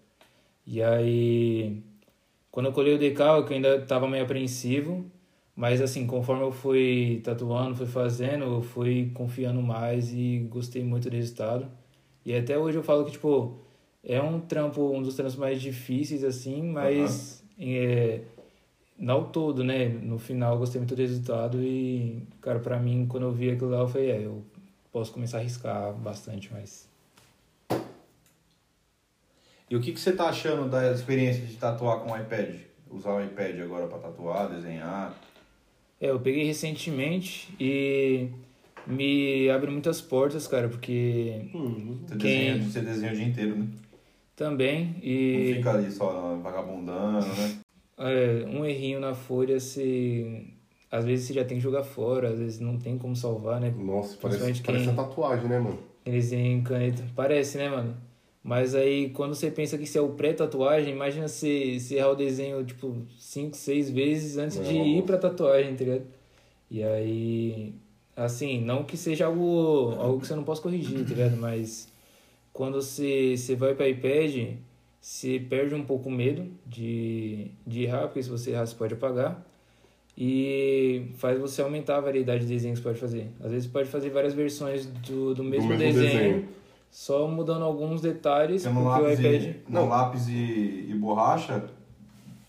E 0.67 0.83
aí, 0.83 1.83
quando 2.51 2.67
eu 2.67 2.73
colhei 2.73 2.95
o 2.95 2.99
decalque, 2.99 3.51
eu 3.53 3.57
ainda 3.57 3.81
tava 3.83 4.09
meio 4.09 4.25
apreensivo. 4.25 5.11
Mas 5.57 5.81
assim, 5.81 6.07
conforme 6.07 6.43
eu 6.43 6.51
fui 6.51 7.21
tatuando, 7.23 7.77
fui 7.77 7.87
fazendo, 7.87 8.45
eu 8.45 8.63
fui 8.63 9.11
confiando 9.15 9.63
mais 9.63 10.13
e 10.13 10.47
gostei 10.51 10.83
muito 10.83 11.09
do 11.09 11.15
resultado. 11.17 11.71
E 12.25 12.35
até 12.35 12.59
hoje 12.59 12.79
eu 12.79 12.83
falo 12.83 13.05
que, 13.05 13.13
tipo, 13.13 13.59
é 14.03 14.21
um 14.21 14.41
trampo, 14.41 14.83
um 14.91 15.01
dos 15.01 15.15
trampos 15.15 15.37
mais 15.37 15.61
difíceis, 15.61 16.25
assim, 16.25 16.63
mas 16.63 17.45
é, 17.59 18.23
não 18.99 19.25
todo, 19.25 19.63
né? 19.63 19.89
No 19.89 20.19
final 20.19 20.55
eu 20.55 20.59
gostei 20.59 20.81
muito 20.81 20.97
do 20.97 21.01
resultado 21.01 21.63
e, 21.63 22.27
cara, 22.41 22.59
pra 22.59 22.79
mim, 22.81 23.07
quando 23.07 23.25
eu 23.25 23.33
vi 23.33 23.51
aquilo 23.51 23.71
lá, 23.71 23.81
eu 23.81 23.89
falei, 23.89 24.11
é, 24.11 24.25
eu 24.27 24.43
posso 24.91 25.13
começar 25.13 25.39
a 25.39 25.41
arriscar 25.41 25.93
bastante, 25.95 26.51
mas... 26.53 26.93
E 29.71 29.77
o 29.77 29.81
que, 29.81 29.93
que 29.93 30.01
você 30.01 30.13
tá 30.13 30.29
achando 30.29 30.69
da 30.69 30.93
experiência 30.93 31.45
de 31.47 31.57
tatuar 31.57 32.01
com 32.01 32.13
o 32.13 32.17
iPad? 32.17 32.57
Usar 32.91 33.15
o 33.15 33.25
iPad 33.25 33.61
agora 33.61 33.87
para 33.87 33.99
tatuar, 33.99 34.49
desenhar? 34.49 35.15
É, 36.01 36.11
eu 36.11 36.21
peguei 36.21 36.45
recentemente 36.45 37.53
e 37.59 38.29
me 38.87 39.49
abre 39.51 39.71
muitas 39.71 40.01
portas, 40.01 40.47
cara, 40.47 40.69
porque 40.69 41.47
Você, 42.07 42.17
Quem- 42.17 42.19
desenha, 42.19 42.63
você 42.63 42.81
desenha 42.83 43.13
o 43.13 43.17
dia 43.17 43.25
inteiro, 43.27 43.57
né? 43.57 43.67
também 44.37 44.87
Não 44.97 45.01
e 45.03 45.55
fica 45.57 45.71
ali 45.73 45.91
só 45.91 46.37
vagabundando, 46.43 47.27
né? 47.27 47.55
é, 47.99 48.45
um 48.49 48.65
errinho 48.65 48.99
na 49.01 49.15
folha 49.15 49.59
se 49.61 50.53
às 50.91 51.05
vezes 51.05 51.27
você 51.27 51.35
já 51.35 51.45
tem 51.45 51.57
que 51.57 51.63
jogar 51.63 51.83
fora, 51.85 52.29
às 52.31 52.39
vezes 52.39 52.61
não 52.61 52.77
tem 52.79 52.99
como 52.99 53.17
salvar, 53.17 53.61
né? 53.61 53.73
Nossa, 53.77 54.17
parece, 54.21 54.61
parece 54.63 54.63
quem- 54.63 54.93
a 54.93 54.95
tatuagem, 54.97 55.49
né, 55.49 55.59
mano? 55.59 55.79
Eles 56.05 56.33
em 56.33 56.63
caneta. 56.63 57.03
Parece, 57.17 57.57
né, 57.59 57.69
mano? 57.69 57.97
Mas 58.45 58.75
aí, 58.75 59.09
quando 59.09 59.35
você 59.35 59.51
pensa 59.51 59.79
que 59.79 59.85
isso 59.85 59.97
é 59.97 60.03
o 60.03 60.11
pré-tatuagem, 60.11 60.93
imagina 60.93 61.27
você, 61.27 61.81
você 61.81 61.95
errar 61.95 62.11
o 62.11 62.15
desenho, 62.15 62.63
tipo, 62.63 62.95
cinco, 63.19 63.57
seis 63.57 63.89
vezes 63.91 64.37
antes 64.37 64.63
de 64.63 64.75
Não. 64.75 64.85
ir 64.85 65.03
pra 65.03 65.17
tatuagem, 65.17 65.75
tá 65.75 65.83
ligado? 65.83 66.05
E 66.71 66.83
aí, 66.83 67.73
assim, 68.15 68.61
não 68.61 68.85
que 68.85 68.99
seja 68.99 69.25
algo, 69.25 69.95
algo 69.99 70.21
que 70.21 70.27
você 70.27 70.35
não 70.35 70.45
possa 70.45 70.61
corrigir, 70.61 71.05
tá 71.05 71.15
ligado? 71.15 71.39
Mas 71.39 71.89
quando 72.53 72.83
você, 72.83 73.35
você 73.35 73.57
vai 73.57 73.75
para 73.75 73.89
iPad, 73.89 74.57
você 75.01 75.41
perde 75.49 75.75
um 75.75 75.83
pouco 75.83 76.11
o 76.11 76.13
medo 76.13 76.47
de, 76.67 77.51
de 77.67 77.85
errar, 77.85 78.09
porque 78.09 78.23
se 78.23 78.29
você 78.29 78.51
errar, 78.51 78.67
você 78.67 78.75
pode 78.75 78.93
apagar. 78.93 79.43
E 80.19 81.07
faz 81.17 81.41
você 81.41 81.63
aumentar 81.63 81.97
a 81.97 82.01
variedade 82.01 82.45
de 82.45 82.53
desenhos 82.53 82.79
que 82.79 82.83
você 82.83 82.91
pode 82.91 83.01
fazer. 83.01 83.31
Às 83.41 83.51
vezes 83.51 83.67
você 83.67 83.73
pode 83.73 83.89
fazer 83.89 84.11
várias 84.11 84.35
versões 84.35 84.85
do, 84.85 85.35
do 85.35 85.43
mesmo, 85.43 85.71
mesmo 85.71 85.79
desenho, 85.79 86.13
desenho. 86.13 86.49
Só 86.95 87.27
mudando 87.27 87.65
alguns 87.65 88.01
detalhes, 88.01 88.63
porque 88.63 88.79
o 88.79 88.85
lápis, 88.85 89.19
iPad... 89.19 89.43
e, 89.43 89.47
no 89.69 89.81
Não. 89.81 89.89
lápis 89.89 90.29
e, 90.29 90.87
e 90.89 90.95
borracha, 90.97 91.65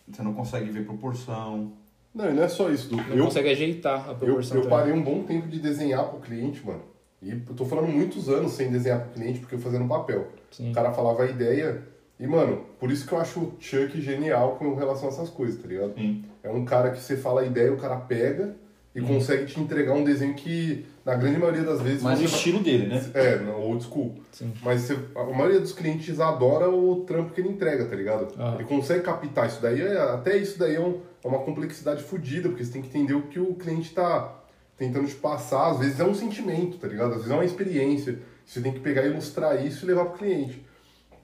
você 0.08 0.22
não 0.22 0.36
consegue 0.36 0.70
ver 0.70 0.86
proporção. 0.86 1.72
Não, 2.14 2.30
e 2.30 2.34
não 2.36 2.44
é 2.44 2.48
só 2.48 2.70
isso. 2.70 2.90
Du. 2.90 2.96
Não 2.96 3.16
Eu, 3.16 3.26
consegue 3.26 3.50
ajeitar 3.50 4.08
a 4.08 4.12
eu, 4.12 4.16
proporção. 4.16 4.58
eu 4.58 4.62
também. 4.64 4.78
parei 4.78 4.94
um 4.94 5.02
bom 5.02 5.24
tempo 5.24 5.48
de 5.48 5.60
desenhar 5.60 6.08
pro 6.10 6.20
cliente, 6.20 6.64
mano. 6.64 6.84
E 7.24 7.32
eu 7.32 7.56
tô 7.56 7.66
falando 7.66 7.88
muitos 7.88 8.30
anos 8.30 8.52
sem 8.52 8.70
desenhar 8.70 9.00
pro 9.02 9.14
cliente 9.14 9.40
porque 9.40 9.56
eu 9.56 9.60
fazia 9.60 9.80
no 9.80 9.88
papel. 9.88 10.28
Sim. 10.52 10.70
O 10.70 10.74
cara 10.76 10.94
falava 10.94 11.24
a 11.24 11.26
ideia. 11.26 11.82
E, 12.20 12.28
mano, 12.28 12.66
por 12.80 12.92
isso 12.92 13.08
que 13.08 13.14
eu 13.14 13.20
acho 13.20 13.40
o 13.40 13.54
Chuck 13.60 14.00
genial 14.00 14.58
com 14.58 14.76
relação 14.76 15.10
a 15.10 15.12
essas 15.12 15.32
coisas, 15.32 15.60
tá 15.60 15.68
ligado? 15.68 15.96
Sim. 15.96 16.24
É 16.44 16.52
um 16.52 16.64
cara 16.64 16.92
que 16.92 17.00
você 17.02 17.18
fala 17.18 17.42
a 17.42 17.46
ideia, 17.48 17.74
o 17.74 17.78
cara 17.78 17.96
pega 17.98 18.56
e 18.96 19.02
Uhum. 19.02 19.08
consegue 19.08 19.46
te 19.46 19.60
entregar 19.60 19.94
um 19.94 20.04
desenho 20.06 20.34
que, 20.34 20.86
na 21.06 21.16
grande 21.16 21.38
maioria 21.38 21.64
das 21.64 21.82
vezes. 21.82 22.02
Mas 22.02 22.20
o 22.22 22.24
estilo 22.24 22.60
dele, 22.64 22.88
né? 22.88 23.04
É, 23.14 23.38
não, 23.40 23.62
old 23.62 23.84
school. 23.84 24.16
Sim. 24.32 24.54
Mas 24.64 24.82
você- 24.82 24.98
a 25.16 25.24
maioria 25.26 25.60
dos 25.60 25.74
clientes 25.74 26.20
adora 26.20 26.70
o 26.70 27.02
trampo 27.06 27.34
que 27.34 27.42
ele 27.42 27.50
entrega, 27.50 27.86
tá 27.86 27.96
ligado? 27.96 28.34
Ah. 28.40 28.54
Ele 28.56 28.64
consegue 28.64 29.04
captar 29.04 29.48
isso 29.48 29.62
daí, 29.62 29.82
é- 29.82 29.98
até 30.00 30.38
isso 30.38 30.58
daí 30.58 30.76
é, 30.76 30.80
um- 30.80 31.02
é 31.24 31.28
uma 31.28 31.40
complexidade 31.40 32.02
fodida, 32.04 32.48
porque 32.48 32.64
você 32.64 32.72
tem 32.72 32.82
que 32.82 32.88
entender 32.88 33.14
o 33.14 33.24
que 33.24 33.40
o 33.40 33.54
cliente 33.56 33.94
tá 33.94 34.34
tentando 34.78 35.08
te 35.08 35.16
passar. 35.16 35.72
Às 35.72 35.80
vezes 35.80 36.00
é 36.00 36.04
um 36.06 36.16
sentimento, 36.16 36.78
tá 36.78 36.88
ligado? 36.88 37.10
Às 37.12 37.16
vezes 37.18 37.32
é 37.32 37.34
uma 37.36 37.46
experiência. 37.46 38.20
Você 38.46 38.62
tem 38.62 38.72
que 38.72 38.80
pegar 38.80 39.04
e 39.04 39.08
ilustrar 39.10 39.66
isso 39.66 39.84
e 39.86 39.88
levar 39.90 40.06
pro 40.06 40.20
cliente. 40.20 40.66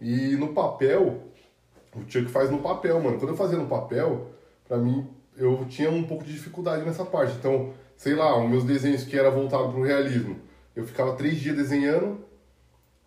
E 0.01 0.35
no 0.35 0.49
papel, 0.49 1.27
o 1.95 1.99
Chuck 2.07 2.25
faz 2.31 2.49
no 2.49 2.57
papel, 2.59 2.99
mano. 3.01 3.17
Quando 3.17 3.29
eu 3.31 3.37
fazia 3.37 3.57
no 3.57 3.67
papel, 3.67 4.31
pra 4.67 4.77
mim, 4.77 5.07
eu 5.37 5.65
tinha 5.69 5.89
um 5.89 6.03
pouco 6.03 6.23
de 6.23 6.33
dificuldade 6.33 6.85
nessa 6.85 7.05
parte. 7.05 7.35
Então, 7.37 7.73
sei 7.97 8.15
lá, 8.15 8.37
os 8.41 8.49
meus 8.49 8.63
desenhos 8.63 9.03
que 9.03 9.17
era 9.17 9.29
voltado 9.29 9.69
pro 9.71 9.83
realismo, 9.83 10.37
eu 10.75 10.85
ficava 10.85 11.13
três 11.13 11.39
dias 11.39 11.55
desenhando, 11.55 12.19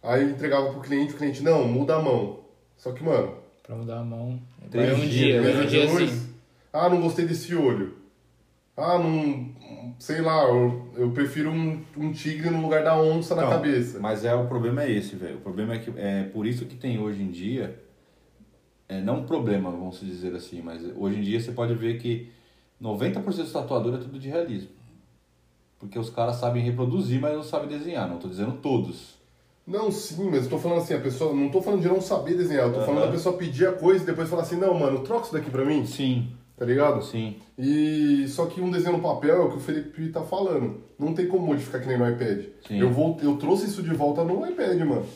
aí 0.02 0.22
eu 0.22 0.30
entregava 0.30 0.70
pro 0.70 0.80
cliente, 0.80 1.14
o 1.14 1.16
cliente, 1.16 1.42
não, 1.42 1.66
muda 1.66 1.96
a 1.96 2.02
mão. 2.02 2.40
Só 2.76 2.92
que, 2.92 3.02
mano, 3.02 3.44
Pra 3.62 3.76
mudar 3.76 4.00
a 4.00 4.04
mão. 4.04 4.38
Três 4.70 4.92
um 4.92 5.00
dias, 5.00 5.10
dia, 5.10 5.42
vai 5.42 5.64
um 5.64 5.66
dia 5.66 5.87
depois, 5.87 6.10
assim. 6.10 6.34
Ah, 6.70 6.88
não 6.90 7.00
gostei 7.00 7.24
desse 7.24 7.54
olho. 7.54 7.94
Ah, 8.76 8.98
não. 8.98 9.48
Sei 9.98 10.20
lá, 10.20 10.42
eu, 10.44 10.90
eu 10.96 11.10
prefiro 11.12 11.50
um, 11.50 11.80
um 11.96 12.12
tigre 12.12 12.50
no 12.50 12.60
lugar 12.60 12.84
da 12.84 13.00
onça 13.00 13.34
na 13.34 13.44
Então, 13.44 13.54
cabeça. 13.54 13.98
Mas 14.00 14.22
é 14.22 14.34
o 14.34 14.46
problema 14.46 14.82
é 14.82 14.90
esse, 14.90 15.16
velho. 15.16 15.37
O 15.37 15.40
problema 15.40 15.74
é 15.74 15.78
que 15.78 15.90
é 15.96 16.24
por 16.24 16.46
isso 16.46 16.66
que 16.66 16.76
tem 16.76 16.98
hoje 16.98 17.22
em 17.22 17.30
dia 17.30 17.78
é 18.88 19.00
não 19.00 19.20
um 19.20 19.24
problema, 19.24 19.70
vamos 19.70 20.00
dizer 20.00 20.34
assim, 20.34 20.60
mas 20.62 20.82
hoje 20.96 21.18
em 21.18 21.22
dia 21.22 21.40
você 21.40 21.52
pode 21.52 21.74
ver 21.74 21.98
que 21.98 22.28
90% 22.82 23.22
dos 23.24 23.52
tatuadores 23.52 24.00
é 24.00 24.02
tudo 24.02 24.18
de 24.18 24.28
realismo. 24.28 24.70
Porque 25.78 25.98
os 25.98 26.10
caras 26.10 26.36
sabem 26.36 26.62
reproduzir, 26.62 27.20
mas 27.20 27.34
não 27.34 27.42
sabem 27.42 27.68
desenhar. 27.68 28.08
Não 28.08 28.18
tô 28.18 28.28
dizendo 28.28 28.52
todos. 28.52 29.14
Não, 29.66 29.90
sim, 29.90 30.28
mas 30.30 30.44
eu 30.44 30.50
tô 30.50 30.58
falando 30.58 30.78
assim, 30.78 30.94
a 30.94 31.00
pessoa. 31.00 31.34
Não 31.34 31.50
tô 31.50 31.60
falando 31.60 31.80
de 31.82 31.88
não 31.88 32.00
saber 32.00 32.36
desenhar, 32.36 32.66
eu 32.66 32.72
tô 32.72 32.80
falando 32.80 32.98
Aham. 32.98 33.06
da 33.06 33.12
pessoa 33.12 33.36
pedir 33.36 33.66
a 33.66 33.72
coisa 33.72 34.02
e 34.02 34.06
depois 34.06 34.28
falar 34.28 34.42
assim, 34.42 34.56
não, 34.56 34.74
mano, 34.78 35.00
troca 35.00 35.24
isso 35.24 35.32
daqui 35.32 35.50
pra 35.50 35.64
mim, 35.64 35.84
Sim, 35.86 36.28
tá 36.56 36.64
ligado? 36.64 37.02
sim. 37.02 37.36
E 37.58 38.26
só 38.28 38.46
que 38.46 38.60
um 38.60 38.70
desenho 38.70 38.96
no 38.96 39.02
papel 39.02 39.36
é 39.36 39.40
o 39.40 39.50
que 39.50 39.56
o 39.56 39.60
Felipe 39.60 40.08
tá 40.08 40.22
falando. 40.22 40.82
Não 40.98 41.14
tem 41.14 41.26
como 41.26 41.46
modificar 41.46 41.80
que 41.80 41.86
nem 41.86 41.96
no 41.98 42.08
iPad. 42.08 42.46
Sim. 42.66 42.78
Eu, 42.78 42.90
vou, 42.90 43.16
eu 43.22 43.36
trouxe 43.36 43.66
isso 43.66 43.82
de 43.82 43.94
volta 43.94 44.24
no 44.24 44.46
iPad, 44.46 44.78
mano. 44.80 45.06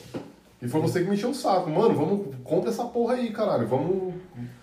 E 0.61 0.67
foi 0.69 0.81
você 0.81 1.03
que 1.03 1.09
me 1.09 1.15
encheu 1.15 1.31
o 1.31 1.35
saco. 1.35 1.71
Mano, 1.71 1.95
vamos, 1.95 2.35
compra 2.43 2.71
essa 2.71 2.85
porra 2.85 3.15
aí, 3.15 3.31
caralho. 3.31 3.67
Vamos. 3.69 4.15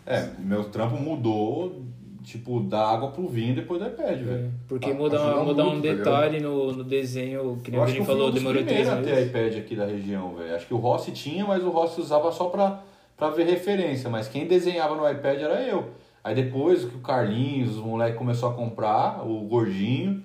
É, 0.06 0.30
meu 0.40 0.66
trampo 0.66 0.98
mudou, 0.98 1.82
tipo, 2.22 2.60
da 2.60 2.86
água 2.90 3.12
pro 3.12 3.28
vinho 3.30 3.56
depois 3.56 3.82
do 3.82 3.88
iPad, 3.88 4.20
velho. 4.22 4.46
É, 4.46 4.50
Porque 4.68 4.92
Ah, 4.92 4.94
muda, 4.94 5.18
ajuda 5.18 5.44
muda 5.44 5.66
um 5.66 5.76
tá 5.76 5.82
detalhe 5.82 6.40
no, 6.42 6.74
no 6.74 6.84
desenho, 6.84 7.58
que 7.64 7.72
nem 7.72 7.80
o 7.80 7.86
Vini 7.86 8.06
falou, 8.06 8.32
demorou 8.32 8.64
três 8.64 8.90
meses. 8.94 9.28
iPad 9.28 9.58
aqui 9.58 9.76
da 9.76 9.86
região, 9.86 10.36
velho. 10.36 10.54
Acho 10.54 10.68
que 10.68 10.74
o 10.74 10.78
Rossi 10.78 11.12
tinha, 11.12 11.46
mas 11.46 11.64
o 11.64 11.70
Rossi 11.70 12.02
usava 12.02 12.30
só 12.32 12.50
pra, 12.50 12.84
pra 13.16 13.30
ver 13.30 13.46
referência. 13.46 14.10
Mas 14.10 14.28
quem 14.28 14.46
desenhava 14.48 14.96
no 14.96 15.10
iPad 15.10 15.40
era 15.40 15.62
eu. 15.62 15.92
Aí 16.22 16.36
depois 16.36 16.84
que 16.84 16.96
o 16.96 17.00
Carlinhos, 17.00 17.78
os 17.78 17.84
moleques 17.84 18.18
começou 18.18 18.50
a 18.50 18.54
comprar, 18.54 19.26
o 19.26 19.40
gordinho. 19.42 20.24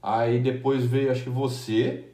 Aí 0.00 0.38
depois 0.38 0.84
veio, 0.84 1.10
acho 1.10 1.24
que 1.24 1.30
você. 1.30 2.04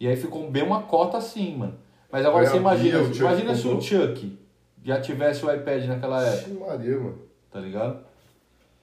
E 0.00 0.06
aí 0.06 0.16
ficou 0.16 0.50
bem 0.50 0.62
uma 0.62 0.82
cota 0.82 1.16
assim, 1.18 1.56
mano. 1.56 1.74
Mas 2.10 2.24
agora 2.24 2.44
Foi 2.44 2.52
você 2.54 2.58
imagina, 2.60 2.98
imagina 3.00 3.54
se 3.54 3.66
o. 3.68 3.80
Chuck 3.80 4.38
já 4.84 5.00
tivesse 5.00 5.44
o 5.44 5.52
iPad 5.52 5.84
naquela 5.86 6.22
época, 6.24 6.50
Ixi, 6.50 6.58
Maria, 6.60 6.96
mano. 6.98 7.18
tá 7.50 7.60
ligado? 7.60 7.98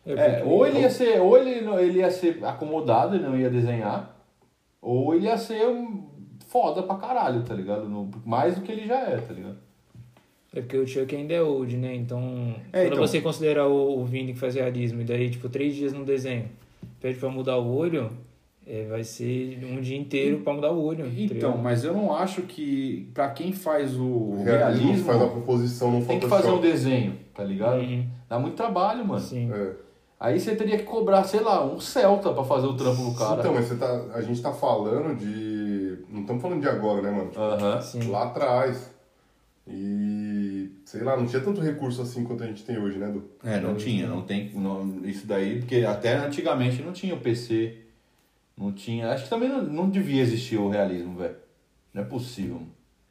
É, 0.06 0.12
É, 0.13 0.43
ou 0.43 0.67
ele 0.67 0.80
ia 0.80 0.89
ser, 0.89 1.19
ou 1.19 1.36
ele, 1.38 1.62
não- 1.62 1.80
ele 1.80 1.99
ia 1.99 2.12
ser 2.12 2.43
acomodado 2.45 3.15
e 3.15 3.19
não 3.19 3.36
ia 3.38 3.49
desenhar, 3.49 4.15
ou 4.82 5.15
ele 5.15 5.25
ia 5.25 5.38
ser 5.38 5.65
um 5.67 6.04
foda 6.47 6.84
pra 6.84 6.95
caralho, 6.95 7.41
tá 7.43 7.56
ligado? 7.56 7.89
No- 7.89 8.12
mais 8.23 8.56
do 8.56 8.62
que 8.62 8.71
ele 8.71 8.86
já 8.86 8.99
é, 8.99 9.17
tá 9.17 9.34
ligado? 9.34 9.58
É 10.54 10.62
porque 10.62 10.78
o 10.78 10.88
Chuck 10.88 11.13
ainda 11.15 11.34
é 11.34 11.41
old, 11.41 11.75
né? 11.75 11.95
Então, 11.95 12.56
É, 12.71 12.84
quando 12.84 12.93
então. 12.93 13.08
você 13.08 13.19
considerar 13.19 13.67
o, 13.67 13.99
o 13.99 14.06
Vini 14.06 14.34
que 14.34 14.39
faz 14.39 14.54
realismo, 14.56 15.01
e 15.01 15.04
daí, 15.04 15.30
tipo, 15.30 15.49
três 15.49 15.73
dias 15.75 15.91
no 15.91 16.06
desenho, 16.06 16.49
pede 17.01 17.17
pra 17.19 17.28
mudar 17.30 17.58
o 17.58 17.75
olho, 17.75 18.12
é, 18.67 18.86
vai 18.86 19.04
ser 19.04 19.63
um 19.63 19.80
dia 19.80 19.97
inteiro 19.97 20.39
pra 20.39 20.54
mudar 20.54 20.71
o 20.71 20.84
olho. 20.84 21.06
Então, 21.15 21.58
mas 21.58 21.84
eu 21.84 21.93
não 21.93 22.13
acho 22.13 22.41
que 22.43 23.10
pra 23.13 23.30
quem 23.30 23.54
faz 23.54 23.95
o 23.95 24.41
realismo, 24.43 24.86
realismo 24.86 25.06
faz 25.06 25.21
a 25.21 25.28
composição 25.28 25.91
no 25.91 26.06
tem 26.06 26.19
que 26.19 26.28
fazer 26.28 26.49
um 26.49 26.60
desenho, 26.60 27.17
tá 27.34 27.43
ligado? 27.43 27.80
Uhum. 27.80 28.06
Dá 28.28 28.39
muito 28.39 28.56
trabalho, 28.56 29.06
mano. 29.06 29.21
Sim. 29.21 29.51
É. 29.54 29.86
Aí 30.19 30.39
você 30.39 30.56
teria 30.56 30.78
que 30.78 30.84
cobrar, 30.86 31.23
sei 31.25 31.41
lá, 31.41 31.63
um 31.63 31.80
Celta 31.80 32.34
pra 32.34 32.43
fazer 32.43 32.65
o 32.65 32.73
trampo 32.75 33.04
do 33.04 33.13
cara. 33.15 33.41
Então, 33.41 33.54
mas 33.54 33.65
você 33.65 33.75
tá, 33.75 34.06
a 34.13 34.21
gente 34.21 34.41
tá 34.41 34.51
falando 34.51 35.15
de. 35.15 35.99
Não 36.10 36.21
estamos 36.21 36.41
falando 36.41 36.62
de 36.62 36.67
agora, 36.67 37.01
né, 37.01 37.12
mano? 37.12 37.32
Aham. 37.36 37.82
Sim. 37.82 38.10
Lá 38.10 38.23
atrás. 38.23 38.91
E. 39.67 40.72
Sei 40.86 41.03
lá, 41.03 41.18
não 41.18 41.26
tinha 41.26 41.41
tanto 41.41 41.61
recurso 41.61 42.01
assim 42.01 42.24
quanto 42.24 42.43
a 42.43 42.47
gente 42.47 42.63
tem 42.63 42.80
hoje, 42.80 42.97
né, 42.97 43.07
Du? 43.07 43.24
É, 43.43 43.59
não 43.59 43.76
tinha, 43.76 44.07
não 44.07 44.22
tem 44.22 44.51
não, 44.53 45.01
isso 45.03 45.28
daí, 45.28 45.59
porque 45.59 45.78
até 45.78 46.16
antigamente 46.16 46.82
não 46.82 46.93
tinha 46.93 47.13
o 47.16 47.20
PC, 47.20 47.84
não 48.58 48.72
tinha, 48.72 49.12
acho 49.12 49.26
que 49.26 49.30
também 49.30 49.49
não, 49.49 49.62
não 49.64 49.89
devia 49.89 50.22
existir 50.22 50.58
o 50.58 50.70
realismo, 50.70 51.18
velho. 51.18 51.36
Não 51.93 52.01
é 52.03 52.06
possível. 52.06 52.62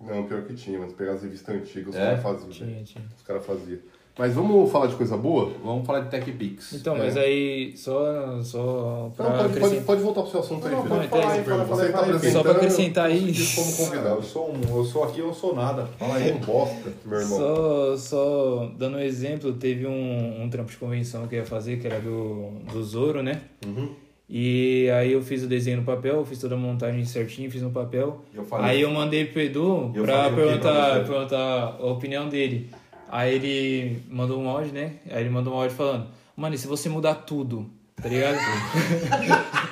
Não, 0.00 0.24
pior 0.26 0.42
que 0.44 0.54
tinha, 0.54 0.78
mas 0.78 0.92
pegar 0.92 1.12
as 1.12 1.22
revistas 1.22 1.54
antigas, 1.54 1.88
os 1.94 1.96
É? 1.96 2.04
caras 2.04 2.22
faziam. 2.22 2.50
Tinha, 2.50 2.82
tinha. 2.82 3.04
Os 3.16 3.22
caras 3.22 3.46
faziam. 3.46 3.78
Mas 4.16 4.32
vamos 4.32 4.70
falar 4.70 4.86
de 4.86 4.94
coisa 4.94 5.16
boa? 5.16 5.52
Vamos 5.64 5.84
falar 5.84 6.00
de 6.00 6.10
TechPix. 6.10 6.74
Então, 6.74 6.96
mas 6.96 7.16
aí, 7.16 7.76
só, 7.76 8.40
só 8.42 9.10
pra 9.16 9.28
Não, 9.28 9.36
pode, 9.48 9.58
pode, 9.60 9.80
pode 9.80 10.02
voltar 10.02 10.22
pro 10.22 10.30
seu 10.30 10.38
assunto 10.40 10.64
aí, 10.68 10.72
Não, 10.72 10.82
Felipe. 10.84 11.08
pode 11.08 11.08
falar 11.08 11.32
aí, 11.32 11.38
aí, 11.40 11.92
tá 11.92 12.26
aí. 12.26 12.30
Só 12.32 12.42
pra 12.42 12.52
acrescentar 12.52 13.10
eu 13.10 13.16
aí. 13.16 13.32
como 13.56 13.70
eu 13.70 13.76
convidado. 13.76 14.22
sou 14.22 14.52
um, 14.54 14.60
eu 14.78 14.84
sou 14.84 15.02
aqui, 15.02 15.18
eu 15.18 15.26
não 15.26 15.34
sou 15.34 15.52
nada. 15.56 15.86
Fala 15.98 16.20
É 16.20 16.32
um 16.32 16.38
bosta, 16.46 16.92
meu 17.04 17.20
irmão. 17.20 17.38
Só, 17.38 17.96
só 17.96 18.72
dando 18.78 18.98
um 18.98 19.00
exemplo, 19.00 19.52
teve 19.54 19.84
um, 19.84 20.42
um 20.44 20.48
trampo 20.48 20.70
de 20.70 20.76
convenção 20.76 21.26
que 21.26 21.34
eu 21.34 21.40
ia 21.40 21.46
fazer, 21.46 21.80
que 21.80 21.86
era 21.88 21.98
do, 22.00 22.50
do 22.72 22.84
Zoro, 22.84 23.20
né? 23.20 23.40
Uhum. 23.66 23.96
E 24.28 24.88
aí 24.90 25.12
eu 25.12 25.20
fiz 25.22 25.42
o 25.42 25.46
desenho 25.46 25.78
no 25.78 25.84
papel, 25.84 26.24
fiz 26.24 26.38
toda 26.38 26.54
a 26.54 26.58
montagem 26.58 27.04
certinho, 27.04 27.50
fiz 27.50 27.60
no 27.62 27.70
papel. 27.70 28.24
Eu 28.34 28.44
falei- 28.44 28.70
aí 28.70 28.80
eu 28.80 28.90
mandei 28.90 29.26
pro 29.26 29.40
Edu 29.42 29.92
Eu 29.94 30.02
pra 30.04 30.24
quê 30.24 30.34
pra 30.34 30.44
perguntar, 30.44 31.04
perguntar 31.04 31.76
a 31.78 31.86
opinião 31.86 32.28
dele. 32.28 32.70
Aí 33.10 33.34
ele 33.34 33.98
mandou 34.10 34.40
um 34.40 34.48
áudio, 34.48 34.72
né? 34.72 34.92
Aí 35.10 35.20
ele 35.20 35.28
mandou 35.30 35.52
um 35.54 35.56
áudio 35.58 35.76
falando, 35.76 36.06
mano, 36.34 36.54
e 36.54 36.58
se 36.58 36.66
você 36.66 36.88
mudar 36.88 37.14
tudo, 37.16 37.70
tá 37.96 38.08
ligado? 38.08 38.38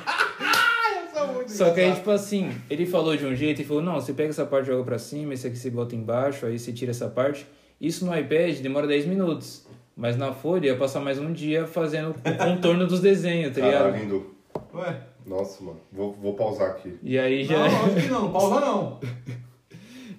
Só 1.48 1.70
que 1.70 1.80
aí, 1.80 1.92
tipo 1.94 2.10
assim, 2.10 2.50
ele 2.70 2.86
falou 2.86 3.16
de 3.16 3.24
um 3.26 3.34
jeito 3.34 3.60
e 3.60 3.64
falou, 3.64 3.82
não, 3.82 3.94
você 3.94 4.12
pega 4.12 4.30
essa 4.30 4.44
parte 4.46 4.64
e 4.64 4.72
joga 4.72 4.84
pra 4.84 4.98
cima, 4.98 5.34
esse 5.34 5.46
aqui 5.46 5.56
você 5.56 5.70
bota 5.70 5.94
embaixo, 5.94 6.46
aí 6.46 6.58
você 6.58 6.72
tira 6.72 6.90
essa 6.92 7.08
parte. 7.08 7.46
Isso 7.80 8.04
no 8.06 8.16
iPad 8.16 8.58
demora 8.60 8.86
10 8.86 9.06
minutos. 9.06 9.66
Mas 9.94 10.16
na 10.16 10.32
Folha 10.32 10.68
ia 10.68 10.76
passar 10.76 11.00
mais 11.00 11.18
um 11.18 11.30
dia 11.32 11.66
fazendo 11.66 12.10
o 12.10 12.36
contorno 12.38 12.86
dos 12.86 13.00
desenhos, 13.00 13.54
tá 13.54 13.60
ligado? 13.60 13.82
Caralho, 13.84 14.02
lindo. 14.02 14.34
Ué, 14.74 15.00
Nossa, 15.26 15.62
mano. 15.62 15.80
Vou, 15.92 16.12
vou 16.14 16.34
pausar 16.34 16.70
aqui. 16.70 16.94
E 17.02 17.18
aí 17.18 17.44
já. 17.44 17.58
não, 17.58 17.64
acho 17.86 17.94
que 17.94 18.08
não, 18.08 18.22
não 18.22 18.32
pausa 18.32 18.60
não. 18.60 19.00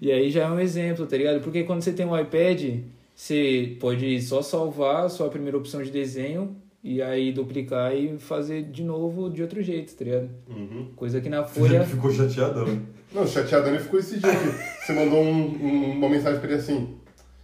E 0.02 0.12
aí 0.12 0.30
já 0.30 0.44
é 0.44 0.50
um 0.50 0.60
exemplo, 0.60 1.06
tá 1.08 1.16
ligado? 1.18 1.42
Porque 1.42 1.64
quando 1.64 1.82
você 1.82 1.94
tem 1.94 2.06
um 2.06 2.18
iPad, 2.18 2.80
você 3.16 3.76
pode 3.80 4.22
só 4.22 4.42
salvar 4.42 5.06
a 5.06 5.10
sua 5.10 5.30
primeira 5.30 5.58
opção 5.58 5.82
de 5.82 5.90
desenho 5.92 6.56
e 6.84 7.02
aí 7.02 7.32
duplicar 7.32 7.96
e 7.96 8.18
fazer 8.20 8.64
de 8.64 8.84
novo 8.84 9.30
de 9.30 9.42
outro 9.42 9.62
jeito, 9.64 9.96
tá 9.96 10.04
ligado? 10.04 10.30
Uhum. 10.50 10.90
Coisa 10.96 11.22
que 11.22 11.30
na 11.30 11.38
Ele 11.40 11.48
Folha. 11.48 11.84
ficou 11.86 12.12
chateadão. 12.12 12.82
Não, 13.14 13.26
chateado 13.28 13.70
ele 13.70 13.80
ficou 13.80 14.00
esse 14.00 14.20
dia 14.20 14.32
aqui. 14.32 14.48
Você 14.86 14.92
mandou 14.94 15.22
um- 15.24 15.66
um- 15.66 15.92
uma 15.92 16.10
mensagem 16.10 16.40
pra 16.40 16.50
ele 16.50 16.60
assim. 16.60 16.96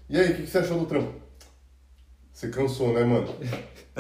E 0.10 0.18
aí, 0.20 0.32
o 0.32 0.36
que, 0.36 0.42
que 0.44 0.50
você 0.50 0.58
achou 0.58 0.80
do 0.80 0.86
trampo? 0.86 1.14
Você 2.34 2.48
cansou, 2.50 2.94
né, 2.94 3.04
mano? 3.04 3.28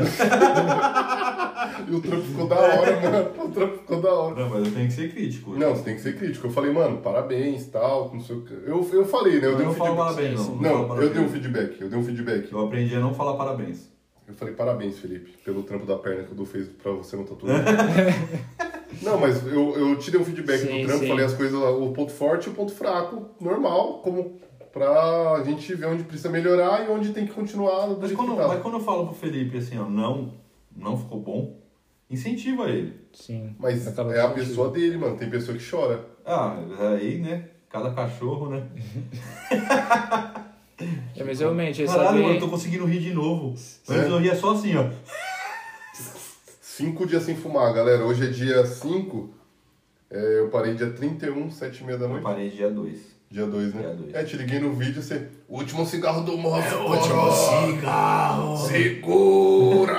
e 1.87 1.93
o 1.93 2.01
trampo 2.01 2.21
ficou 2.23 2.47
da 2.47 2.55
hora, 2.55 3.01
mano. 3.01 3.45
O 3.45 3.49
trampo 3.49 3.77
ficou 3.79 4.01
da 4.01 4.13
hora. 4.13 4.35
Não, 4.35 4.49
mas 4.49 4.65
eu 4.67 4.73
tenho 4.73 4.87
que 4.87 4.93
ser 4.93 5.11
crítico. 5.11 5.55
Não, 5.57 5.75
você 5.75 5.83
tem 5.83 5.95
que 5.95 6.01
ser 6.01 6.17
crítico. 6.17 6.47
Eu 6.47 6.51
falei, 6.51 6.71
mano, 6.71 6.97
parabéns, 7.01 7.65
tal, 7.67 8.11
não 8.13 8.21
sei 8.21 8.35
o 8.37 8.41
que. 8.43 8.53
Eu, 8.53 8.87
eu 8.93 9.05
falei, 9.05 9.39
né? 9.41 9.47
Eu 9.47 9.51
Eu 9.51 9.57
dei 9.57 9.65
um 9.65 9.69
não 9.69 9.75
falo 9.75 9.95
feedback. 9.95 10.15
parabéns, 10.15 10.39
não. 10.39 10.45
Falo 10.45 10.61
Não, 10.61 10.81
eu 10.81 10.87
parabéns. 10.87 11.11
dei 11.13 11.21
um 11.23 11.29
feedback, 11.29 11.81
eu 11.81 11.89
dei 11.89 11.99
um 11.99 12.03
feedback. 12.03 12.51
Eu 12.51 12.65
aprendi 12.65 12.95
a 12.95 12.99
não 12.99 13.13
falar 13.13 13.33
parabéns. 13.33 13.89
Eu 14.27 14.33
falei, 14.35 14.53
parabéns, 14.53 14.99
Felipe, 14.99 15.31
pelo 15.43 15.63
trampo 15.63 15.85
da 15.87 15.97
perna 15.97 16.23
que 16.23 16.31
o 16.31 16.35
Du 16.35 16.45
fez 16.45 16.67
pra 16.67 16.91
você 16.91 17.15
no 17.17 17.23
tatuagem. 17.25 17.65
Não, 19.03 19.19
mas 19.19 19.45
eu, 19.45 19.75
eu 19.77 19.95
te 19.97 20.09
dei 20.11 20.19
um 20.19 20.25
feedback 20.25 20.59
Sim, 20.61 20.81
do 20.81 20.87
trampo, 20.87 21.03
sim. 21.03 21.07
falei 21.09 21.23
as 21.25 21.33
coisas, 21.33 21.53
o 21.57 21.91
ponto 21.91 22.11
forte 22.11 22.47
e 22.47 22.49
o 22.49 22.53
ponto 22.55 22.73
fraco, 22.73 23.29
normal, 23.39 23.99
como 24.03 24.39
pra 24.71 25.41
gente 25.45 25.73
ver 25.75 25.87
onde 25.87 26.03
precisa 26.03 26.29
melhorar 26.29 26.85
e 26.85 26.91
onde 26.91 27.11
tem 27.11 27.25
que 27.25 27.33
continuar 27.33 27.87
do 27.87 27.97
Mas 27.99 28.11
quando, 28.11 28.31
que 28.31 28.37
tá. 28.37 28.47
mas 28.47 28.61
quando 28.61 28.73
eu 28.75 28.79
falo 28.81 29.07
pro 29.07 29.15
Felipe 29.15 29.57
assim, 29.57 29.77
ó, 29.77 29.85
não, 29.89 30.33
não 30.75 30.97
ficou 30.97 31.19
bom, 31.19 31.59
incentiva 32.09 32.69
ele. 32.69 32.99
Sim. 33.13 33.55
Mas 33.59 33.87
acaba 33.87 34.13
é 34.13 34.19
a 34.19 34.27
sentindo. 34.29 34.45
pessoa 34.45 34.69
dele, 34.71 34.97
mano. 34.97 35.17
Tem 35.17 35.29
pessoa 35.29 35.57
que 35.57 35.69
chora. 35.69 36.05
Ah, 36.25 36.55
aí, 36.93 37.17
né? 37.19 37.49
Cada 37.69 37.91
cachorro, 37.91 38.49
né? 38.49 38.67
É, 41.15 41.23
mas 41.23 41.39
realmente, 41.39 41.83
é 41.83 41.85
Caralho, 41.85 42.23
mano, 42.23 42.35
eu 42.35 42.39
tô 42.39 42.47
conseguindo 42.47 42.85
rir 42.85 42.99
de 42.99 43.13
novo. 43.13 43.49
Antes 43.49 44.09
eu 44.09 44.17
ria 44.17 44.35
só 44.35 44.51
assim, 44.53 44.75
ó. 44.77 44.89
Cinco 46.61 47.05
dias 47.05 47.23
sem 47.23 47.35
fumar, 47.35 47.73
galera. 47.73 48.05
Hoje 48.05 48.25
é 48.25 48.29
dia 48.29 48.65
5. 48.65 49.29
eu 50.09 50.47
parei 50.49 50.75
dia 50.75 50.89
31, 50.91 51.51
7 51.51 51.81
e 51.81 51.85
meia 51.85 51.97
da 51.97 52.05
Eu 52.05 52.09
noite. 52.09 52.23
parei 52.23 52.49
dia 52.49 52.69
2. 52.71 53.18
Dia 53.31 53.45
2, 53.45 53.73
né? 53.75 53.81
Dia 53.81 53.93
dois. 53.93 54.15
É, 54.15 54.23
te 54.23 54.35
liguei 54.37 54.59
no 54.59 54.73
vídeo, 54.73 55.03
você... 55.03 55.29
O 55.47 55.59
último 55.59 55.85
cigarro 55.85 56.21
do 56.23 56.35
moço, 56.35 56.67
É 56.67 56.75
último 56.75 57.31
cigarro. 57.31 58.57
Segura! 58.57 59.93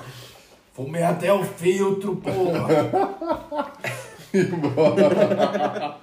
Fumei 0.72 1.02
até 1.02 1.30
o 1.32 1.44
filtro, 1.44 2.16
porra. 2.16 2.66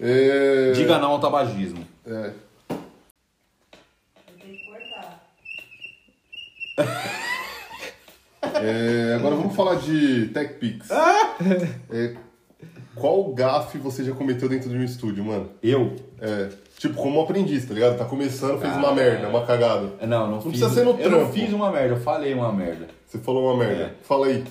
é... 0.00 0.72
Diga 0.72 0.98
não 0.98 1.12
ao 1.12 1.20
tabagismo. 1.20 1.86
É. 2.06 2.32
Tem 4.40 4.56
que 4.56 4.64
cortar. 4.66 5.24
É, 8.42 9.14
agora 9.14 9.36
vamos 9.36 9.54
falar 9.54 9.76
de 9.76 10.26
TechPix. 10.28 10.90
É, 10.90 12.16
qual 12.94 13.32
gafe 13.32 13.78
você 13.78 14.04
já 14.04 14.12
cometeu 14.14 14.48
dentro 14.48 14.68
de 14.70 14.76
um 14.76 14.82
estúdio, 14.84 15.24
mano? 15.24 15.48
Eu? 15.62 15.96
É, 16.20 16.48
tipo, 16.78 16.94
como 16.94 17.20
aprendiz, 17.20 17.64
tá 17.66 17.74
ligado? 17.74 17.96
Tá 17.98 18.04
começando, 18.04 18.60
fez 18.60 18.76
uma 18.76 18.90
Ah. 18.90 18.94
merda, 18.94 19.28
uma 19.28 19.44
cagada. 19.46 19.90
Não, 20.06 20.30
não, 20.30 20.40
fiz. 20.40 20.50
precisa 20.52 20.70
ser 20.70 20.84
no 20.84 20.90
Eu 21.00 21.10
não 21.10 21.18
trampo. 21.20 21.32
fiz 21.32 21.52
uma 21.52 21.70
merda, 21.70 21.94
eu 21.94 22.00
falei 22.00 22.34
uma 22.34 22.52
merda. 22.52 22.88
Você 23.06 23.18
falou 23.18 23.44
uma 23.52 23.56
merda. 23.64 23.84
É. 23.84 23.94
Fala 24.02 24.26
aí. 24.26 24.44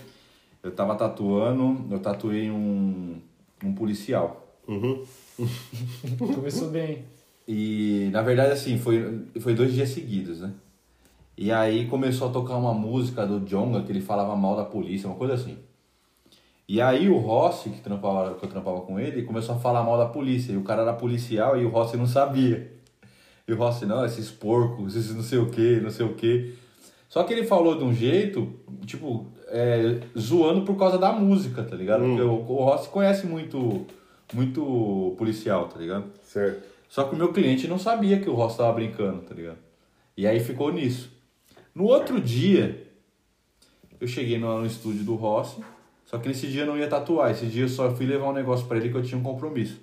Eu 0.63 0.71
tava 0.71 0.95
tatuando, 0.95 1.85
eu 1.89 1.99
tatuei 1.99 2.51
um, 2.51 3.17
um 3.63 3.73
policial. 3.73 4.45
Uhum. 4.67 5.03
Começou 6.35 6.69
bem. 6.69 7.03
E 7.47 8.09
na 8.11 8.21
verdade 8.21 8.51
assim, 8.51 8.77
foi, 8.77 9.21
foi 9.39 9.53
dois 9.53 9.73
dias 9.73 9.89
seguidos, 9.89 10.39
né? 10.39 10.51
E 11.37 11.51
aí 11.51 11.87
começou 11.87 12.29
a 12.29 12.31
tocar 12.31 12.55
uma 12.55 12.73
música 12.73 13.25
do 13.25 13.39
Jonga 13.39 13.81
que 13.81 13.91
ele 13.91 14.01
falava 14.01 14.35
mal 14.35 14.55
da 14.55 14.63
polícia, 14.63 15.07
uma 15.09 15.15
coisa 15.15 15.33
assim. 15.33 15.57
E 16.71 16.79
aí 16.79 17.09
o 17.09 17.17
Rossi, 17.17 17.69
que, 17.69 17.81
trampava, 17.81 18.33
que 18.35 18.45
eu 18.45 18.49
trampava 18.49 18.79
com 18.79 18.97
ele, 18.97 19.23
começou 19.23 19.55
a 19.55 19.59
falar 19.59 19.83
mal 19.83 19.97
da 19.97 20.05
polícia. 20.05 20.53
E 20.53 20.57
o 20.57 20.63
cara 20.63 20.83
era 20.83 20.93
policial 20.93 21.59
e 21.59 21.65
o 21.65 21.67
Rossi 21.67 21.97
não 21.97 22.07
sabia. 22.07 22.71
E 23.45 23.51
o 23.51 23.57
Rossi, 23.57 23.85
não, 23.85 24.05
esses 24.05 24.31
porcos, 24.31 24.95
esses 24.95 25.13
não 25.13 25.21
sei 25.21 25.37
o 25.37 25.49
que, 25.49 25.81
não 25.81 25.89
sei 25.89 26.05
o 26.05 26.13
que. 26.13 26.55
Só 27.09 27.25
que 27.25 27.33
ele 27.33 27.43
falou 27.43 27.77
de 27.77 27.83
um 27.83 27.93
jeito, 27.93 28.57
tipo, 28.85 29.27
é, 29.49 29.99
zoando 30.17 30.61
por 30.61 30.77
causa 30.77 30.97
da 30.97 31.11
música, 31.11 31.61
tá 31.61 31.75
ligado? 31.75 32.05
Porque 32.05 32.21
o, 32.21 32.35
o 32.35 32.63
Rossi 32.63 32.87
conhece 32.87 33.27
muito, 33.27 33.85
muito 34.33 35.13
policial, 35.17 35.67
tá 35.67 35.77
ligado? 35.77 36.05
Certo. 36.23 36.63
Só 36.87 37.03
que 37.03 37.13
o 37.13 37.17
meu 37.17 37.33
cliente 37.33 37.67
não 37.67 37.77
sabia 37.77 38.17
que 38.17 38.29
o 38.29 38.33
Rossi 38.33 38.59
tava 38.59 38.71
brincando, 38.71 39.23
tá 39.23 39.35
ligado? 39.35 39.59
E 40.15 40.25
aí 40.25 40.39
ficou 40.39 40.71
nisso. 40.71 41.11
No 41.75 41.83
outro 41.83 42.21
dia, 42.21 42.81
eu 43.99 44.07
cheguei 44.07 44.37
no, 44.37 44.61
no 44.61 44.65
estúdio 44.65 45.03
do 45.03 45.15
Rossi, 45.15 45.61
só 46.11 46.17
que 46.17 46.27
nesse 46.27 46.47
dia 46.47 46.63
eu 46.63 46.67
não 46.67 46.77
ia 46.77 46.89
tatuar, 46.89 47.31
esse 47.31 47.45
dia 47.45 47.63
eu 47.63 47.69
só 47.69 47.89
fui 47.95 48.05
levar 48.05 48.27
um 48.27 48.33
negócio 48.33 48.65
pra 48.67 48.75
ele 48.75 48.89
que 48.89 48.97
eu 48.97 49.01
tinha 49.01 49.17
um 49.17 49.23
compromisso. 49.23 49.79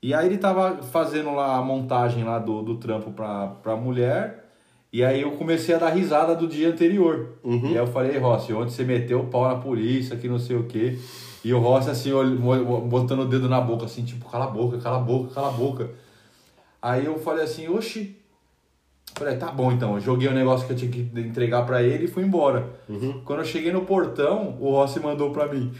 E 0.00 0.14
aí 0.14 0.26
ele 0.26 0.38
tava 0.38 0.84
fazendo 0.84 1.34
lá 1.34 1.56
a 1.56 1.62
montagem 1.62 2.22
lá 2.22 2.38
do, 2.38 2.62
do 2.62 2.76
trampo 2.76 3.10
pra, 3.10 3.48
pra 3.48 3.74
mulher, 3.74 4.44
e 4.92 5.04
aí 5.04 5.22
eu 5.22 5.32
comecei 5.32 5.74
a 5.74 5.78
dar 5.78 5.88
risada 5.88 6.36
do 6.36 6.46
dia 6.46 6.68
anterior. 6.68 7.38
E 7.66 7.68
aí 7.70 7.74
eu 7.74 7.88
falei, 7.88 8.16
Rossi, 8.16 8.52
ontem 8.52 8.70
você 8.70 8.84
meteu 8.84 9.18
o 9.18 9.26
pau 9.26 9.48
na 9.48 9.56
polícia, 9.56 10.16
que 10.16 10.28
não 10.28 10.38
sei 10.38 10.54
o 10.54 10.68
quê. 10.68 10.96
E 11.44 11.52
o 11.52 11.58
Rossi 11.58 11.90
assim, 11.90 12.10
botando 12.88 13.20
o 13.20 13.26
dedo 13.26 13.48
na 13.48 13.60
boca, 13.60 13.84
assim, 13.84 14.04
tipo, 14.04 14.30
cala 14.30 14.44
a 14.44 14.48
boca, 14.48 14.78
cala 14.78 14.98
a 14.98 15.00
boca, 15.00 15.34
cala 15.34 15.48
a 15.48 15.50
boca. 15.50 15.90
Aí 16.80 17.04
eu 17.04 17.18
falei 17.18 17.42
assim, 17.42 17.68
oxi. 17.68 18.16
Falei, 19.16 19.36
tá 19.36 19.50
bom 19.50 19.72
então. 19.72 19.94
Eu 19.94 20.00
joguei 20.00 20.28
o 20.28 20.34
negócio 20.34 20.66
que 20.66 20.74
eu 20.74 20.76
tinha 20.76 20.90
que 20.90 21.00
entregar 21.18 21.64
pra 21.64 21.82
ele 21.82 22.04
e 22.04 22.08
fui 22.08 22.22
embora. 22.22 22.68
Quando 23.24 23.38
eu 23.40 23.44
cheguei 23.46 23.72
no 23.72 23.86
portão, 23.86 24.58
o 24.60 24.70
Rossi 24.72 25.00
mandou 25.00 25.30
pra 25.32 25.46
mim: 25.46 25.72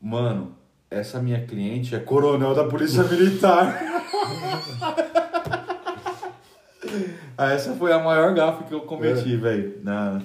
Mano, 0.00 0.52
essa 0.90 1.20
minha 1.20 1.44
cliente 1.46 1.94
é 1.94 1.98
coronel 1.98 2.54
da 2.54 2.64
Polícia 2.64 3.02
Militar. 3.04 3.78
Ah, 7.38 7.52
essa 7.52 7.72
foi 7.74 7.90
a 7.92 7.98
maior 7.98 8.34
gafe 8.34 8.64
que 8.64 8.74
eu 8.74 8.82
cometi, 8.82 9.34
velho, 9.36 9.80
na, 9.82 10.20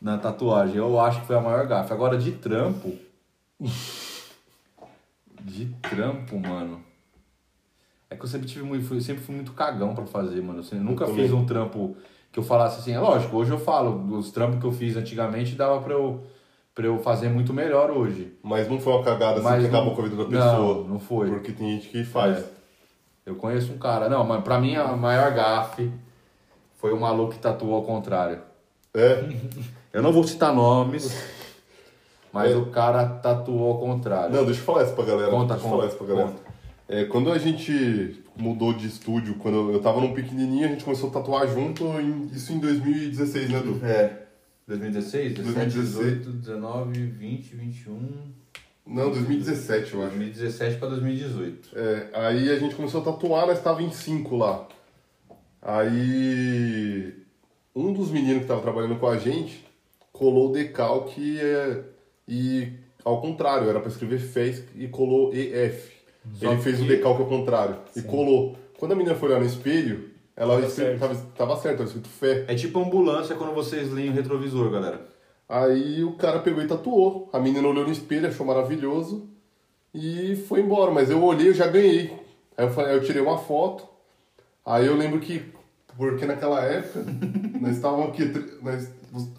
na 0.00 0.18
tatuagem. 0.18 0.76
Eu 0.76 0.98
acho 0.98 1.20
que 1.20 1.26
foi 1.26 1.36
a 1.36 1.40
maior 1.40 1.64
gafe. 1.66 1.92
Agora, 1.92 2.18
de 2.18 2.32
trampo. 2.32 2.92
De 5.40 5.66
trampo, 5.80 6.38
mano. 6.40 6.80
É 8.12 8.16
que 8.16 8.24
eu 8.24 8.28
sempre 8.28 8.46
tive 8.46 8.62
muito, 8.64 8.84
fui- 8.86 9.00
sempre 9.00 9.22
fui 9.22 9.34
muito 9.34 9.52
cagão 9.52 9.94
pra 9.94 10.04
fazer, 10.04 10.42
mano. 10.42 10.62
Eu 10.70 10.78
nunca 10.80 11.06
também. 11.06 11.22
fiz 11.24 11.32
um 11.32 11.46
trampo 11.46 11.96
que 12.30 12.38
eu 12.38 12.42
falasse 12.42 12.80
assim, 12.80 12.92
é 12.92 13.00
lógico, 13.00 13.36
hoje 13.36 13.50
eu 13.50 13.58
falo, 13.58 14.16
os 14.18 14.30
trampos 14.30 14.58
que 14.60 14.66
eu 14.66 14.72
fiz 14.72 14.96
antigamente 14.96 15.54
dava 15.54 15.80
pra 15.80 15.92
eu, 15.94 16.20
pra 16.74 16.86
eu 16.86 16.98
fazer 16.98 17.28
muito 17.28 17.52
melhor 17.54 17.90
hoje. 17.90 18.34
Mas 18.42 18.68
não 18.68 18.78
foi 18.78 18.92
uma 18.92 19.02
cagada 19.02 19.34
assim 19.36 19.42
Mas 19.44 19.64
que 19.64 19.70
não- 19.70 19.78
acabou 19.80 19.94
com 19.96 20.02
a 20.02 20.04
vida 20.04 20.16
da 20.16 20.22
não, 20.24 20.30
pessoa. 20.30 20.86
não 20.88 20.98
foi. 20.98 21.30
Porque 21.30 21.52
tem 21.52 21.70
gente 21.72 21.88
que 21.88 22.04
faz. 22.04 22.38
É. 22.38 22.44
Eu 23.24 23.36
conheço 23.36 23.72
um 23.72 23.78
cara, 23.78 24.08
não, 24.08 24.24
mas 24.24 24.42
pra 24.42 24.58
mim 24.60 24.74
a 24.76 24.88
maior 24.96 25.32
gafe 25.32 25.90
foi 26.76 26.92
o 26.92 27.00
maluco 27.00 27.32
que 27.32 27.38
tatuou 27.38 27.74
ao 27.76 27.82
contrário. 27.82 28.40
É. 28.94 29.24
Eu 29.92 30.02
não 30.02 30.10
vou 30.12 30.24
citar 30.24 30.54
nomes, 30.54 31.14
mas 32.32 32.50
É. 32.52 32.56
o 32.56 32.66
cara 32.66 33.04
tatuou 33.06 33.72
ao 33.72 33.78
contrário. 33.78 34.34
Não, 34.34 34.44
deixa 34.46 34.60
eu 34.60 34.64
falar 34.64 34.84
isso 34.84 34.94
pra 34.94 35.04
galera. 35.04 35.30
Conta, 35.30 35.54
deixa 35.54 35.66
eu 35.66 35.70
conta, 35.70 35.76
falar 35.76 35.86
isso 35.88 35.96
pra 35.98 36.06
galera. 36.06 36.28
conta. 36.28 36.41
É, 36.92 37.04
quando 37.06 37.32
a 37.32 37.38
gente 37.38 38.22
mudou 38.36 38.74
de 38.74 38.86
estúdio, 38.86 39.36
quando 39.36 39.72
eu- 39.72 39.80
tava 39.80 39.98
num 39.98 40.12
pequenininho, 40.12 40.66
a 40.66 40.68
gente 40.68 40.84
começou 40.84 41.08
a 41.08 41.12
tatuar 41.14 41.48
junto, 41.48 41.84
em- 41.98 42.26
isso 42.34 42.52
em 42.52 42.58
2016, 42.58 43.48
né, 43.48 43.60
Du? 43.60 43.82
É. 43.82 44.26
2016, 44.68 45.32
17, 45.32 45.74
2016. 45.74 46.18
18, 46.18 46.30
19, 46.36 47.06
20, 47.06 47.56
21. 47.56 48.30
Não, 48.86 49.10
2017, 49.10 49.94
eu 49.94 50.02
acho. 50.02 50.10
2017 50.16 50.76
pra 50.76 50.88
2018. 50.88 51.70
É, 51.74 52.08
aí 52.12 52.50
a 52.50 52.58
gente 52.58 52.74
começou 52.74 53.00
a 53.00 53.04
tatuar, 53.04 53.46
nós 53.46 53.62
tava 53.62 53.82
em 53.82 53.90
cinco 53.90 54.36
lá. 54.36 54.68
Aí 55.62 57.14
um 57.74 57.92
dos 57.94 58.10
meninos 58.10 58.42
que 58.42 58.48
tava 58.48 58.60
trabalhando 58.60 58.96
com 58.96 59.06
a 59.06 59.16
gente 59.16 59.64
colou 60.12 60.50
o 60.50 60.52
decalque 60.52 61.38
é, 61.40 61.84
e 62.28 62.72
ao 63.02 63.20
contrário, 63.22 63.68
era 63.70 63.80
pra 63.80 63.88
escrever 63.88 64.18
fez 64.20 64.62
e 64.76 64.86
colou 64.88 65.32
EF. 65.34 65.91
Só 66.34 66.52
Ele 66.52 66.60
fez 66.62 66.78
o 66.80 66.82
que- 66.82 66.88
decalque 66.88 67.22
ao 67.22 67.28
contrário 67.28 67.76
e 67.96 68.02
colou. 68.02 68.56
Quando 68.78 68.92
a 68.92 68.94
menina 68.94 69.14
foi 69.14 69.28
olhar 69.30 69.40
no 69.40 69.46
espelho, 69.46 70.10
ela 70.36 70.54
Tava 70.54 70.66
escre- 70.66 70.84
certo. 70.84 71.00
tava, 71.00 71.14
tava 71.36 71.56
certo, 71.56 71.76
tava 71.78 71.88
escrito 71.88 72.08
fé. 72.08 72.44
É 72.48 72.54
tipo 72.54 72.78
ambulância 72.80 73.34
quando 73.36 73.54
vocês 73.54 73.90
leem 73.92 74.10
o 74.10 74.12
retrovisor, 74.12 74.70
galera. 74.70 75.06
Aí 75.48 76.02
o 76.04 76.12
cara 76.12 76.38
pegou 76.38 76.62
e 76.62 76.66
tatuou. 76.66 77.28
A 77.32 77.38
menina 77.38 77.66
olhou 77.68 77.84
no 77.84 77.92
espelho, 77.92 78.26
achou 78.28 78.46
maravilhoso 78.46 79.28
e 79.94 80.36
foi 80.48 80.60
embora. 80.60 80.90
Mas 80.90 81.10
eu 81.10 81.22
olhei, 81.22 81.48
eu 81.48 81.54
já 81.54 81.66
ganhei. 81.66 82.12
Aí 82.56 82.64
eu, 82.66 82.70
falei, 82.70 82.92
aí 82.92 82.96
eu 82.96 83.02
tirei 83.04 83.20
uma 83.20 83.36
foto. 83.38 83.84
Aí 84.64 84.86
eu 84.86 84.96
lembro 84.96 85.18
que, 85.20 85.42
porque 85.96 86.26
naquela 86.26 86.60
época, 86.62 87.04
nós 87.60 87.76
estávamos 87.76 88.08
aqui, 88.08 88.24
nós, 88.62 88.88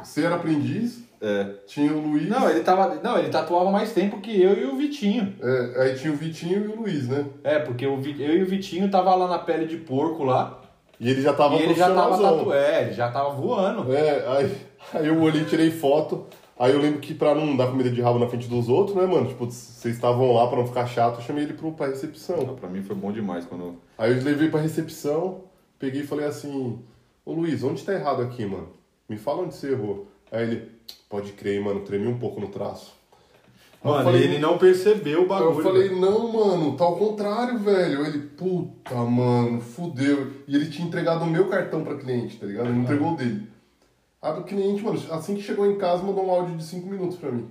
você 0.03 0.23
era 0.25 0.35
aprendiz, 0.35 1.03
É. 1.21 1.45
tinha 1.67 1.91
o 1.93 1.99
Luiz, 1.99 2.27
Não, 2.29 2.49
ele 2.49 2.61
tava. 2.61 2.95
Não, 3.03 3.17
ele 3.17 3.29
tatuava 3.29 3.71
mais 3.71 3.91
tempo 3.93 4.19
que 4.21 4.41
eu 4.41 4.53
e 4.57 4.65
o 4.65 4.75
Vitinho. 4.75 5.33
é, 5.41 5.81
aí 5.83 5.95
tinha 5.95 6.11
o 6.13 6.15
Vitinho 6.15 6.65
e 6.65 6.67
o 6.67 6.81
Luiz, 6.81 7.07
né? 7.07 7.25
É, 7.43 7.59
porque 7.59 7.85
o 7.87 7.97
Vi- 8.01 8.21
eu 8.21 8.37
e 8.37 8.43
o 8.43 8.45
Vitinho 8.45 8.89
tava 8.91 9.15
lá 9.15 9.27
na 9.27 9.39
pele 9.39 9.65
de 9.65 9.77
porco 9.77 10.23
lá. 10.23 10.59
E 10.99 11.09
ele 11.09 11.21
já 11.21 11.33
tava 11.33 11.55
e 11.55 11.63
ele 11.63 11.73
já 11.73 11.93
tava 11.93 12.17
tatu... 12.17 12.53
É, 12.53 12.83
ele 12.83 12.93
já 12.93 13.09
tava 13.11 13.31
voando. 13.31 13.91
É, 13.93 14.25
aí, 14.27 14.57
aí 14.93 15.07
eu 15.07 15.19
olhei, 15.21 15.43
tirei 15.43 15.71
foto. 15.71 16.25
Aí 16.57 16.71
eu 16.71 16.79
lembro 16.79 16.99
que 16.99 17.13
pra 17.15 17.33
não 17.33 17.57
dar 17.57 17.67
comida 17.67 17.89
de 17.89 17.99
rabo 17.99 18.19
na 18.19 18.27
frente 18.27 18.47
dos 18.47 18.69
outros, 18.69 18.95
né, 18.95 19.05
mano? 19.05 19.27
Tipo, 19.27 19.45
vocês 19.45 19.95
estavam 19.95 20.31
lá 20.33 20.47
pra 20.47 20.59
não 20.59 20.67
ficar 20.67 20.85
chato, 20.85 21.15
eu 21.15 21.21
chamei 21.23 21.43
ele 21.45 21.53
pro, 21.53 21.71
pra 21.71 21.87
recepção. 21.87 22.37
Pra 22.59 22.69
mim 22.69 22.83
foi 22.83 22.95
bom 22.95 23.11
demais 23.11 23.43
quando. 23.43 23.75
Aí 23.97 24.15
eu 24.15 24.23
levei 24.23 24.49
pra 24.49 24.61
recepção, 24.61 25.41
peguei 25.83 26.01
e 26.03 26.07
falei 26.07 26.25
assim, 26.25 26.79
ô 27.25 27.33
Luiz, 27.33 27.61
onde 27.61 27.83
tá 27.83 27.93
errado 27.93 28.21
aqui, 28.21 28.45
mano? 28.45 28.69
Me 29.09 29.17
fala 29.17 29.41
onde 29.41 29.53
você 29.53 29.71
errou. 29.73 30.07
Aí 30.31 30.43
ele, 30.43 30.71
pode 31.09 31.33
crer, 31.33 31.61
mano, 31.61 31.81
tremi 31.81 32.07
um 32.07 32.17
pouco 32.17 32.39
no 32.39 32.47
traço. 32.47 32.93
Mano, 33.83 34.01
falei, 34.05 34.23
ele 34.23 34.39
não 34.39 34.57
percebeu 34.57 35.19
o 35.19 35.21
Aí 35.23 35.27
bagulho. 35.27 35.57
eu 35.59 35.61
falei, 35.63 35.89
não, 35.89 36.31
mano, 36.31 36.77
tá 36.77 36.85
ao 36.85 36.95
contrário, 36.95 37.59
velho. 37.59 38.05
Ele, 38.05 38.19
puta, 38.19 38.95
mano, 38.95 39.59
fudeu. 39.59 40.31
E 40.47 40.55
ele 40.55 40.69
tinha 40.69 40.87
entregado 40.87 41.23
o 41.25 41.29
meu 41.29 41.49
cartão 41.49 41.83
pra 41.83 41.97
cliente, 41.97 42.37
tá 42.37 42.45
ligado? 42.45 42.67
Ele 42.67 42.75
não 42.75 42.83
entregou 42.83 43.11
o 43.11 43.17
dele. 43.17 43.45
Aí 44.21 44.39
o 44.39 44.43
cliente, 44.45 44.81
mano, 44.81 44.97
assim 45.11 45.35
que 45.35 45.41
chegou 45.41 45.69
em 45.69 45.77
casa, 45.77 46.01
mandou 46.01 46.25
um 46.25 46.31
áudio 46.31 46.55
de 46.55 46.63
5 46.63 46.87
minutos 46.87 47.17
pra 47.17 47.29
mim. 47.29 47.45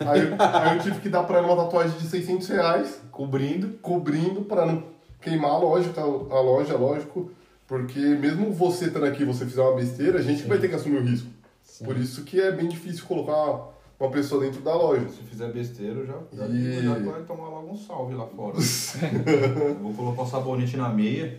Aí, 0.00 0.22
eu- 0.22 0.36
aí 0.40 0.76
eu 0.76 0.82
tive 0.82 0.98
que 1.00 1.08
dar 1.08 1.22
pra 1.22 1.38
ela 1.38 1.46
uma 1.52 1.62
tatuagem 1.64 1.96
de 1.98 2.06
600 2.08 2.48
reais, 2.48 3.00
Cobrindo. 3.12 3.78
cobrindo 3.80 4.42
pra 4.42 4.66
não 4.66 4.82
queimar 5.20 5.50
a 5.52 5.58
loja, 5.58 5.92
a 5.96 6.00
a 6.00 6.40
loja, 6.40 6.76
lógico. 6.76 7.30
Porque 7.66 7.98
mesmo 7.98 8.50
você 8.52 8.86
estando 8.86 9.04
aqui, 9.04 9.24
você 9.24 9.44
fizer 9.44 9.60
uma 9.62 9.74
besteira, 9.76 10.18
a 10.18 10.22
gente 10.22 10.42
que 10.42 10.48
vai 10.48 10.58
ter 10.58 10.68
que 10.68 10.74
assumir 10.74 10.98
o 10.98 11.04
risco. 11.04 11.28
Por 11.84 11.96
isso 11.98 12.24
que 12.24 12.40
é 12.40 12.50
bem 12.50 12.66
difícil 12.66 13.04
colocar 13.04 13.68
uma 14.00 14.10
pessoa 14.10 14.42
dentro 14.42 14.62
da 14.62 14.74
loja. 14.74 15.06
Se 15.10 15.22
fizer 15.22 15.52
besteira, 15.52 16.04
já, 16.06 16.18
já, 16.32 16.46
E- 16.46 16.82
já 16.82 16.94
vai 16.98 17.22
tomar 17.24 17.48
logo 17.48 17.72
um 17.72 17.76
salve 17.76 18.14
lá 18.14 18.26
fora. 18.26 18.56
Vou 19.82 19.92
colocar 19.92 20.22
um 20.22 20.26
sabonete 20.26 20.76
na 20.78 20.88
meia. 20.88 21.38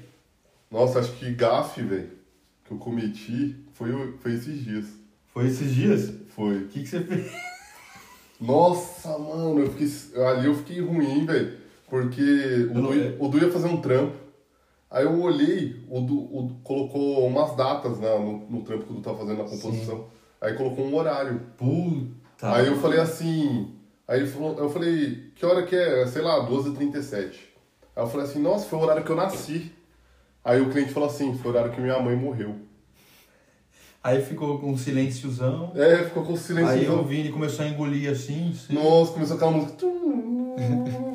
Nossa, 0.69 0.99
acho 0.99 1.13
que 1.13 1.31
gafe, 1.33 1.81
velho, 1.81 2.11
que 2.63 2.71
eu 2.71 2.77
cometi 2.77 3.55
foi, 3.73 3.91
o- 3.91 4.17
foi 4.19 4.33
esses 4.35 4.63
dias. 4.63 4.85
Foi 5.33 5.47
esses 5.47 5.73
dias? 5.73 6.13
Foi. 6.35 6.57
O 6.63 6.67
que, 6.67 6.81
que 6.83 6.87
você 6.89 6.99
fez? 7.01 7.31
Nossa, 8.39 9.17
mano, 9.17 9.59
eu 9.61 9.71
fiquei, 9.71 10.21
ali 10.23 10.45
eu 10.45 10.55
fiquei 10.55 10.79
ruim, 10.79 11.25
velho. 11.25 11.57
Porque 11.89 12.21
o 12.21 12.77
Eu 12.77 12.81
Du, 12.81 13.25
o 13.25 13.27
Du 13.29 13.37
ia 13.39 13.51
fazer 13.51 13.67
um 13.67 13.81
trampo. 13.81 14.15
Aí 14.91 15.03
eu 15.03 15.21
olhei, 15.21 15.83
o 15.89 16.01
Du, 16.01 16.17
o 16.35 16.43
Du 16.43 16.55
colocou 16.63 17.27
umas 17.27 17.55
datas 17.55 17.99
na, 17.99 18.17
no, 18.19 18.49
no 18.49 18.61
trampo 18.63 18.85
que 18.85 18.91
o 18.91 18.95
Du 18.95 19.01
tava 19.01 19.17
fazendo 19.17 19.43
na 19.43 19.49
composição. 19.49 20.05
Aí 20.41 20.53
colocou 20.53 20.85
um 20.85 20.95
horário. 20.95 21.41
Puta. 21.57 22.53
Aí 22.53 22.67
eu 22.67 22.75
falei 22.77 22.99
assim. 22.99 23.75
Aí 24.07 24.21
ele 24.21 24.27
falou, 24.27 24.57
eu 24.57 24.69
falei, 24.69 25.31
que 25.35 25.45
hora 25.45 25.63
que 25.63 25.75
é? 25.75 26.07
Sei 26.07 26.21
lá, 26.21 26.47
12h37. 26.49 27.33
Aí 27.95 28.03
eu 28.03 28.07
falei 28.07 28.25
assim, 28.25 28.41
nossa, 28.41 28.65
foi 28.65 28.79
o 28.79 28.81
horário 28.81 29.03
que 29.03 29.09
eu 29.11 29.15
nasci. 29.15 29.71
Aí 30.43 30.59
o 30.59 30.69
cliente 30.71 30.91
falou 30.91 31.09
assim, 31.09 31.37
foi 31.37 31.51
o 31.51 31.53
horário 31.53 31.71
que 31.71 31.79
minha 31.81 31.99
mãe 31.99 32.15
morreu. 32.15 32.55
Aí 34.01 34.21
ficou 34.23 34.57
com 34.57 34.71
um 34.71 34.77
silenciozão. 34.77 35.73
É, 35.75 36.05
ficou 36.05 36.23
com 36.23 36.35
silêncio. 36.35 36.71
Aí 36.71 36.89
o 36.89 37.03
Vini 37.03 37.29
começou 37.29 37.65
a 37.65 37.67
engolir 37.67 38.09
assim. 38.09 38.49
assim. 38.49 38.73
Nossa, 38.73 39.11
começou 39.11 39.35
aquela 39.35 39.51
música. 39.51 39.85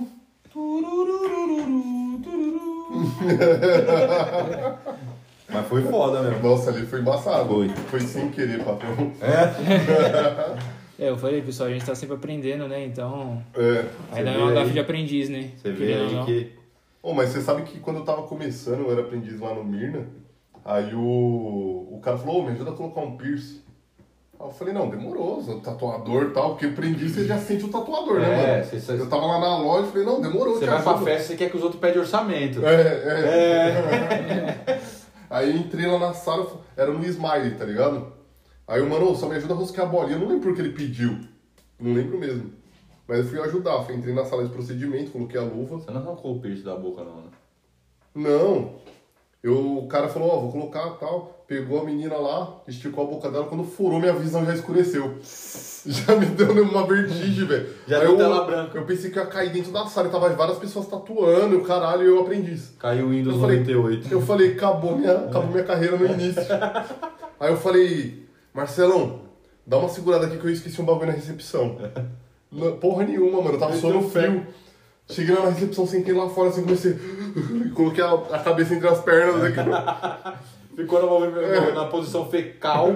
Mas 5.49 5.67
foi 5.69 5.83
foda 5.83 6.23
mesmo. 6.23 6.43
Nossa, 6.49 6.71
ali 6.71 6.87
foi 6.87 7.01
embaçado. 7.01 7.49
Foi. 7.49 7.69
Foi 7.69 8.01
sem 8.01 8.31
querer, 8.31 8.65
patrão. 8.65 9.13
É, 10.97 11.09
eu 11.09 11.19
falei, 11.19 11.43
pessoal, 11.43 11.69
a 11.69 11.73
gente 11.73 11.85
tá 11.85 11.93
sempre 11.93 12.15
aprendendo, 12.15 12.69
né? 12.69 12.87
Então, 12.87 13.43
É. 13.53 13.85
ainda 14.13 14.31
é 14.31 14.39
uma 14.39 14.53
gafe 14.53 14.71
de 14.71 14.79
aprendiz, 14.79 15.29
né? 15.29 15.51
Você 15.57 15.73
vê 15.73 15.93
aí 15.93 16.15
não. 16.15 16.25
que. 16.25 16.53
Oh, 17.03 17.13
mas 17.13 17.31
você 17.31 17.41
sabe 17.41 17.63
que 17.65 17.81
quando 17.81 17.97
eu 17.97 18.05
tava 18.05 18.23
começando, 18.23 18.83
eu 18.83 18.93
era 18.93 19.01
aprendiz 19.01 19.41
lá 19.41 19.53
no 19.53 19.65
Mirna, 19.65 20.07
aí 20.65 20.95
o, 20.95 21.89
o 21.91 21.99
cara 22.01 22.17
falou, 22.17 22.43
ô, 22.43 22.45
me 22.45 22.53
ajuda 22.53 22.71
a 22.71 22.75
colocar 22.75 23.01
um 23.01 23.17
piercing. 23.17 23.61
Eu 24.45 24.51
falei, 24.51 24.75
não, 24.75 24.91
demorou, 24.91 25.43
sou 25.43 25.59
tatuador 25.61 26.25
e 26.25 26.31
tal, 26.31 26.51
porque 26.51 26.67
aprendiz 26.67 27.13
você 27.13 27.25
já 27.25 27.39
sente 27.39 27.65
o 27.65 27.69
tatuador, 27.69 28.21
né, 28.21 28.29
É, 28.29 28.37
mano? 28.59 28.65
você- 28.65 28.79
você- 28.81 28.93
Eu 29.01 29.09
tava 29.09 29.25
lá 29.27 29.39
na 29.41 29.59
loja 29.59 29.89
e 29.89 29.91
falei, 29.91 30.07
não, 30.07 30.21
demorou, 30.21 30.55
Você 30.59 30.67
vai 30.67 30.83
pra 30.83 30.93
ajudo. 30.93 31.05
festa 31.07 31.23
e 31.23 31.27
você 31.29 31.37
quer 31.37 31.51
que 31.51 31.57
os 31.57 31.63
outros 31.63 31.81
pedem 31.81 32.01
orçamento. 32.01 32.65
É, 32.67 32.75
é. 34.69 34.81
Aí 35.31 35.57
entrei 35.57 35.87
lá 35.87 35.99
na 35.99 36.13
sala, 36.13 36.47
era 36.77 36.93
no 36.93 37.03
Smiley, 37.05 37.53
tá 37.57 37.65
ligado? 37.65 38.13
Aí 38.69 38.81
o 38.83 38.89
mano, 38.89 39.15
só 39.17 39.29
me 39.29 39.37
ajuda 39.37 39.55
a 39.55 39.57
rosquear 39.57 39.87
a 39.87 39.91
bolinha. 39.91 40.17
Eu 40.17 40.21
não 40.21 40.29
lembro 40.29 40.43
por 40.49 40.55
que 40.55 40.61
ele 40.61 40.73
pediu. 40.73 41.19
Não 41.81 41.93
lembro 41.95 42.19
mesmo. 42.19 42.53
Mas 43.09 43.19
eu 43.19 43.25
fui 43.25 43.41
ajudar, 43.41 43.83
fui, 43.83 43.95
entrei 43.95 44.15
na 44.15 44.25
sala 44.25 44.45
de 44.45 44.51
procedimento, 44.51 45.11
coloquei 45.11 45.39
a 45.41 45.43
luva. 45.43 45.77
Você 45.77 45.91
não 45.91 46.01
arrancou 46.01 46.37
o 46.37 46.41
piercing 46.41 46.63
da 46.65 46.77
boca, 46.77 47.03
não, 47.03 47.17
né? 47.17 47.29
Não. 48.15 48.77
Eu, 49.43 49.79
o 49.79 49.89
cara 49.89 50.09
falou, 50.09 50.31
ó, 50.31 50.41
vou 50.41 50.53
colocar 50.53 50.89
tal. 51.01 51.34
Pegou 51.47 51.81
a 51.81 51.85
menina 51.85 52.17
lá, 52.17 52.63
esticou 52.67 53.05
a 53.05 53.07
boca 53.07 53.31
dela. 53.31 53.45
Quando 53.47 53.65
furou, 53.65 54.01
minha 54.01 54.15
visão 54.15 54.45
já 54.47 54.55
escureceu. 54.55 55.19
Já 55.87 56.17
me 56.17 56.25
deu 56.25 56.51
uma 56.63 56.87
vertigem, 56.87 57.45
velho. 57.47 57.69
Já 57.87 57.99
Aí 57.99 58.03
deu 58.07 58.13
eu, 58.13 58.17
tela 58.17 58.45
branca. 58.47 58.79
Eu 58.79 58.87
pensei 58.87 59.11
que 59.11 59.19
ia 59.19 59.27
cair 59.27 59.53
dentro 59.53 59.71
da 59.71 59.85
sala. 59.85 60.09
E 60.09 60.11
tava 60.11 60.31
várias 60.31 60.57
pessoas 60.57 60.87
tatuando, 60.87 61.59
o 61.59 61.63
caralho, 61.63 62.03
e 62.05 62.07
eu 62.07 62.21
aprendiz. 62.23 62.73
Caiu 62.79 63.05
o 63.05 63.11
Windows 63.11 63.35
Eu 63.35 63.41
falei- 63.43 63.59
98. 63.59 64.09
Eu 64.11 64.21
falei, 64.23 64.53
acabou 64.55 64.97
minha, 64.97 65.13
acabou 65.13 65.51
minha 65.51 65.63
carreira 65.63 65.99
no 65.99 66.07
início. 66.07 66.41
Aí 67.39 67.51
eu 67.51 67.57
falei, 67.59 68.27
Marcelão, 68.55 69.21
dá 69.67 69.77
uma 69.77 69.91
segurada 69.91 70.25
aqui 70.25 70.39
que 70.39 70.47
eu 70.47 70.51
esqueci 70.51 70.81
um 70.81 70.87
bagulho 70.87 71.09
na 71.09 71.13
recepção. 71.13 71.77
Porra 72.81 73.05
nenhuma, 73.05 73.43
mano, 73.43 73.57
eu 73.57 73.61
tava 73.61 73.77
só 73.77 73.91
no 73.91 74.09
frio. 74.09 74.47
Cheguei 75.11 75.35
na 75.35 75.51
recepção, 75.51 75.87
sentei 75.87 76.15
lá 76.15 76.31
fora, 76.31 76.49
assim, 76.49 76.63
comecei. 76.63 76.97
coloquei 77.75 78.03
a, 78.03 78.11
a 78.15 78.39
cabeça 78.39 78.73
entre 78.75 78.89
as 78.89 79.03
pernas 79.03 79.45
aqui, 79.45 79.61
Ficou 80.77 81.01
na, 81.01 81.07
movimento- 81.07 81.75
na 81.75 81.85
posição 81.87 82.27
fecal. 82.29 82.89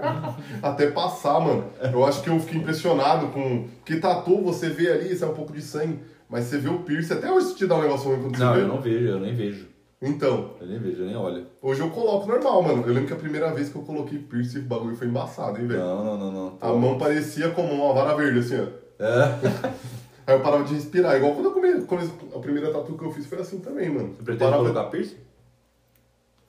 até 0.62 0.90
passar, 0.90 1.40
mano. 1.40 1.64
Eu 1.92 2.04
acho 2.04 2.22
que 2.22 2.30
eu 2.30 2.38
fiquei 2.40 2.58
impressionado 2.60 3.28
com. 3.28 3.66
Porque 3.78 3.96
tatu, 3.96 4.42
você 4.42 4.68
vê 4.70 4.90
ali, 4.90 5.16
sai 5.16 5.28
um 5.28 5.34
pouco 5.34 5.52
de 5.52 5.62
sangue, 5.62 6.00
mas 6.28 6.44
você 6.44 6.58
vê 6.58 6.68
o 6.68 6.78
piercing, 6.80 7.14
até 7.14 7.30
hoje 7.30 7.54
te 7.54 7.66
dá 7.66 7.76
um 7.76 7.82
negócio 7.82 8.08
ruim 8.10 8.22
quando 8.22 8.38
Não, 8.38 8.48
você 8.52 8.58
vê. 8.58 8.64
eu 8.64 8.68
não 8.68 8.80
vejo, 8.80 9.06
eu 9.08 9.20
nem 9.20 9.34
vejo. 9.34 9.68
Então, 10.02 10.52
Eu 10.58 10.66
nem 10.66 10.78
vejo, 10.78 11.02
eu 11.02 11.06
nem 11.06 11.16
olho. 11.16 11.44
hoje 11.60 11.80
eu 11.82 11.90
coloco 11.90 12.26
normal, 12.26 12.62
mano. 12.62 12.82
Eu 12.86 12.94
lembro 12.94 13.06
que 13.08 13.12
a 13.12 13.16
primeira 13.16 13.52
vez 13.52 13.68
que 13.68 13.76
eu 13.76 13.82
coloquei 13.82 14.18
piercing, 14.18 14.60
o 14.60 14.62
bagulho 14.62 14.96
foi 14.96 15.06
embaçado, 15.06 15.60
hein, 15.60 15.66
velho. 15.66 15.78
Não, 15.80 16.02
não, 16.04 16.18
não, 16.18 16.32
não. 16.32 16.58
A 16.58 16.72
mão 16.72 16.96
parecia 16.96 17.50
como 17.50 17.70
uma 17.74 17.92
vara 17.92 18.14
verde, 18.16 18.38
assim, 18.38 18.56
ó. 18.60 19.04
É. 19.04 19.34
Aí 20.26 20.34
eu 20.36 20.40
parava 20.40 20.64
de 20.64 20.72
respirar. 20.74 21.16
Igual 21.16 21.32
quando 21.34 21.46
eu 21.46 21.52
come- 21.86 22.10
a 22.34 22.38
primeira 22.38 22.70
tatu 22.72 22.94
que 22.96 23.04
eu 23.04 23.10
fiz 23.12 23.26
foi 23.26 23.40
assim 23.40 23.58
também, 23.58 23.90
mano. 23.90 24.14
Você 24.16 24.22
pretende 24.22 24.38
parava- 24.50 24.62
colocar 24.62 24.84
piercing? 24.84 25.16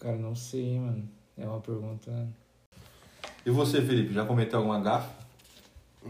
Cara, 0.01 0.17
não 0.17 0.35
sei, 0.35 0.79
mano. 0.79 1.07
É 1.37 1.45
uma 1.45 1.61
pergunta. 1.61 2.27
E 3.45 3.51
você, 3.51 3.81
Felipe, 3.81 4.13
já 4.13 4.25
cometeu 4.25 4.59
alguma 4.59 4.79
gafe? 4.79 5.09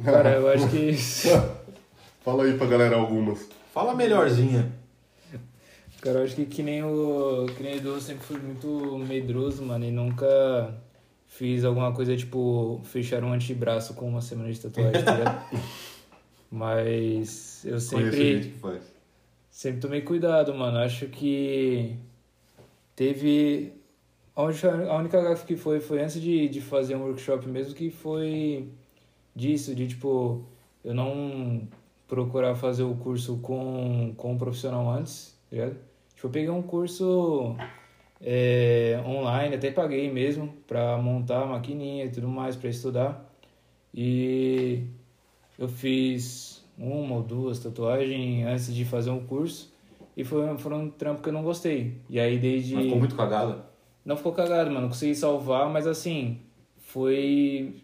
Cara, 0.03 0.31
eu 0.35 0.47
acho 0.47 0.69
que. 0.69 0.93
Fala 2.23 2.45
aí 2.45 2.57
pra 2.57 2.67
galera 2.67 2.95
algumas. 2.95 3.49
Fala 3.73 3.93
melhorzinha. 3.93 4.71
Cara, 6.01 6.19
eu 6.19 6.23
acho 6.23 6.35
que 6.35 6.45
que 6.45 6.63
nem 6.63 6.83
o. 6.83 7.45
Que 7.55 7.63
nem 7.63 7.73
o 7.73 7.77
Edu, 7.77 7.89
eu 7.89 8.01
sempre 8.01 8.23
fui 8.25 8.37
muito 8.37 8.97
medroso, 8.97 9.63
mano, 9.63 9.83
e 9.85 9.91
nunca 9.91 10.73
fiz 11.27 11.63
alguma 11.63 11.91
coisa 11.91 12.15
tipo 12.15 12.81
fechar 12.85 13.23
um 13.23 13.33
antebraço 13.33 13.93
com 13.93 14.07
uma 14.07 14.21
semana 14.21 14.51
de 14.51 14.59
tatuagem, 14.59 15.03
tá 15.03 15.17
ligado? 15.17 15.59
Mas 16.49 17.65
eu 17.65 17.79
sempre. 17.79 18.39
que 18.39 18.49
faz. 18.59 18.83
Sempre 19.49 19.81
tomei 19.81 20.01
cuidado, 20.01 20.53
mano. 20.53 20.77
Acho 20.77 21.07
que 21.07 21.95
teve. 22.95 23.80
A 24.41 24.97
única, 24.97 25.21
gafe 25.21 25.45
que 25.45 25.55
foi 25.55 25.79
foi 25.79 26.01
antes 26.01 26.21
de, 26.21 26.47
de 26.47 26.61
fazer 26.61 26.95
um 26.95 27.03
workshop 27.03 27.47
mesmo, 27.47 27.73
que 27.73 27.89
foi 27.89 28.67
disso, 29.35 29.73
de 29.75 29.87
tipo, 29.87 30.43
eu 30.83 30.93
não 30.93 31.67
procurar 32.07 32.55
fazer 32.55 32.83
o 32.83 32.95
curso 32.95 33.37
com, 33.37 34.13
com 34.17 34.33
um 34.33 34.37
profissional 34.37 34.89
antes, 34.89 35.37
tá 35.49 35.55
ligado? 35.55 35.75
Tipo, 36.15 36.27
eu 36.27 36.31
peguei 36.31 36.49
um 36.49 36.61
curso 36.61 37.55
é, 38.21 39.01
online, 39.05 39.55
até 39.55 39.71
paguei 39.71 40.11
mesmo, 40.11 40.53
pra 40.67 40.97
montar 40.97 41.43
a 41.43 41.45
maquininha 41.45 42.05
e 42.05 42.09
tudo 42.09 42.27
mais, 42.27 42.55
pra 42.55 42.69
estudar. 42.69 43.29
E 43.93 44.83
eu 45.57 45.67
fiz 45.67 46.63
uma 46.77 47.15
ou 47.15 47.23
duas 47.23 47.59
tatuagens 47.59 48.45
antes 48.45 48.73
de 48.73 48.85
fazer 48.85 49.09
um 49.09 49.25
curso. 49.25 49.71
E 50.15 50.23
foi, 50.23 50.57
foi 50.57 50.73
um 50.73 50.89
trampo 50.89 51.21
que 51.21 51.29
eu 51.29 51.33
não 51.33 51.43
gostei. 51.43 51.97
E 52.09 52.19
aí 52.19 52.37
desde. 52.37 52.75
Mas 52.75 52.83
ficou 52.85 52.99
muito 52.99 53.15
cagada. 53.15 53.70
Não 54.05 54.17
ficou 54.17 54.31
cagado, 54.31 54.71
mano. 54.71 54.87
Consegui 54.87 55.15
salvar, 55.15 55.69
mas 55.69 55.85
assim, 55.87 56.39
foi 56.77 57.75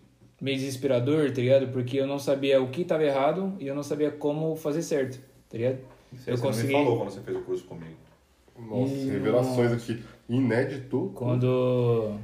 meio 0.41 0.57
desesperador, 0.57 1.29
tá 1.31 1.41
ligado? 1.41 1.67
Porque 1.71 1.97
eu 1.97 2.07
não 2.07 2.19
sabia 2.19 2.61
o 2.61 2.69
que 2.69 2.83
tava 2.83 3.03
errado 3.03 3.53
e 3.59 3.67
eu 3.67 3.75
não 3.75 3.83
sabia 3.83 4.11
como 4.11 4.55
fazer 4.55 4.81
certo, 4.81 5.19
tá 5.49 5.57
ligado? 5.57 5.77
Você, 6.13 6.31
Eu 6.31 6.37
você 6.37 6.43
consegui- 6.43 6.73
não 6.73 6.79
me 6.79 6.85
falou 6.85 6.97
quando 6.99 7.09
você 7.11 7.21
fez 7.21 7.37
o 7.37 7.41
curso 7.41 7.63
comigo. 7.65 7.95
Nossa, 8.57 8.93
E- 8.93 9.09
revelações 9.09 9.71
aqui. 9.71 10.01
Inédito. 10.29 11.11
Quando. 11.15 12.15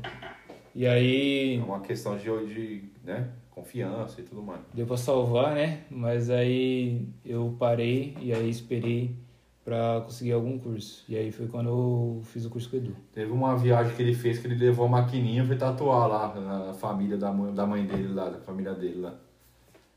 E 0.76 0.88
aí. 0.88 1.58
É 1.60 1.64
uma 1.64 1.80
questão 1.82 2.18
de, 2.18 2.24
de 2.48 2.84
né, 3.04 3.30
confiança 3.52 4.20
e 4.20 4.24
tudo 4.24 4.42
mais. 4.42 4.60
Deu 4.74 4.86
pra 4.88 4.98
salvar, 4.98 5.54
né? 5.54 5.82
Mas 5.92 6.30
aí 6.32 7.08
eu 7.26 7.56
parei 7.60 8.16
e 8.20 8.34
aí 8.34 8.50
esperei 8.50 9.16
pra 9.64 10.02
conseguir 10.06 10.34
algum 10.34 10.58
curso. 10.60 11.04
E 11.08 11.16
aí 11.16 11.32
foi 11.32 11.48
quando 11.48 11.70
eu 11.70 12.22
fiz 12.26 12.46
o 12.46 12.50
curso 12.50 12.70
com 12.70 12.76
o 12.76 12.80
Edu. 12.80 12.96
Teve 13.14 13.32
uma 13.32 13.56
viagem 13.56 13.96
que 13.96 14.02
ele 14.02 14.14
fez 14.14 14.40
que 14.40 14.48
ele 14.48 14.56
levou 14.56 14.86
a 14.86 14.90
maquininha 14.90 15.44
e 15.44 15.48
foi 15.48 15.56
tatuar 15.56 16.08
lá 16.08 16.34
na 16.36 16.74
família 16.74 17.18
da 17.18 17.32
mãe, 17.32 17.54
da 17.54 17.66
mãe 17.66 17.86
dele 17.86 18.14
lá, 18.14 18.30
da 18.30 18.40
família 18.40 18.74
dele 18.74 19.00
lá. 19.02 19.14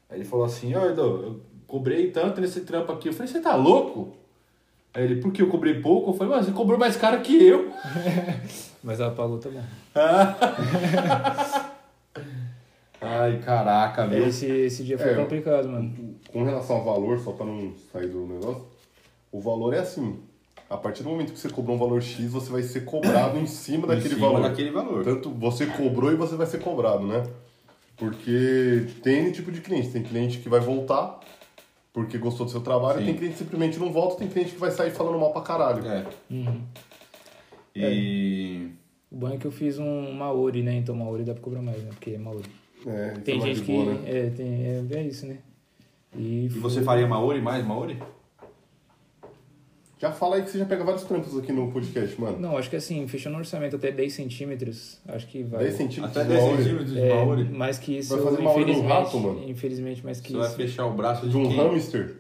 Aí 0.08 0.18
ele 0.18 0.24
falou 0.24 0.46
assim, 0.46 0.74
ó 0.74 0.86
Edu, 0.86 1.02
eu 1.02 1.40
cobrei 1.66 2.10
tanto 2.10 2.40
nesse 2.40 2.60
trampo 2.60 2.92
aqui. 2.92 3.08
Eu 3.08 3.12
falei, 3.12 3.26
você 3.26 3.40
tá 3.40 3.56
louco? 3.56 4.16
Aí 4.94 5.04
ele, 5.04 5.20
por 5.20 5.32
que 5.32 5.42
eu 5.42 5.48
cobrei 5.48 5.80
pouco? 5.80 6.10
Eu 6.10 6.14
falei, 6.14 6.34
mas 6.34 6.46
você 6.46 6.52
cobrou 6.52 6.78
mais 6.78 6.96
caro 6.96 7.20
que 7.20 7.36
eu. 7.42 7.70
Mas 8.84 9.00
ela 9.00 9.10
pagou, 9.10 9.40
bom. 9.40 9.50
Ai, 13.00 13.38
caraca, 13.44 14.06
viu? 14.06 14.26
Esse, 14.26 14.46
esse 14.46 14.84
dia 14.84 14.96
foi 14.96 15.10
É, 15.10 15.14
complicado, 15.14 15.68
mano. 15.68 15.92
Com 16.32 16.44
relação 16.44 16.76
ao 16.76 16.84
valor, 16.84 17.18
só 17.18 17.32
pra 17.32 17.44
não 17.44 17.72
sair 17.92 18.06
do 18.06 18.26
negócio, 18.26 18.62
o 19.32 19.40
valor 19.40 19.74
é 19.74 19.78
assim. 19.80 20.18
A 20.68 20.76
partir 20.76 21.02
do 21.04 21.10
momento 21.10 21.32
que 21.32 21.38
você 21.38 21.48
cobrou 21.48 21.76
um 21.76 21.78
valor 21.78 22.02
X, 22.02 22.30
você 22.32 22.50
vai 22.50 22.62
ser 22.62 22.84
cobrado 22.84 23.38
em 23.38 23.46
cima 23.46 23.84
Em 23.84 23.88
daquele 23.96 24.14
cima 24.14 24.26
valor. 24.28 24.42
daquele 24.42 24.70
valor. 24.70 25.04
Tanto 25.04 25.30
você 25.30 25.66
cobrou 25.66 26.10
e 26.12 26.16
você 26.16 26.34
vai 26.34 26.46
ser 26.46 26.58
cobrado, 26.60 27.06
né? 27.06 27.22
Porque 27.96 28.86
tem 29.02 29.20
N 29.26 29.32
tipo 29.32 29.52
de 29.52 29.60
cliente. 29.60 29.90
Tem 29.90 30.02
cliente 30.02 30.38
que 30.38 30.48
vai 30.48 30.60
voltar 30.60 31.20
porque 31.92 32.18
gostou 32.18 32.44
do 32.44 32.52
seu 32.52 32.60
trabalho, 32.60 32.98
Sim. 32.98 33.06
tem 33.06 33.14
cliente 33.14 33.32
que 33.34 33.38
simplesmente 33.38 33.78
não 33.78 33.90
volta, 33.90 34.16
tem 34.16 34.28
cliente 34.28 34.52
que 34.52 34.58
vai 34.58 34.70
sair 34.70 34.90
falando 34.90 35.18
mal 35.18 35.32
pra 35.32 35.40
caralho. 35.40 35.86
É. 35.86 36.04
Uhum. 36.30 36.60
E. 37.74 38.68
O 39.10 39.16
bom 39.16 39.28
é 39.28 39.36
que 39.36 39.46
eu 39.46 39.50
fiz 39.52 39.78
um 39.78 40.12
Maori, 40.12 40.62
né? 40.62 40.74
Então 40.76 40.94
Maori 40.94 41.24
dá 41.24 41.32
pra 41.32 41.42
cobrar 41.42 41.62
mais, 41.62 41.82
né? 41.82 41.90
Porque 41.90 42.10
é 42.10 42.18
Maori. 42.18 42.44
É, 42.86 43.10
Tem 43.24 43.36
é 43.36 43.38
mais 43.38 43.56
gente 43.56 43.64
que. 43.66 43.72
boa, 43.72 43.94
né? 43.94 44.00
É, 44.04 44.30
tem, 44.30 44.46
é, 44.64 44.84
é 44.90 45.02
isso, 45.02 45.26
né? 45.26 45.38
E, 46.14 46.46
E 46.46 46.50
foi- 46.50 46.60
você 46.60 46.82
faria 46.82 47.06
Maori 47.06 47.40
mais 47.40 47.64
Maori? 47.64 47.98
Já 49.98 50.12
fala 50.12 50.36
aí 50.36 50.42
que 50.42 50.50
você 50.50 50.58
já 50.58 50.66
pega 50.66 50.84
vários 50.84 51.04
trampos 51.04 51.36
aqui 51.38 51.50
no 51.52 51.72
podcast, 51.72 52.20
mano. 52.20 52.38
Não, 52.38 52.58
acho 52.58 52.68
que 52.68 52.76
assim, 52.76 53.08
fechando 53.08 53.36
o 53.36 53.38
orçamento 53.38 53.76
até 53.76 53.90
10 53.90 54.12
centímetros, 54.12 55.00
acho 55.08 55.26
que 55.26 55.42
vai. 55.42 55.60
10 55.64 55.74
centímetros 55.74 56.16
Até 56.16 56.22
de 56.22 56.28
10 56.34 56.42
Maori. 56.44 56.56
centímetros 56.62 56.92
de 56.92 57.00
É, 57.00 57.14
Maori? 57.24 57.44
mais 57.44 57.78
que 57.78 57.96
isso, 57.98 58.14
Vai 58.14 58.24
fazer 58.24 58.42
infelizmente. 58.42 58.86
rato, 58.92 59.18
mano? 59.18 59.48
Infelizmente, 59.48 60.04
mais 60.04 60.20
que 60.20 60.32
Você 60.32 60.38
vai 60.38 60.46
isso. 60.48 60.56
fechar 60.56 60.84
o 60.86 60.92
braço 60.92 61.22
de, 61.24 61.30
De 61.30 61.36
um 61.38 61.48
quem? 61.48 61.56
hamster. 61.56 62.16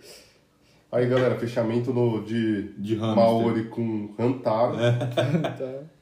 Aí, 0.90 1.06
galera, 1.06 1.34
fechamento 1.38 1.92
no, 1.92 2.22
de, 2.24 2.68
De 2.78 2.94
hamster. 2.96 3.14
Maori 3.16 3.64
com 3.64 4.14
Hantaro. 4.18 4.76
tá. 4.76 5.80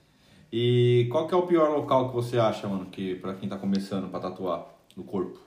E 0.57 1.09
qual 1.11 1.27
que 1.27 1.35
é 1.35 1.37
o 1.37 1.43
pior 1.49 1.69
local 1.77 2.11
que 2.11 2.15
você 2.15 2.39
acha, 2.39 2.69
mano, 2.69 2.87
que 2.87 3.17
pra 3.17 3.35
quem 3.35 3.49
tá 3.49 3.57
começando 3.59 4.09
pra 4.09 4.21
tatuar 4.21 4.65
no 4.97 5.03
corpo? 5.03 5.41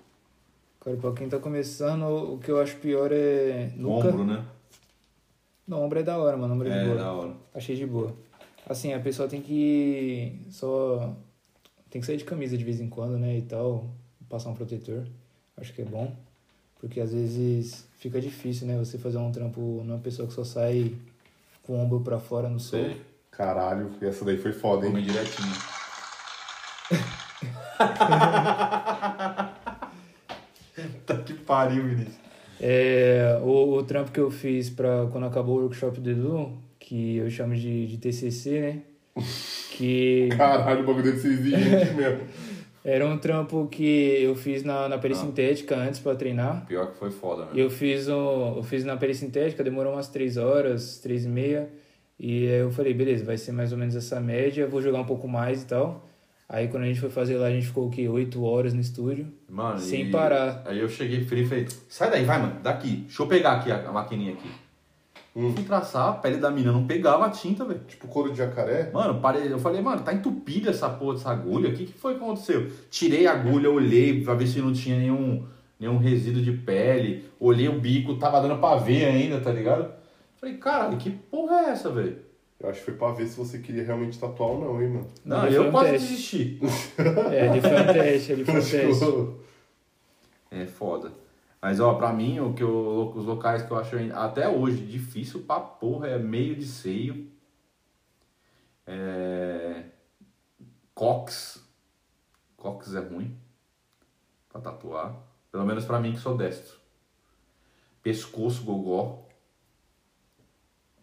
Cara, 0.82 0.98
pra 0.98 1.14
quem 1.14 1.30
tá 1.30 1.40
começando, 1.40 2.04
o 2.34 2.38
que 2.40 2.52
eu 2.52 2.60
acho 2.60 2.76
pior 2.76 3.10
é 3.14 3.72
nuca. 3.78 4.10
Ombro, 4.10 4.26
né? 4.26 4.44
Não, 5.68 5.84
ombro 5.84 6.00
é 6.00 6.04
da 6.04 6.18
hora, 6.18 6.38
mano. 6.38 6.54
Ombro 6.54 6.70
é, 6.70 6.72
de 6.72 6.78
É, 6.78 6.86
boa. 6.86 6.98
da 6.98 7.12
hora. 7.12 7.34
Achei 7.54 7.76
de 7.76 7.86
boa. 7.86 8.16
Assim, 8.68 8.94
a 8.94 9.00
pessoa 9.00 9.28
tem 9.28 9.42
que 9.42 10.40
só 10.50 11.14
tem 11.90 12.02
que 12.02 12.08
sair 12.08 12.18
de 12.18 12.26
camisa 12.26 12.58
de 12.58 12.64
vez 12.64 12.80
em 12.80 12.90
quando, 12.90 13.18
né, 13.18 13.38
e 13.38 13.42
tal, 13.42 13.90
passar 14.30 14.50
um 14.50 14.54
protetor. 14.54 15.08
Acho 15.56 15.74
que 15.74 15.82
é 15.82 15.86
bom, 15.86 16.16
porque 16.80 17.00
às 17.00 17.12
vezes 17.12 17.88
fica 17.98 18.20
difícil, 18.22 18.68
né, 18.68 18.78
você 18.78 18.98
fazer 18.98 19.18
um 19.18 19.32
trampo 19.32 19.82
numa 19.84 19.98
pessoa 20.00 20.28
que 20.28 20.34
só 20.34 20.44
sai 20.44 20.94
com 21.64 21.74
o 21.74 21.80
ombro 21.80 22.02
pra 22.02 22.20
fora 22.20 22.50
no 22.50 22.60
sol. 22.60 22.92
Caralho, 23.32 23.92
essa 24.02 24.26
daí 24.26 24.38
foi 24.38 24.52
foda, 24.52 24.86
hein? 24.86 24.92
Come 24.92 25.04
direitinho. 25.04 25.54
tá 31.06 31.18
que 31.26 31.34
pariu, 31.34 31.84
Vinícius. 31.84 32.27
É, 32.60 33.40
o, 33.44 33.74
o 33.74 33.84
trampo 33.84 34.12
que 34.12 34.20
eu 34.20 34.32
fiz 34.32 34.70
pra 34.70 35.08
quando 35.12 35.26
acabou 35.26 35.58
o 35.58 35.62
workshop 35.64 36.00
do 36.00 36.10
Edu, 36.10 36.52
que 36.80 37.18
eu 37.18 37.30
chamo 37.30 37.56
de, 37.56 37.88
de 37.88 37.98
TCC, 37.98 38.62
né? 38.62 38.80
Que 39.78 40.30
Caralho, 40.36 40.82
o 40.82 40.88
bagulho 40.88 41.04
deve 41.04 41.20
ser 41.20 41.34
exigente 41.34 41.94
mesmo. 41.94 42.22
era 42.84 43.06
um 43.06 43.16
trampo 43.18 43.68
que 43.68 44.24
eu 44.24 44.34
fiz 44.36 44.64
na, 44.64 44.90
na 44.90 44.98
perisintética 44.98 45.76
antes 45.76 46.00
pra 46.00 46.16
treinar. 46.16 46.66
Pior 46.66 46.88
que 46.88 46.98
foi 46.98 47.12
foda, 47.12 47.46
né? 47.46 47.52
Eu 47.54 47.70
fiz, 47.70 48.08
um, 48.08 48.56
eu 48.56 48.64
fiz 48.64 48.84
na 48.84 48.98
perisintética, 48.98 49.64
demorou 49.64 49.94
umas 49.94 50.08
3 50.08 50.38
horas, 50.38 50.98
3 50.98 51.26
e 51.26 51.28
meia. 51.28 51.70
E 52.18 52.48
aí 52.48 52.60
eu 52.62 52.72
falei, 52.72 52.94
beleza, 52.94 53.24
vai 53.24 53.38
ser 53.38 53.52
mais 53.52 53.72
ou 53.72 53.78
menos 53.78 53.96
essa 53.96 54.20
média, 54.20 54.66
vou 54.66 54.82
jogar 54.82 55.02
um 55.02 55.06
pouco 55.06 55.28
mais 55.28 55.62
e 55.62 55.68
tal. 55.68 56.07
Aí 56.50 56.70
quando 56.70 56.84
a 56.84 56.86
gente 56.88 57.00
foi 57.02 57.10
fazer 57.10 57.38
lá, 57.38 57.48
a 57.48 57.52
gente 57.52 57.68
ficou 57.68 57.88
o 57.88 57.90
quê? 57.90 58.08
8 58.08 58.42
horas 58.44 58.74
no 58.74 58.80
estúdio. 58.80 59.28
Mano, 59.50 59.80
Sem 59.80 60.08
e- 60.08 60.12
parar. 60.12 60.64
Aí 60.66 60.80
eu 60.80 60.88
cheguei 60.88 61.26
frio 61.26 61.44
e 61.44 61.48
falei, 61.48 61.68
sai 61.90 62.10
daí, 62.10 62.24
vai, 62.24 62.40
mano, 62.40 62.60
daqui. 62.62 62.98
Deixa 63.08 63.22
eu 63.22 63.28
pegar 63.28 63.54
aqui 63.54 63.72
a, 63.72 63.90
a 63.90 63.92
maquininha 63.92 64.34
aqui. 64.34 64.50
Hum. 65.36 65.54
Fui 65.54 65.64
traçar, 65.64 66.10
a 66.10 66.14
pele 66.14 66.38
da 66.38 66.50
mina 66.50 66.72
não 66.72 66.88
pegava 66.88 67.26
a 67.26 67.30
tinta, 67.30 67.66
velho. 67.66 67.82
Tipo 67.88 68.08
couro 68.08 68.32
de 68.32 68.38
jacaré. 68.38 68.90
Mano, 68.92 69.20
parei, 69.20 69.52
eu 69.52 69.60
falei, 69.60 69.82
mano, 69.82 70.02
tá 70.02 70.14
entupida 70.14 70.70
essa 70.72 70.90
porra 70.90 71.14
dessa 71.16 71.30
agulha. 71.30 71.70
O 71.70 71.74
que, 71.74 71.86
que 71.86 71.94
foi 71.94 72.16
que 72.16 72.24
aconteceu? 72.24 72.72
Tirei 72.90 73.28
a 73.28 73.34
agulha, 73.34 73.70
olhei 73.70 74.24
pra 74.24 74.34
ver 74.34 74.48
se 74.48 74.60
não 74.60 74.74
tinha 74.74 74.98
nenhum, 74.98 75.46
nenhum 75.80 75.98
resíduo 75.98 76.42
de 76.42 76.54
pele. 76.54 77.26
Olhei 77.40 77.68
o 77.68 77.80
bico, 77.80 78.16
tava 78.16 78.42
dando 78.42 78.58
pra 78.58 78.78
ver 78.78 79.06
ainda, 79.06 79.40
tá 79.40 79.52
ligado? 79.52 79.92
Falei, 80.38 80.58
caralho, 80.58 80.98
que 80.98 81.10
porra 81.12 81.68
é 81.68 81.70
essa, 81.72 81.92
velho? 81.92 82.18
Eu 82.60 82.70
acho 82.70 82.80
que 82.80 82.86
foi 82.86 82.96
pra 82.96 83.12
ver 83.12 83.28
se 83.28 83.38
você 83.38 83.60
queria 83.60 83.84
realmente 83.84 84.20
tatuar 84.20 84.50
ou 84.50 84.60
não, 84.60 84.82
hein, 84.82 84.90
mano. 84.90 85.08
Não, 85.24 85.42
ali 85.42 85.56
eu 85.56 85.68
um 85.68 85.72
quase 85.72 85.92
teste. 85.92 86.08
desisti. 86.08 86.60
É, 87.32 87.46
ele 87.46 87.62
foi 87.62 87.82
um 87.82 87.94
teste, 87.94 88.32
ele 88.32 88.46
foi 88.46 88.54
um 88.56 88.58
teste. 88.66 89.48
É 90.50 90.66
foda. 90.66 91.12
Mas, 91.62 91.80
ó, 91.80 91.94
pra 91.96 92.14
mim, 92.14 92.40
o 92.40 92.54
que 92.54 92.64
eu, 92.64 93.14
os 93.16 93.26
locais 93.26 93.62
que 93.62 93.72
eu 93.72 93.78
acho 93.78 93.96
até 94.14 94.48
hoje 94.48 94.86
difícil 94.86 95.44
pra 95.44 95.60
porra 95.60 96.08
é 96.08 96.18
meio 96.18 96.56
de 96.56 96.66
seio. 96.66 97.30
É... 98.86 99.84
Cox. 100.96 101.64
Cox 102.56 102.96
é 102.96 103.00
ruim 103.00 103.38
pra 104.50 104.62
tatuar. 104.62 105.16
Pelo 105.52 105.66
menos 105.66 105.86
pra 105.86 106.00
mim 106.00 106.14
que 106.14 106.20
sou 106.20 106.36
destro. 106.36 106.78
Pescoço 108.02 108.64
gogó. 108.64 109.27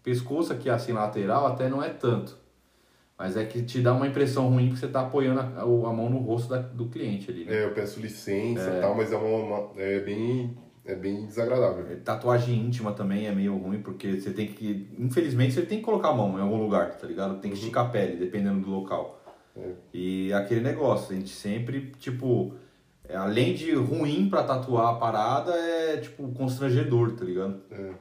Pescoço 0.05 0.53
aqui 0.53 0.71
assim 0.71 0.93
lateral 0.93 1.47
até 1.47 1.69
não 1.69 1.83
é 1.83 1.89
tanto. 1.89 2.37
Mas 3.19 3.37
é 3.37 3.45
que 3.45 3.63
te 3.63 3.81
dá 3.81 3.93
uma 3.95 4.07
impressão 4.07 4.49
ruim 4.51 4.71
que 4.71 4.77
você 4.79 4.87
tá 4.89 5.01
apoiando 5.01 5.41
a, 5.41 5.63
a 5.63 5.67
mão 5.93 6.11
no 6.11 6.19
rosto 6.19 6.51
da- 6.51 6.59
do 6.59 6.87
cliente 6.87 7.31
ali. 7.31 7.45
Né? 7.45 7.57
É, 7.57 7.65
eu 7.65 7.71
peço 7.73 7.99
licença 8.01 8.69
e 8.77 8.81
tal, 8.81 8.95
mas 8.97 9.13
é, 9.13 9.17
uma, 9.17 9.39
uma- 9.69 9.71
é 9.81 10.01
bem, 10.01 10.57
é 10.85 10.95
bem 10.95 11.25
desagradável. 11.25 11.87
É, 11.91 11.95
Tatuagem 11.97 12.59
íntima 12.59 12.93
também 12.93 13.27
é 13.27 13.33
meio 13.33 13.57
ruim, 13.57 13.81
porque 13.81 14.21
você 14.21 14.31
tem 14.33 14.49
que. 14.49 14.89
Infelizmente, 14.99 15.55
você 15.55 15.63
tem 15.63 15.79
que 15.79 15.85
colocar 15.85 16.09
a 16.09 16.15
mão 16.15 16.37
em 16.39 16.43
algum 16.43 16.61
lugar, 16.61 16.97
tá 16.99 17.07
ligado? 17.07 17.39
Tem 17.41 17.51
que 17.53 17.57
esticar 17.57 17.87
a 17.87 17.89
pele, 17.89 18.17
dependendo 18.17 18.61
do 18.61 18.71
local. 18.71 19.21
E 19.93 20.33
aquele 20.33 20.61
negócio, 20.61 21.15
a 21.15 21.19
gente 21.19 21.31
sempre, 21.31 21.93
tipo. 22.01 22.55
é, 23.09 23.15
além 23.15 23.55
de 23.55 23.73
ruim 23.75 24.29
pra 24.29 24.43
tatuar 24.43 24.89
a 24.95 24.99
parada, 24.99 25.53
é, 25.55 25.99
tipo, 25.99 26.27
constrangedor, 26.33 27.13
tá 27.13 27.25
ligado? 27.25 27.61
É. 27.71 27.93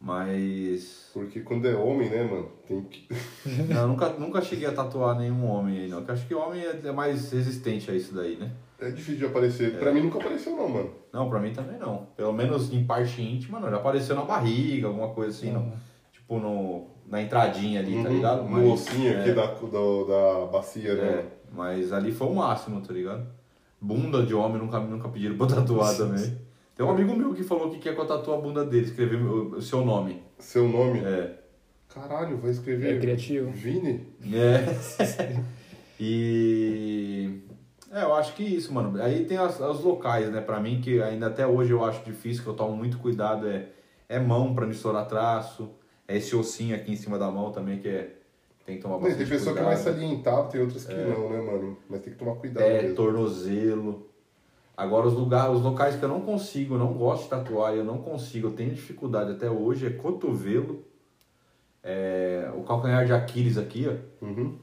Mas. 0.00 1.10
Porque 1.12 1.40
quando 1.40 1.68
é 1.68 1.74
homem, 1.74 2.08
né, 2.08 2.22
mano, 2.24 2.48
tem 2.66 2.82
que. 2.84 3.06
Não, 3.68 3.82
eu 3.82 3.88
nunca, 3.88 4.08
nunca 4.10 4.40
cheguei 4.40 4.66
a 4.66 4.72
tatuar 4.72 5.18
nenhum 5.18 5.44
homem 5.46 5.78
aí, 5.80 5.88
não. 5.88 5.98
Porque 5.98 6.10
eu 6.10 6.14
acho 6.14 6.26
que 6.26 6.34
homem 6.34 6.62
é 6.62 6.80
é 6.84 6.92
mais 6.92 7.30
resistente 7.30 7.90
a 7.90 7.94
isso 7.94 8.14
daí, 8.14 8.36
né? 8.36 8.50
É 8.80 8.90
difícil 8.90 9.18
de 9.18 9.26
aparecer. 9.26 9.78
Pra 9.78 9.92
mim 9.92 10.00
nunca 10.02 10.18
apareceu, 10.18 10.56
não, 10.56 10.68
mano. 10.68 10.90
Não, 11.12 11.28
pra 11.28 11.38
mim 11.38 11.52
também 11.52 11.78
não. 11.78 12.06
Pelo 12.16 12.32
menos 12.32 12.72
em 12.72 12.84
parte 12.84 13.20
íntima, 13.20 13.60
não. 13.60 13.68
Já 13.68 13.76
apareceu 13.76 14.16
na 14.16 14.22
barriga, 14.22 14.86
alguma 14.86 15.08
coisa 15.10 15.36
assim, 15.36 15.52
não. 15.52 15.70
Tipo 16.10 16.38
no, 16.38 16.86
na 17.06 17.20
entradinha 17.20 17.80
ali, 17.80 18.02
tá 18.02 18.08
Uhum, 18.08 18.16
ligado? 18.16 18.48
No 18.48 18.72
ossinho 18.72 19.12
é, 19.12 19.20
aqui 19.20 19.32
da, 19.32 19.46
do- 19.46 20.06
da 20.06 20.46
bacia, 20.46 20.94
né? 20.94 21.02
É, 21.08 21.26
mas 21.52 21.92
ali 21.92 22.10
foi 22.10 22.28
o 22.28 22.34
máximo, 22.34 22.80
tá 22.80 22.92
ligado? 22.94 23.26
Bunda 23.78 24.24
de 24.24 24.34
homem 24.34 24.58
nunca, 24.62 24.78
nunca 24.80 25.08
pediram 25.08 25.36
pra 25.36 25.46
tatuar 25.46 25.94
também. 25.96 26.38
Tem 26.80 26.88
um 26.88 26.92
amigo 26.92 27.14
meu 27.14 27.34
que 27.34 27.42
falou 27.42 27.68
que 27.68 27.78
quer 27.78 27.94
que 27.94 28.00
eu 28.00 28.06
tatue 28.06 28.32
a 28.32 28.38
bunda 28.38 28.64
dele, 28.64 28.86
escrever 28.86 29.22
o, 29.22 29.60
seu 29.60 29.84
nome. 29.84 30.22
Seu 30.38 30.66
nome? 30.66 31.00
É. 31.00 31.38
Caralho, 31.92 32.38
vai 32.38 32.50
escrever. 32.50 32.96
É 32.96 32.98
criativo. 32.98 33.50
Vini? 33.50 34.06
É. 34.32 34.64
e. 36.00 37.42
É, 37.92 38.02
eu 38.02 38.14
acho 38.14 38.34
que 38.34 38.42
isso, 38.42 38.72
mano. 38.72 38.98
Aí 39.02 39.26
tem 39.26 39.36
as, 39.36 39.60
os 39.60 39.84
locais, 39.84 40.30
né? 40.30 40.40
Pra 40.40 40.58
mim, 40.58 40.80
que 40.80 41.02
ainda 41.02 41.26
até 41.26 41.46
hoje 41.46 41.70
eu 41.70 41.84
acho 41.84 42.02
difícil, 42.02 42.42
que 42.42 42.48
eu 42.48 42.54
tomo 42.54 42.74
muito 42.74 42.96
cuidado, 42.98 43.46
é, 43.46 43.66
é 44.08 44.18
mão 44.18 44.54
pra 44.54 44.64
não 44.64 44.72
estourar 44.72 45.06
traço. 45.06 45.70
É 46.08 46.16
esse 46.16 46.34
ossinho 46.34 46.74
aqui 46.74 46.92
em 46.92 46.96
cima 46.96 47.18
da 47.18 47.30
mão 47.30 47.52
também, 47.52 47.78
que 47.78 47.88
é, 47.88 48.14
Tem 48.64 48.76
que 48.76 48.82
tomar 48.82 48.96
bastante 48.96 49.18
tem 49.18 49.26
pessoa 49.26 49.52
que 49.54 49.60
é 49.60 49.64
cuidado. 49.64 49.66
mais 49.66 49.78
salientado, 49.80 50.50
tem 50.50 50.60
outras 50.62 50.86
que 50.86 50.94
não, 50.94 51.28
né, 51.28 51.40
mano? 51.42 51.76
Mas 51.90 52.00
tem 52.00 52.12
que 52.14 52.18
tomar 52.18 52.36
cuidado 52.36 52.64
É, 52.64 52.80
mesmo. 52.80 52.96
tornozelo. 52.96 54.09
Agora, 54.80 55.06
os, 55.06 55.12
lugares, 55.12 55.54
os 55.56 55.62
locais 55.62 55.96
que 55.96 56.02
eu 56.02 56.08
não 56.08 56.22
consigo, 56.22 56.74
eu 56.74 56.78
não 56.78 56.94
gosto 56.94 57.24
de 57.24 57.28
tatuar, 57.28 57.74
eu 57.74 57.84
não 57.84 57.98
consigo, 57.98 58.46
eu 58.48 58.52
tenho 58.52 58.70
dificuldade 58.70 59.30
até 59.32 59.50
hoje, 59.50 59.86
é 59.86 59.90
cotovelo, 59.90 60.82
é, 61.82 62.50
o 62.56 62.62
calcanhar 62.62 63.04
de 63.04 63.12
Aquiles 63.12 63.58
aqui, 63.58 63.86
ó. 63.86 64.24
Uhum. 64.24 64.58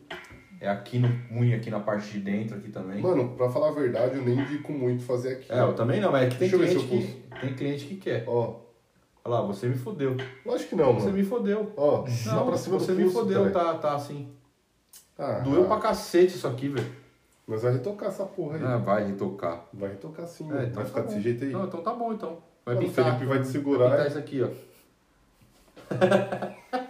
É 0.60 0.68
aqui 0.68 0.98
no 0.98 1.08
punho, 1.30 1.56
aqui 1.56 1.70
na 1.70 1.80
parte 1.80 2.14
de 2.14 2.20
dentro 2.20 2.58
aqui 2.58 2.70
também. 2.70 3.00
Mano, 3.00 3.36
pra 3.38 3.48
falar 3.48 3.68
a 3.70 3.74
verdade, 3.74 4.18
eu 4.18 4.26
nem 4.26 4.40
indico 4.40 4.72
muito 4.72 5.04
fazer 5.04 5.34
aqui. 5.34 5.54
É, 5.54 5.60
eu 5.60 5.76
também 5.76 6.02
não, 6.02 6.12
mas 6.12 6.26
é 6.26 6.30
que 6.30 6.38
tem 6.40 6.50
cliente, 6.50 6.88
que, 6.88 7.24
tem 7.40 7.54
cliente 7.54 7.86
que 7.86 7.96
quer. 7.98 8.24
Ó, 8.26 8.62
Olha 9.24 9.36
lá, 9.36 9.42
você 9.44 9.68
me 9.68 9.76
fodeu. 9.76 10.18
lógico 10.44 10.70
que 10.70 10.76
não, 10.76 10.96
Você 10.96 11.08
mano. 11.08 11.18
me 11.18 11.24
fodeu. 11.24 11.74
Ó, 11.78 12.06
Não, 12.26 12.48
pra 12.48 12.58
cima 12.58 12.80
você 12.80 12.92
me 12.94 13.08
fodeu, 13.08 13.52
tá, 13.52 13.76
tá 13.76 13.94
assim. 13.94 14.30
Ah, 15.16 15.42
Doeu 15.42 15.66
ah, 15.66 15.68
pra 15.68 15.78
cacete 15.78 16.34
isso 16.36 16.48
aqui, 16.48 16.70
velho. 16.70 16.88
Mas 17.48 17.62
vai 17.64 17.72
retocar 17.72 18.10
essa 18.10 18.26
porra 18.26 18.58
aí. 18.58 18.64
Ah, 18.64 18.78
vai 18.78 19.08
retocar. 19.08 19.64
Vai 19.74 19.92
retocar 19.92 20.28
sim, 20.28 20.44
É, 20.44 20.48
mano. 20.48 20.62
então 20.64 20.74
vai 20.76 20.84
tá 20.84 20.90
ficar 20.90 21.02
bom. 21.02 21.08
desse 21.08 21.22
jeito 21.22 21.44
aí. 21.46 21.52
Não, 21.52 21.66
então 21.66 21.82
tá 21.82 21.94
bom 21.94 22.12
então. 22.14 22.38
Vai 22.66 22.76
Mano, 22.76 22.88
o 22.88 22.90
pintar. 22.90 23.06
Felipe 23.06 23.26
vai 23.26 23.42
te 23.42 23.48
segurar, 23.48 23.90
pintar 23.92 24.06
é? 24.06 24.10
isso 24.10 24.18
aqui, 24.18 24.44
ó. 24.44 24.50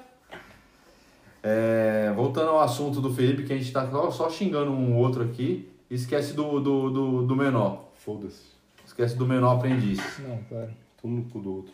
É, 1.49 2.11
voltando 2.13 2.49
ao 2.49 2.59
assunto 2.59 2.99
do 2.99 3.13
Felipe, 3.13 3.43
que 3.43 3.53
a 3.53 3.57
gente 3.57 3.71
tá 3.71 3.89
só, 4.11 4.29
xingando 4.29 4.69
um 4.71 4.97
outro 4.97 5.23
aqui. 5.23 5.69
Esquece 5.89 6.33
do, 6.33 6.59
do, 6.59 6.89
do, 6.89 7.25
do 7.25 7.35
menor. 7.37 7.85
Foda-se. 7.95 8.43
Esquece 8.85 9.15
do 9.15 9.25
menor 9.25 9.55
aprendiz. 9.55 9.97
Não, 10.19 10.37
claro. 10.49 10.69
Todo 11.01 11.11
no 11.13 11.23
cu 11.23 11.39
do 11.39 11.55
outro. 11.55 11.73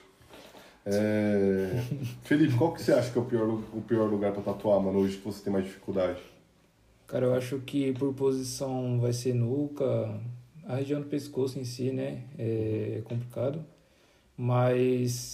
É... 0.86 1.82
Felipe, 2.22 2.56
qual 2.56 2.72
que 2.74 2.84
você 2.84 2.94
acha 2.94 3.10
que 3.10 3.18
é 3.18 3.22
o 3.22 3.26
pior, 3.26 3.48
o 3.48 3.82
pior 3.82 4.08
lugar 4.08 4.32
pra 4.32 4.44
tatuar, 4.44 4.80
mano, 4.80 5.00
hoje 5.00 5.18
que 5.18 5.26
você 5.26 5.44
tem 5.44 5.52
mais 5.52 5.66
dificuldade? 5.66 6.20
Cara, 7.14 7.28
eu 7.28 7.36
acho 7.36 7.60
que 7.60 7.94
por 7.94 8.12
posição 8.16 9.00
vai 9.00 9.14
ser 9.14 9.36
nuca, 9.36 10.20
a 10.66 10.78
região 10.78 11.00
do 11.00 11.06
pescoço 11.06 11.60
em 11.60 11.64
si, 11.64 11.92
né? 11.92 12.24
É 12.40 13.04
complicado. 13.04 13.64
Mas 14.36 15.32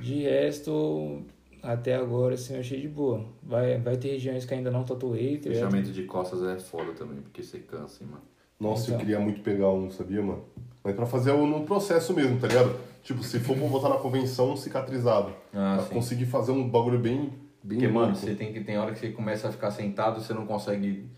de 0.00 0.24
resto, 0.24 1.22
até 1.62 1.94
agora, 1.94 2.34
assim, 2.34 2.54
eu 2.54 2.58
achei 2.58 2.80
de 2.80 2.88
boa. 2.88 3.24
Vai, 3.40 3.78
vai 3.78 3.96
ter 3.96 4.08
regiões 4.08 4.44
que 4.44 4.52
ainda 4.52 4.68
não 4.68 4.82
tatuei, 4.82 5.38
tá 5.38 5.48
ligado? 5.48 5.70
Fechamento 5.70 5.92
de 5.92 6.02
costas 6.02 6.42
é 6.42 6.58
foda 6.58 6.90
também, 6.94 7.20
porque 7.20 7.40
você 7.40 7.60
cansa, 7.60 8.02
hein, 8.02 8.10
mano. 8.10 8.24
Nossa, 8.58 8.90
eu 8.90 8.94
Então. 8.94 8.98
queria 8.98 9.20
muito 9.20 9.42
pegar 9.42 9.70
um, 9.70 9.88
sabia, 9.92 10.20
mano? 10.20 10.42
Mas 10.82 10.96
pra 10.96 11.06
fazer 11.06 11.32
no 11.34 11.60
processo 11.64 12.12
mesmo, 12.14 12.40
tá 12.40 12.48
ligado? 12.48 12.74
Tipo, 13.04 13.22
se 13.22 13.38
for 13.38 13.56
pra 13.56 13.68
botar 13.68 13.90
na 13.90 13.98
convenção, 13.98 14.56
cicatrizado. 14.56 15.32
Ah, 15.54 15.76
pra 15.76 15.86
sim. 15.86 15.94
conseguir 15.94 16.26
fazer 16.26 16.50
um 16.50 16.68
bagulho 16.68 16.98
bem... 16.98 17.45
bem 17.66 17.78
Porque, 17.78 17.92
mano, 17.92 18.14
você 18.14 18.34
tem 18.34 18.52
que 18.52 18.60
tem 18.62 18.78
hora 18.78 18.92
que 18.92 18.98
você 19.00 19.08
começa 19.10 19.48
a 19.48 19.52
ficar 19.52 19.70
sentado, 19.70 20.20
você 20.22 20.32
não 20.32 20.46
consegue. 20.46 21.08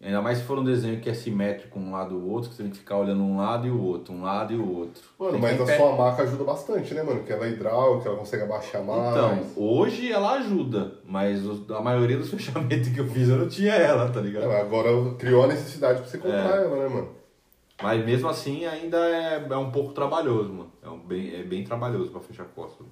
Ainda 0.00 0.22
mais 0.22 0.38
se 0.38 0.44
for 0.44 0.56
um 0.56 0.62
desenho 0.64 1.00
que 1.00 1.10
é 1.10 1.14
simétrico 1.14 1.76
um 1.76 1.90
lado 1.90 2.14
e 2.14 2.18
o 2.18 2.28
outro, 2.30 2.50
que 2.50 2.54
você 2.56 2.62
tem 2.62 2.70
que 2.70 2.78
ficar 2.78 2.98
olhando 2.98 3.20
um 3.20 3.36
lado 3.36 3.66
e 3.66 3.70
o 3.70 3.82
outro, 3.82 4.14
um 4.14 4.22
lado 4.22 4.52
e 4.52 4.56
o 4.56 4.76
outro. 4.78 5.02
Mano, 5.18 5.32
Tem 5.32 5.40
mas 5.40 5.60
a 5.60 5.64
pé- 5.64 5.76
sua 5.76 5.96
maca 5.96 6.22
ajuda 6.22 6.44
bastante, 6.44 6.94
né, 6.94 7.02
mano? 7.02 7.24
Que 7.24 7.32
ela 7.32 7.44
é 7.46 7.50
hidráulica, 7.50 8.08
ela 8.08 8.16
consegue 8.18 8.44
abaixar 8.44 8.84
mais. 8.84 9.10
Então, 9.10 9.40
hoje 9.56 10.12
ela 10.12 10.34
ajuda, 10.34 10.92
mas 11.04 11.40
a 11.68 11.80
maioria 11.80 12.16
dos 12.16 12.30
fechamentos 12.30 12.90
que 12.90 13.00
eu 13.00 13.08
fiz 13.08 13.28
eu 13.28 13.38
não 13.38 13.48
tinha 13.48 13.72
ela, 13.74 14.08
tá 14.08 14.20
ligado? 14.20 14.44
É, 14.48 14.60
agora 14.60 14.88
criou 15.18 15.42
a 15.42 15.46
necessidade 15.48 16.00
pra 16.00 16.08
você 16.08 16.18
comprar 16.18 16.60
É. 16.60 16.64
ela, 16.64 16.76
né, 16.76 16.88
mano? 16.94 17.08
Mas 17.82 18.04
mesmo 18.04 18.28
assim 18.28 18.66
ainda 18.66 18.98
é, 18.98 19.44
é 19.50 19.56
um 19.56 19.70
pouco 19.72 19.92
trabalhoso, 19.92 20.52
mano. 20.52 20.70
É, 20.80 20.88
um 20.88 20.98
bem, 20.98 21.34
é 21.34 21.42
bem 21.42 21.64
trabalhoso 21.64 22.10
pra 22.12 22.20
fechar 22.20 22.44
costas. 22.46 22.86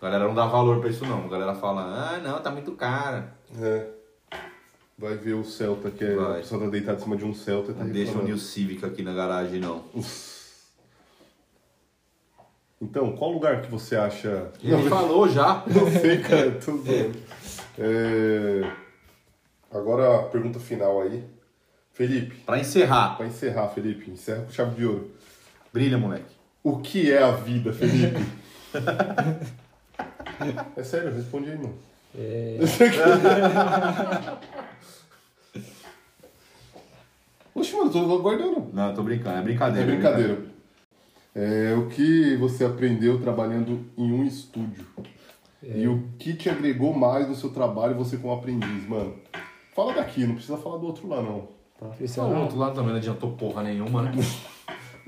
A 0.00 0.04
galera 0.04 0.24
não 0.28 0.34
dá 0.34 0.46
valor 0.46 0.80
pra 0.80 0.88
isso 0.90 1.04
não. 1.04 1.24
A 1.24 1.28
galera 1.28 1.54
fala, 1.54 1.82
ah 1.82 2.18
não, 2.18 2.40
tá 2.40 2.50
muito 2.50 2.72
cara. 2.72 3.32
É. 3.60 3.86
Vai 4.96 5.16
ver 5.16 5.34
o 5.34 5.44
Celta, 5.44 5.90
que 5.90 6.04
é. 6.04 6.14
Vai. 6.14 6.32
A 6.32 6.40
pessoa 6.42 6.60
tá 6.64 6.70
deitada 6.70 6.98
em 6.98 7.02
cima 7.02 7.16
de 7.16 7.24
um 7.24 7.34
Celta 7.34 7.70
e 7.72 7.74
tá 7.74 7.84
Não 7.84 7.90
deixa 7.90 8.10
o 8.10 8.14
reclamando. 8.14 8.28
New 8.28 8.38
Civic 8.38 8.84
aqui 8.84 9.02
na 9.02 9.12
garagem, 9.14 9.60
não. 9.60 9.84
Então, 12.80 13.12
qual 13.16 13.32
lugar 13.32 13.62
que 13.62 13.70
você 13.70 13.96
acha. 13.96 14.50
Ele 14.62 14.88
falou 14.88 15.28
já. 15.28 15.64
Não 15.66 15.90
sei, 15.90 16.18
cara, 16.20 16.52
tudo 16.52 16.78
bem. 16.84 17.12
É... 17.76 18.70
Agora 19.72 20.20
a 20.20 20.22
pergunta 20.24 20.60
final 20.60 21.00
aí. 21.02 21.24
Felipe, 21.92 22.36
Pra 22.46 22.58
encerrar, 22.60 23.16
pra 23.16 23.26
encerrar, 23.26 23.68
Felipe, 23.70 24.08
encerra 24.08 24.42
com 24.44 24.52
chave 24.52 24.76
de 24.76 24.86
ouro. 24.86 25.10
brilha, 25.72 25.98
moleque. 25.98 26.32
O 26.62 26.78
que 26.78 27.10
é 27.10 27.20
a 27.20 27.32
vida, 27.32 27.72
Felipe? 27.72 28.24
é 30.76 30.82
sério, 30.82 31.14
responde 31.14 31.50
aí, 31.50 31.56
mano. 31.56 31.74
É, 32.16 32.58
Oxe, 37.54 37.74
mano, 37.76 37.90
tô 37.90 38.14
aguardando. 38.14 38.66
Não, 38.72 38.90
eu 38.90 38.94
tô 38.94 39.02
brincando, 39.02 39.36
é 39.36 39.40
É 39.40 39.42
brincadeira. 39.42 39.86
brincadeira. 39.86 40.38
É, 41.34 41.74
o 41.74 41.88
que 41.88 42.36
você 42.36 42.64
aprendeu 42.64 43.20
trabalhando 43.20 43.84
em 43.96 44.12
um 44.12 44.24
estúdio? 44.24 44.86
E 45.62 45.86
o 45.88 46.04
que 46.18 46.34
te 46.34 46.48
agregou 46.48 46.92
mais 46.94 47.28
no 47.28 47.34
seu 47.34 47.50
trabalho 47.50 47.96
você 47.96 48.16
como 48.16 48.32
aprendiz, 48.32 48.88
mano? 48.88 49.14
Fala 49.74 49.92
daqui, 49.92 50.24
não 50.24 50.34
precisa 50.34 50.56
falar 50.56 50.78
do 50.78 50.86
outro 50.86 51.08
lá, 51.08 51.20
não. 51.22 51.48
Tá? 51.78 51.86
precisa 51.88 52.22
Não, 52.22 52.38
o 52.38 52.42
outro 52.42 52.58
lado 52.58 52.74
também 52.74 52.90
não 52.90 52.98
adiantou 52.98 53.32
porra 53.32 53.62
nenhuma, 53.62 54.02
né? 54.02 54.12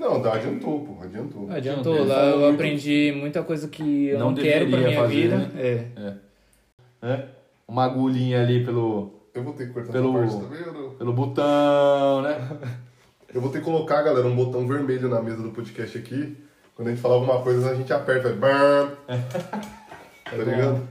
Não, 0.01 0.19
dá, 0.21 0.33
adiantou, 0.33 0.79
pô, 0.83 1.03
adiantou. 1.03 1.47
Adiantou, 1.51 2.03
lá 2.05 2.25
eu 2.25 2.39
muito- 2.39 2.53
aprendi 2.55 3.13
muita 3.15 3.43
coisa 3.43 3.67
que 3.67 4.07
eu 4.07 4.17
Não 4.19 4.31
não, 4.31 4.35
quero 4.35 4.67
pra 4.69 4.79
minha 4.79 4.99
fazer, 4.99 5.13
vida. 5.15 5.37
né? 5.37 5.51
É. 5.55 7.07
É. 7.07 7.25
Uma 7.67 7.85
agulhinha 7.85 8.41
ali 8.41 8.65
pelo, 8.65 9.13
Eu 9.33 9.43
vou 9.43 9.53
ter 9.53 9.67
que 9.67 9.73
cortar 9.73 9.91
Pelo- 9.93 10.17
essa 10.23 10.37
parte 10.37 10.49
também 10.49 10.67
ou 10.67 10.73
não? 10.89 10.95
pelo 10.95 11.13
botão, 11.13 12.21
né? 12.23 12.35
Eu 13.33 13.39
vou 13.39 13.49
ter 13.49 13.59
que 13.59 13.63
colocar, 13.63 14.01
galera, 14.01 14.27
um 14.27 14.35
botão 14.35 14.67
vermelho 14.67 15.07
na 15.07 15.21
mesa 15.21 15.41
do 15.41 15.51
podcast 15.51 15.97
aqui. 15.97 16.35
Quando 16.75 16.89
a 16.89 16.91
gente 16.91 17.01
falar 17.01 17.13
alguma 17.15 17.41
coisa, 17.41 17.69
a 17.71 17.75
gente 17.75 17.93
aperta. 17.93 18.33
vai, 18.33 18.51
bam. 18.53 18.91
tá 20.29 20.35
ligado? 20.35 20.81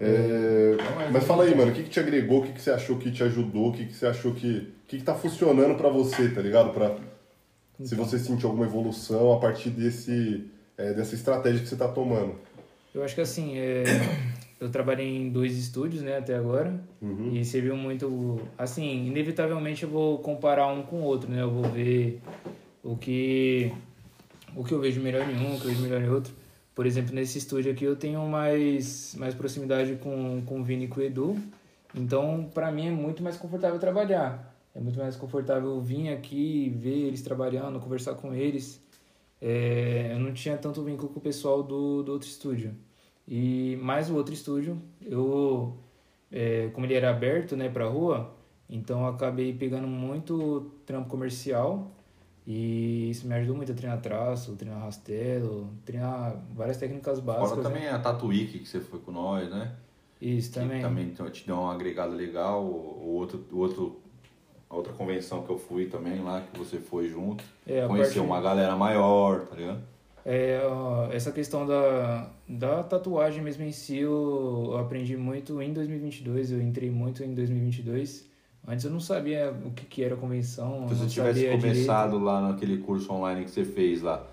É, 0.00 0.76
mas 1.12 1.22
fala 1.24 1.44
aí, 1.44 1.54
mano, 1.54 1.70
o 1.70 1.74
que, 1.74 1.84
que 1.84 1.90
te 1.90 2.00
agregou, 2.00 2.40
o 2.40 2.42
que, 2.42 2.52
que 2.52 2.60
você 2.62 2.70
achou 2.72 2.96
que 2.96 3.12
te 3.12 3.22
ajudou, 3.22 3.68
o 3.68 3.72
que, 3.72 3.84
que 3.86 3.94
você 3.94 4.06
achou 4.06 4.32
que. 4.32 4.72
O 4.84 4.88
que, 4.88 4.98
que 4.98 5.04
tá 5.04 5.14
funcionando 5.14 5.76
pra 5.76 5.88
você, 5.88 6.28
tá 6.30 6.40
ligado? 6.40 6.70
Pra, 6.72 6.90
se 7.84 7.94
você 7.94 8.18
sentiu 8.18 8.48
alguma 8.48 8.66
evolução 8.66 9.32
a 9.32 9.38
partir 9.38 9.70
desse, 9.70 10.44
é, 10.76 10.92
dessa 10.92 11.14
estratégia 11.14 11.60
que 11.60 11.68
você 11.68 11.76
tá 11.76 11.88
tomando. 11.88 12.34
Eu 12.94 13.02
acho 13.02 13.14
que 13.14 13.20
assim, 13.20 13.58
é, 13.58 13.84
eu 14.60 14.70
trabalhei 14.70 15.16
em 15.16 15.30
dois 15.30 15.56
estúdios, 15.56 16.02
né, 16.02 16.18
até 16.18 16.36
agora. 16.36 16.74
Uhum. 17.00 17.32
E 17.34 17.44
serviu 17.44 17.76
muito. 17.76 18.40
Assim, 18.56 19.06
inevitavelmente 19.06 19.82
eu 19.82 19.88
vou 19.88 20.18
comparar 20.18 20.68
um 20.68 20.82
com 20.82 20.96
o 20.96 21.02
outro, 21.02 21.30
né? 21.30 21.42
Eu 21.42 21.50
vou 21.50 21.64
ver 21.64 22.20
o 22.82 22.96
que. 22.96 23.72
O 24.54 24.62
que 24.62 24.72
eu 24.72 24.80
vejo 24.80 25.00
melhor 25.00 25.28
em 25.28 25.36
um, 25.36 25.56
o 25.56 25.60
que 25.60 25.64
eu 25.64 25.70
vejo 25.70 25.82
melhor 25.82 26.02
em 26.02 26.08
outro. 26.08 26.32
Por 26.74 26.86
exemplo, 26.86 27.14
nesse 27.14 27.38
estúdio 27.38 27.72
aqui 27.72 27.84
eu 27.84 27.96
tenho 27.96 28.20
mais, 28.26 29.14
mais 29.16 29.34
proximidade 29.34 29.96
com, 29.96 30.42
com 30.44 30.60
o 30.60 30.64
Vini 30.64 30.84
e 30.84 30.88
com 30.88 31.00
o 31.00 31.02
Edu. 31.02 31.36
Então, 31.94 32.48
pra 32.54 32.70
mim 32.70 32.88
é 32.88 32.90
muito 32.90 33.22
mais 33.22 33.36
confortável 33.36 33.78
trabalhar. 33.78 34.51
É 34.74 34.80
muito 34.80 34.98
mais 34.98 35.16
confortável 35.16 35.80
vir 35.80 36.08
aqui, 36.08 36.70
ver 36.70 37.06
eles 37.08 37.22
trabalhando, 37.22 37.78
conversar 37.78 38.14
com 38.14 38.34
eles. 38.34 38.82
É, 39.40 40.10
eu 40.12 40.18
não 40.18 40.32
tinha 40.32 40.56
tanto 40.56 40.82
vínculo 40.82 41.08
com 41.10 41.18
o 41.18 41.22
pessoal 41.22 41.62
do, 41.62 42.02
do 42.02 42.12
outro 42.12 42.28
estúdio. 42.28 42.74
E 43.26 43.76
mais 43.82 44.10
o 44.10 44.14
outro 44.16 44.32
estúdio, 44.32 44.80
eu, 45.00 45.76
é, 46.30 46.68
como 46.72 46.86
ele 46.86 46.94
era 46.94 47.10
aberto 47.10 47.56
né, 47.56 47.68
para 47.68 47.86
rua, 47.86 48.34
então 48.68 49.00
eu 49.02 49.06
acabei 49.08 49.52
pegando 49.52 49.86
muito 49.86 50.72
trampo 50.86 51.08
comercial 51.08 51.90
e 52.46 53.10
isso 53.10 53.26
me 53.28 53.34
ajudou 53.34 53.56
muito 53.56 53.70
a 53.70 53.74
treinar 53.74 54.00
traço, 54.00 54.56
treinar 54.56 54.80
rastelo, 54.82 55.70
treinar 55.84 56.42
várias 56.54 56.76
técnicas 56.76 57.20
básicas. 57.20 57.50
Fora 57.50 57.62
né? 57.62 57.68
também 57.68 57.88
a 57.88 57.98
Tatuíque 57.98 58.58
que 58.60 58.68
você 58.68 58.80
foi 58.80 58.98
com 58.98 59.12
nós, 59.12 59.48
né? 59.50 59.76
Isso 60.20 60.52
Que 60.52 60.60
também. 60.60 60.82
também 60.82 61.10
te- 61.10 61.46
deu 61.46 61.56
uma 61.56 61.72
agregada 61.74 62.14
legal. 62.14 62.64
O 62.64 63.14
outro, 63.14 63.44
o 63.52 63.58
outro, 63.58 64.00
a 64.72 64.76
outra 64.76 64.92
convenção 64.94 65.42
que 65.42 65.50
eu 65.50 65.58
fui 65.58 65.84
também 65.84 66.22
lá, 66.22 66.42
que 66.50 66.58
você 66.58 66.78
foi 66.78 67.06
junto. 67.06 67.44
É, 67.66 67.86
Conheceu 67.86 68.24
uma 68.24 68.40
galera 68.40 68.74
maior, 68.74 69.42
tá 69.42 69.54
ligado? 69.54 69.80
É, 70.24 70.62
essa 71.10 71.30
questão 71.30 71.66
da, 71.66 72.30
da 72.48 72.82
tatuagem 72.82 73.42
mesmo 73.42 73.64
em 73.64 73.72
si, 73.72 73.98
eu, 73.98 74.74
aprendi 74.78 75.14
muito 75.14 75.60
em 75.60 75.74
2022, 75.74 76.52
eu 76.52 76.62
entrei 76.62 76.90
muito 76.90 77.22
em 77.22 77.34
2022. 77.34 78.26
Antes 78.66 78.84
eu 78.84 78.90
não 78.90 79.00
sabia 79.00 79.52
o 79.64 79.72
que, 79.72 79.84
que 79.84 80.02
era 80.02 80.16
convenção, 80.16 80.88
Se 80.88 80.94
você 80.94 81.06
tivesse 81.06 81.50
começado 81.50 82.18
lá 82.18 82.40
naquele 82.40 82.78
curso 82.78 83.12
online 83.12 83.44
que 83.44 83.50
você 83.50 83.64
fez 83.64 84.00
lá 84.00 84.24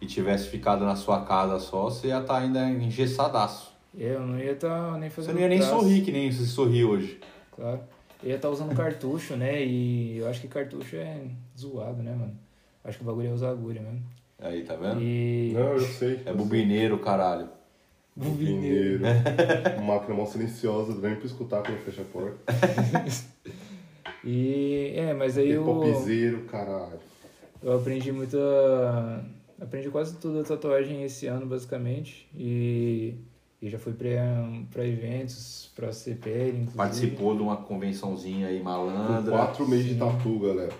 e 0.00 0.06
tivesse 0.06 0.48
ficado 0.48 0.84
na 0.84 0.96
sua 0.96 1.24
casa 1.24 1.60
só, 1.60 1.84
você 1.84 2.08
ia 2.08 2.20
estar 2.20 2.38
ainda 2.38 2.68
engessadaço. 2.68 3.72
direito. 3.92 4.12
É, 4.12 4.16
eu 4.16 4.26
não 4.26 4.38
ia 4.38 4.52
estar 4.52 4.98
nem 4.98 5.10
fazendo 5.10 5.34
Você 5.34 5.34
não 5.34 5.40
ia 5.42 5.48
nem 5.48 5.58
traço, 5.58 5.74
sorrir 5.74 6.02
que 6.02 6.10
nem 6.10 6.32
você 6.32 6.46
sorri 6.46 6.84
hoje. 6.84 7.20
Claro. 7.54 7.80
Eu 8.22 8.30
ia 8.30 8.36
estar 8.36 8.48
usando 8.48 8.74
cartucho, 8.74 9.36
né? 9.36 9.64
E 9.64 10.18
eu 10.18 10.28
acho 10.28 10.40
que 10.40 10.48
cartucho 10.48 10.96
é 10.96 11.22
zoado, 11.58 12.02
né, 12.02 12.12
mano? 12.12 12.38
Acho 12.82 12.98
que 12.98 13.04
o 13.04 13.06
bagulho 13.06 13.28
é 13.28 13.32
usar 13.32 13.50
agulha 13.50 13.80
mesmo. 13.80 14.02
Aí, 14.38 14.62
tá 14.64 14.76
vendo? 14.76 15.00
E... 15.00 15.52
Não, 15.54 15.72
eu 15.72 15.80
sei. 15.80 16.20
É 16.26 16.30
eu 16.30 16.36
bobineiro, 16.36 16.98
caralho. 16.98 17.48
Bubineiro. 18.16 19.02
Uma 19.78 19.94
máquina 19.94 20.14
mal 20.14 20.26
silenciosa, 20.26 20.92
vem 20.94 21.16
pra 21.16 21.26
escutar 21.26 21.62
quando 21.62 21.78
fecha 21.84 22.02
a 22.02 22.04
porta. 22.04 22.38
E 24.26 24.94
é, 24.96 25.12
mas 25.12 25.36
aí 25.36 25.50
eu, 25.50 25.64
Popzeiro, 25.64 26.44
caralho. 26.44 26.98
eu 27.62 27.76
aprendi 27.76 28.10
muito 28.10 28.38
a... 28.38 29.22
Aprendi 29.60 29.90
quase 29.90 30.16
tudo 30.16 30.40
a 30.40 30.44
tatuagem 30.44 31.04
esse 31.04 31.26
ano, 31.26 31.44
basicamente. 31.46 32.26
E, 32.34 33.14
e 33.64 33.70
já 33.70 33.78
fui 33.78 33.94
pra, 33.94 34.10
pra 34.70 34.86
eventos, 34.86 35.72
pra 35.74 35.90
CPL, 35.90 36.50
inclusive. 36.50 36.76
Participou 36.76 37.34
de 37.34 37.40
uma 37.42 37.56
convençãozinha 37.56 38.48
aí 38.48 38.58
Com 38.58 38.64
malandra. 38.64 39.30
quatro 39.30 39.66
meses 39.66 39.86
de 39.86 39.94
tatu, 39.94 40.38
galera. 40.38 40.72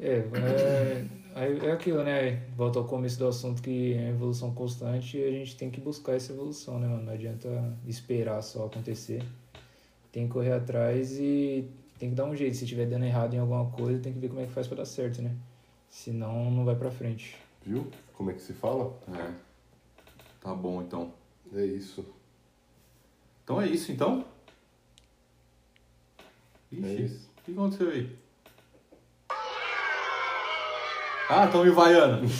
É, 0.00 0.14
é, 0.16 1.04
aí 1.34 1.58
é 1.66 1.70
aquilo, 1.72 2.02
né? 2.02 2.42
Volta 2.56 2.78
ao 2.78 2.86
começo 2.86 3.18
do 3.18 3.26
assunto 3.28 3.60
que 3.60 3.92
é 3.92 4.06
a 4.06 4.08
evolução 4.08 4.54
constante 4.54 5.18
e 5.18 5.22
a 5.22 5.30
gente 5.30 5.54
tem 5.54 5.70
que 5.70 5.82
buscar 5.82 6.14
essa 6.14 6.32
evolução, 6.32 6.78
né, 6.78 6.88
mano? 6.88 7.02
Não 7.02 7.12
adianta 7.12 7.76
esperar 7.86 8.42
só 8.42 8.64
acontecer. 8.64 9.22
Tem 10.10 10.26
que 10.26 10.32
correr 10.32 10.52
atrás 10.52 11.18
e 11.18 11.68
tem 11.98 12.08
que 12.08 12.14
dar 12.14 12.24
um 12.24 12.34
jeito. 12.34 12.56
Se 12.56 12.64
estiver 12.64 12.86
dando 12.86 13.04
errado 13.04 13.34
em 13.34 13.38
alguma 13.38 13.66
coisa, 13.66 13.98
tem 14.00 14.14
que 14.14 14.18
ver 14.18 14.28
como 14.28 14.40
é 14.40 14.46
que 14.46 14.52
faz 14.52 14.66
pra 14.66 14.78
dar 14.78 14.86
certo, 14.86 15.20
né? 15.20 15.32
Senão 15.90 16.50
não 16.50 16.64
vai 16.64 16.74
pra 16.74 16.90
frente. 16.90 17.36
Viu? 17.66 17.86
Como 18.14 18.30
é 18.30 18.32
que 18.34 18.40
se 18.40 18.54
fala? 18.54 18.98
É. 19.14 19.51
Tá 20.42 20.54
bom, 20.54 20.82
então. 20.82 21.14
É 21.54 21.64
isso. 21.64 22.04
Então 23.44 23.60
é 23.60 23.66
isso, 23.68 23.92
então? 23.92 24.24
Ixi, 26.70 26.84
É 26.86 26.92
isso. 26.94 27.30
o 27.38 27.42
que 27.44 27.52
aconteceu 27.52 27.90
aí? 27.90 28.16
Ah, 31.28 31.46
estão 31.46 31.64
me 31.64 31.70
vaiando. 31.70 32.24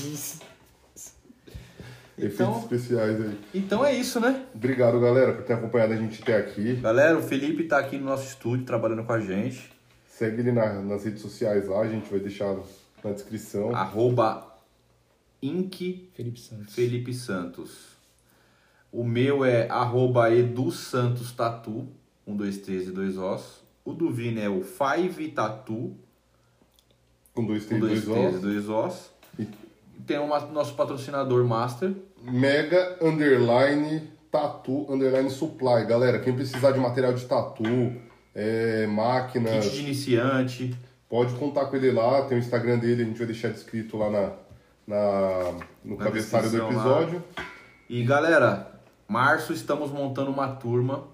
Efeitos 2.19 2.41
Então, 2.41 2.59
especiais 2.61 3.21
aí. 3.21 3.41
então 3.55 3.85
é 3.85 3.95
isso, 3.95 4.21
né? 4.21 4.47
Obrigado, 4.55 5.01
galera, 5.01 5.33
por 5.33 5.45
ter 5.45 5.55
acompanhado 5.55 5.93
a 5.95 5.97
gente 5.97 6.23
até 6.23 6.37
aqui. 6.37 6.75
Galera, 6.77 7.19
o 7.19 7.23
Felipe 7.23 7.65
tá 7.65 7.79
aqui 7.79 7.97
no 7.99 8.05
nosso 8.05 8.27
estúdio 8.29 8.65
trabalhando 8.67 9.03
com 9.05 9.13
a 9.13 9.19
gente. 9.21 9.73
Segue 10.07 10.41
ele 10.41 10.53
na- 10.53 10.83
nas 10.83 11.05
redes 11.05 11.21
sociais 11.23 11.67
lá, 11.67 11.81
a 11.81 11.89
gente 11.89 12.09
vai 12.11 12.21
deixar 12.21 12.55
na 13.03 13.13
descrição. 13.13 13.75
Arroba 13.75 14.47
Inc 15.43 16.09
Felipe 16.15 16.39
Santos. 16.39 16.75
Felipe 16.75 17.13
Santos. 17.15 17.92
O 18.93 19.03
meu 19.05 19.45
é 19.45 19.67
arroba 19.71 20.31
Edu 20.31 20.71
Santos 20.71 21.33
Tatu, 21.33 21.89
um, 22.27 22.37
dois, 22.37 22.59
três 22.59 22.87
e 22.87 22.91
dois 22.91 23.17
ossos. 23.17 23.63
O 23.85 23.93
do 23.95 24.11
Vini 24.11 24.41
é 24.41 24.49
o 24.49 24.63
Five 24.63 25.29
Tatu, 25.29 25.93
Com 27.35 27.47
dois, 27.47 27.65
um, 27.65 27.69
tem 27.69 27.81
dois, 27.81 28.05
dois 28.05 28.19
três 28.19 28.35
e 28.37 28.39
dois 28.39 28.69
ossos. 28.69 29.11
E 29.39 29.47
tem 30.07 30.19
o 30.19 30.27
nosso 30.27 30.75
patrocinador 30.75 31.45
Master. 31.47 31.93
Mega 32.23 32.99
Underline 33.01 34.09
Tatu 34.31 34.87
Underline 34.93 35.31
Supply. 35.31 35.87
Galera, 35.87 36.19
quem 36.21 36.35
precisar 36.35 36.73
de 36.73 36.79
material 36.79 37.15
de 37.15 37.25
tatu, 37.25 37.65
é, 38.35 38.87
máquinas, 38.87 39.65
Kit 39.65 39.75
de 39.77 39.81
iniciante. 39.83 40.77
pode 41.09 41.35
contar 41.35 41.67
com 41.67 41.77
ele 41.77 41.91
lá. 41.93 42.23
Tem 42.27 42.37
o 42.37 42.41
Instagram 42.41 42.79
dele, 42.79 43.03
a 43.03 43.07
gente 43.07 43.17
vai 43.19 43.27
deixar 43.27 43.49
descrito 43.49 43.97
lá 43.97 44.11
na, 44.11 44.33
na- 44.87 45.53
no 45.85 45.97
Na 45.97 46.05
cabeçalho 46.05 46.45
do 46.51 46.51
descrição 46.57 46.85
lá. 46.91 47.01
episódio. 47.03 47.25
E 47.89 48.03
galera, 48.05 48.72
março 49.13 49.53
estamos 49.53 49.91
montando 49.91 50.31
uma 50.31 50.49
turma 50.49 51.05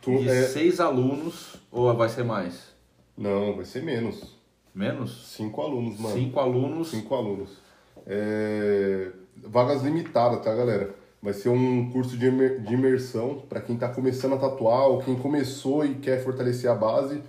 Tu- 0.00 0.18
de 0.18 0.28
é- 0.28 0.42
seis 0.46 0.78
alunos. 0.78 1.56
Ou 1.70 1.92
vai 1.96 2.08
ser 2.08 2.22
mais? 2.24 2.72
Não, 3.18 3.56
vai 3.56 3.64
ser 3.64 3.82
menos. 3.82 4.36
Menos? 4.74 5.34
Cinco 5.36 5.60
alunos, 5.60 5.98
mano. 5.98 6.14
Cinco 6.14 6.38
alunos. 6.40 6.90
Cinco 6.90 7.14
alunos. 7.14 7.58
É, 8.06 9.10
Vagas 9.44 9.82
limitadas, 9.82 10.42
tá, 10.44 10.54
galera? 10.54 10.94
Vai 11.20 11.32
ser 11.32 11.48
um 11.48 11.90
curso 11.90 12.16
de 12.16 12.26
imer- 12.26 12.60
de 12.60 12.74
imersão 12.74 13.42
para 13.48 13.60
quem 13.60 13.76
tá 13.76 13.88
começando 13.88 14.34
a 14.34 14.38
tatuar 14.38 14.86
ou 14.88 14.98
quem 15.02 15.16
começou 15.16 15.84
e 15.84 15.94
quer 15.96 16.22
fortalecer 16.22 16.70
a 16.70 16.74
base. 16.74 17.20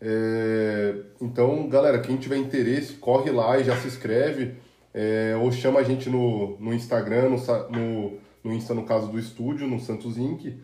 É, 0.00 0.96
Então, 1.20 1.68
galera, 1.68 2.00
quem 2.00 2.16
tiver 2.16 2.36
interesse, 2.36 2.94
corre 2.94 3.30
lá 3.30 3.58
e 3.58 3.64
já 3.64 3.76
se 3.76 3.86
inscreve. 3.86 4.54
É, 4.94 5.34
ou 5.40 5.50
chama 5.52 5.80
a 5.80 5.82
gente 5.82 6.10
no, 6.10 6.56
no 6.58 6.74
Instagram, 6.74 7.30
no, 7.30 7.36
no, 7.70 8.18
no 8.42 8.52
Insta, 8.52 8.74
no 8.74 8.84
caso 8.84 9.08
do 9.08 9.18
estúdio, 9.18 9.66
no 9.66 9.80
Santos 9.80 10.18
Inc., 10.18 10.54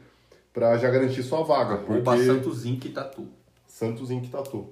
pra 0.52 0.76
já 0.78 0.90
garantir 0.90 1.22
sua 1.22 1.42
vaga. 1.42 1.74
Arroba 1.74 2.00
porque... 2.12 2.24
Santos 2.24 2.64
Inc 2.66 2.88
Tatu. 2.92 3.26
Santos 3.66 4.10
Inc. 4.10 4.28
Tatu. 4.28 4.66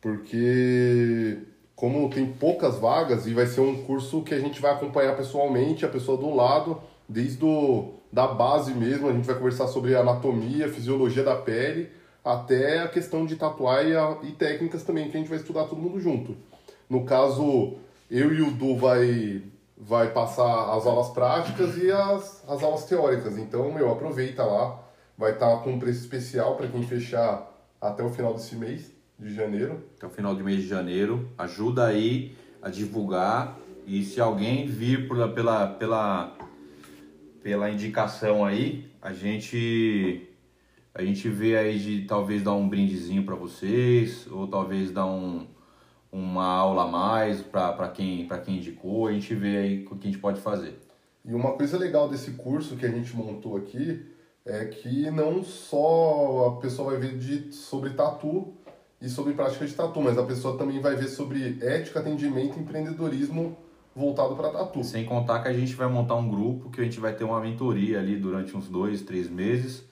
Porque 0.00 1.38
como 1.74 2.08
tem 2.10 2.26
poucas 2.26 2.76
vagas 2.78 3.26
e 3.26 3.34
vai 3.34 3.46
ser 3.46 3.60
um 3.60 3.82
curso 3.82 4.22
que 4.22 4.32
a 4.34 4.38
gente 4.38 4.60
vai 4.60 4.72
acompanhar 4.72 5.16
pessoalmente, 5.16 5.84
a 5.84 5.88
pessoa 5.88 6.16
do 6.16 6.32
lado, 6.34 6.80
desde 7.08 7.44
o, 7.44 7.94
da 8.12 8.26
base 8.28 8.72
mesmo, 8.74 9.08
a 9.08 9.12
gente 9.12 9.26
vai 9.26 9.34
conversar 9.34 9.66
sobre 9.66 9.96
anatomia, 9.96 10.68
fisiologia 10.68 11.24
da 11.24 11.34
pele, 11.34 11.88
até 12.24 12.80
a 12.80 12.88
questão 12.88 13.26
de 13.26 13.34
tatuar 13.36 13.84
e, 13.86 13.96
a- 13.96 14.18
e 14.22 14.30
técnicas 14.32 14.82
também, 14.84 15.10
que 15.10 15.16
a 15.16 15.20
gente 15.20 15.28
vai 15.28 15.38
estudar 15.38 15.64
todo 15.64 15.80
mundo 15.80 15.98
junto. 16.00 16.36
No 16.88 17.04
caso, 17.04 17.74
eu 18.10 18.32
e 18.32 18.40
o 18.42 18.50
Du 18.52 18.76
vai, 18.76 19.42
vai 19.76 20.12
passar 20.12 20.74
as 20.76 20.86
aulas 20.86 21.08
práticas 21.10 21.76
e 21.78 21.90
as, 21.90 22.42
as 22.48 22.62
aulas 22.62 22.84
teóricas. 22.84 23.36
Então, 23.38 23.72
meu, 23.72 23.90
aproveita 23.90 24.44
lá. 24.44 24.80
Vai 25.16 25.32
estar 25.32 25.58
com 25.58 25.72
um 25.72 25.78
preço 25.78 26.00
especial 26.00 26.56
para 26.56 26.66
quem 26.68 26.82
fechar 26.82 27.50
até 27.80 28.02
o 28.02 28.10
final 28.10 28.34
desse 28.34 28.56
mês 28.56 28.92
de 29.18 29.32
janeiro. 29.32 29.84
até 29.96 30.06
o 30.06 30.10
final 30.10 30.34
de 30.34 30.42
mês 30.42 30.62
de 30.62 30.68
janeiro. 30.68 31.28
Ajuda 31.38 31.86
aí 31.86 32.36
a 32.60 32.68
divulgar. 32.68 33.58
E 33.86 34.02
se 34.04 34.20
alguém 34.20 34.66
vir 34.66 35.06
por- 35.06 35.28
pela, 35.32 35.66
pela, 35.68 36.36
pela 37.42 37.70
indicação 37.70 38.44
aí, 38.44 38.90
a 39.00 39.12
gente 39.12 40.28
a 40.94 41.02
gente 41.02 41.28
vê 41.28 41.56
aí 41.56 41.78
de 41.78 42.02
talvez 42.06 42.42
dar 42.42 42.52
um 42.54 42.68
brindezinho 42.68 43.24
para 43.24 43.34
vocês, 43.34 44.28
ou 44.30 44.46
talvez 44.46 44.92
dar 44.92 45.06
um, 45.06 45.44
uma 46.14 46.44
aula 46.44 46.84
a 46.84 46.86
mais 46.86 47.40
para 47.40 47.88
quem, 47.88 48.24
pra 48.28 48.38
quem 48.38 48.58
indicou. 48.58 49.08
A 49.08 49.12
gente 49.12 49.34
vê 49.34 49.56
aí 49.56 49.84
o 49.90 49.96
que 49.96 50.06
a 50.06 50.10
gente 50.12 50.20
pode 50.20 50.40
fazer. 50.40 50.78
E 51.24 51.34
uma 51.34 51.52
coisa 51.54 51.76
legal 51.76 52.08
desse 52.08 52.30
curso 52.32 52.76
que 52.76 52.86
a 52.86 52.90
gente 52.90 53.16
montou 53.16 53.56
aqui 53.56 54.06
é 54.46 54.66
que 54.66 55.10
não 55.10 55.42
só 55.42 56.54
a 56.54 56.60
pessoa 56.60 56.92
vai 56.92 57.00
ver 57.00 57.18
de, 57.18 57.52
sobre 57.52 57.90
tatu 57.90 58.52
e 59.00 59.08
sobre 59.08 59.32
prática 59.32 59.66
de 59.66 59.74
tatu, 59.74 60.00
mas 60.00 60.16
a 60.16 60.22
pessoa 60.22 60.56
também 60.56 60.80
vai 60.80 60.94
ver 60.94 61.08
sobre 61.08 61.58
ética, 61.60 61.98
atendimento 61.98 62.58
e 62.58 62.60
empreendedorismo 62.60 63.56
voltado 63.96 64.36
para 64.36 64.50
tatu. 64.50 64.84
Sem 64.84 65.04
contar 65.04 65.42
que 65.42 65.48
a 65.48 65.52
gente 65.52 65.74
vai 65.74 65.88
montar 65.88 66.14
um 66.14 66.28
grupo 66.28 66.70
que 66.70 66.80
a 66.80 66.84
gente 66.84 67.00
vai 67.00 67.12
ter 67.12 67.24
uma 67.24 67.40
mentoria 67.40 67.98
ali 67.98 68.16
durante 68.16 68.56
uns 68.56 68.68
dois, 68.68 69.02
três 69.02 69.28
meses, 69.28 69.82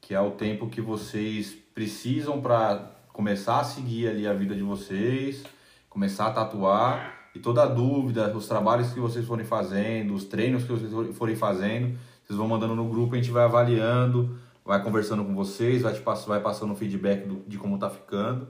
que 0.00 0.14
é 0.14 0.20
o 0.20 0.30
tempo 0.30 0.68
que 0.68 0.80
vocês 0.80 1.56
precisam 1.74 2.40
para 2.40 2.97
começar 3.18 3.58
a 3.58 3.64
seguir 3.64 4.06
ali 4.06 4.28
a 4.28 4.32
vida 4.32 4.54
de 4.54 4.62
vocês, 4.62 5.42
começar 5.90 6.28
a 6.28 6.30
tatuar 6.30 7.30
e 7.34 7.40
toda 7.40 7.64
a 7.64 7.66
dúvida, 7.66 8.32
os 8.32 8.46
trabalhos 8.46 8.92
que 8.92 9.00
vocês 9.00 9.26
forem 9.26 9.44
fazendo, 9.44 10.14
os 10.14 10.22
treinos 10.22 10.62
que 10.62 10.70
vocês 10.70 11.16
forem 11.16 11.34
fazendo, 11.34 11.98
vocês 12.22 12.38
vão 12.38 12.46
mandando 12.46 12.76
no 12.76 12.88
grupo, 12.88 13.14
a 13.14 13.16
gente 13.16 13.32
vai 13.32 13.42
avaliando, 13.42 14.38
vai 14.64 14.80
conversando 14.84 15.24
com 15.24 15.34
vocês, 15.34 15.82
vai, 15.82 15.94
te 15.94 16.00
pass 16.00 16.26
vai 16.26 16.38
passando 16.38 16.76
feedback 16.76 17.26
do, 17.26 17.42
de 17.44 17.58
como 17.58 17.76
tá 17.76 17.90
ficando 17.90 18.46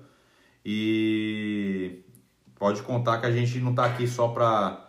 e 0.63 2.05
pode 2.59 2.83
contar 2.83 3.21
que 3.21 3.27
a 3.27 3.33
gente 3.33 3.59
não 3.61 3.75
tá 3.75 3.87
aqui 3.87 4.07
só 4.07 4.29
pra 4.29 4.85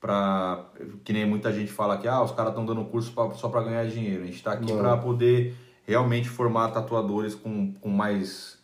para 0.00 0.66
que 1.02 1.12
nem 1.12 1.26
muita 1.26 1.52
gente 1.52 1.72
fala 1.72 1.98
que 1.98 2.06
ah, 2.06 2.22
os 2.22 2.30
caras 2.30 2.52
estão 2.52 2.64
dando 2.64 2.84
curso 2.84 3.10
pra, 3.12 3.28
só 3.32 3.48
para 3.48 3.64
ganhar 3.64 3.86
dinheiro. 3.86 4.22
A 4.22 4.26
gente 4.26 4.36
está 4.36 4.52
aqui 4.52 4.72
para 4.72 4.96
poder 4.98 5.56
realmente 5.84 6.28
formar 6.28 6.68
tatuadores 6.68 7.34
com, 7.34 7.72
com 7.72 7.88
mais 7.88 8.55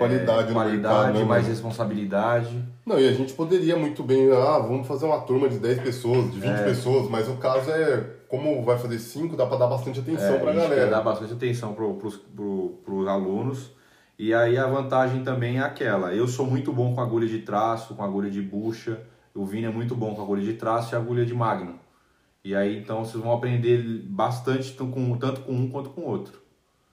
Qualidade 0.00 0.50
é, 0.50 0.52
qualidade, 0.54 0.94
mercado, 0.96 1.18
né, 1.18 1.24
mais 1.24 1.42
mano? 1.42 1.54
responsabilidade. 1.54 2.64
Não, 2.86 2.98
e 2.98 3.06
a 3.08 3.12
gente 3.12 3.32
poderia 3.34 3.76
muito 3.76 4.02
bem, 4.02 4.30
ah, 4.32 4.58
vamos 4.58 4.86
fazer 4.86 5.06
uma 5.06 5.20
turma 5.20 5.48
de 5.48 5.58
10 5.58 5.80
pessoas, 5.80 6.30
de 6.32 6.40
20 6.40 6.64
pessoas, 6.64 7.08
mas 7.08 7.28
o 7.28 7.34
caso 7.36 7.70
é, 7.70 8.04
como 8.28 8.64
vai 8.64 8.78
fazer 8.78 8.98
5, 8.98 9.36
dá 9.36 9.46
para 9.46 9.58
dar 9.58 9.66
bastante 9.66 10.00
atenção 10.00 10.34
É, 10.34 10.38
pra 10.38 10.50
a 10.50 10.54
galera. 10.54 10.90
dar 10.90 11.00
bastante 11.02 11.32
atenção 11.32 11.74
para 11.74 11.84
os 11.84 12.16
pro, 12.16 13.08
alunos. 13.08 13.70
E 14.18 14.34
aí 14.34 14.58
a 14.58 14.66
vantagem 14.66 15.22
também 15.22 15.58
é 15.58 15.60
aquela. 15.62 16.12
Eu 16.14 16.28
sou 16.28 16.46
muito 16.46 16.72
bom 16.72 16.94
com 16.94 17.00
agulha 17.00 17.26
de 17.26 17.38
traço, 17.38 17.94
com 17.94 18.02
agulha 18.04 18.30
de 18.30 18.42
bucha. 18.42 19.00
O 19.34 19.44
Vini 19.46 19.66
é 19.66 19.70
muito 19.70 19.94
bom 19.94 20.14
com 20.14 20.22
agulha 20.22 20.42
de 20.42 20.54
traço 20.54 20.94
e 20.94 20.96
agulha 20.96 21.24
de 21.24 21.32
magno. 21.32 21.78
E 22.44 22.54
aí 22.54 22.78
então 22.78 23.04
vocês 23.04 23.22
vão 23.22 23.32
aprender 23.32 23.82
bastante 24.04 24.72
tanto 24.76 24.92
com, 24.92 25.16
tanto 25.16 25.40
com 25.42 25.52
um 25.52 25.70
quanto 25.70 25.90
com 25.90 26.02
o 26.02 26.06
outro. 26.06 26.40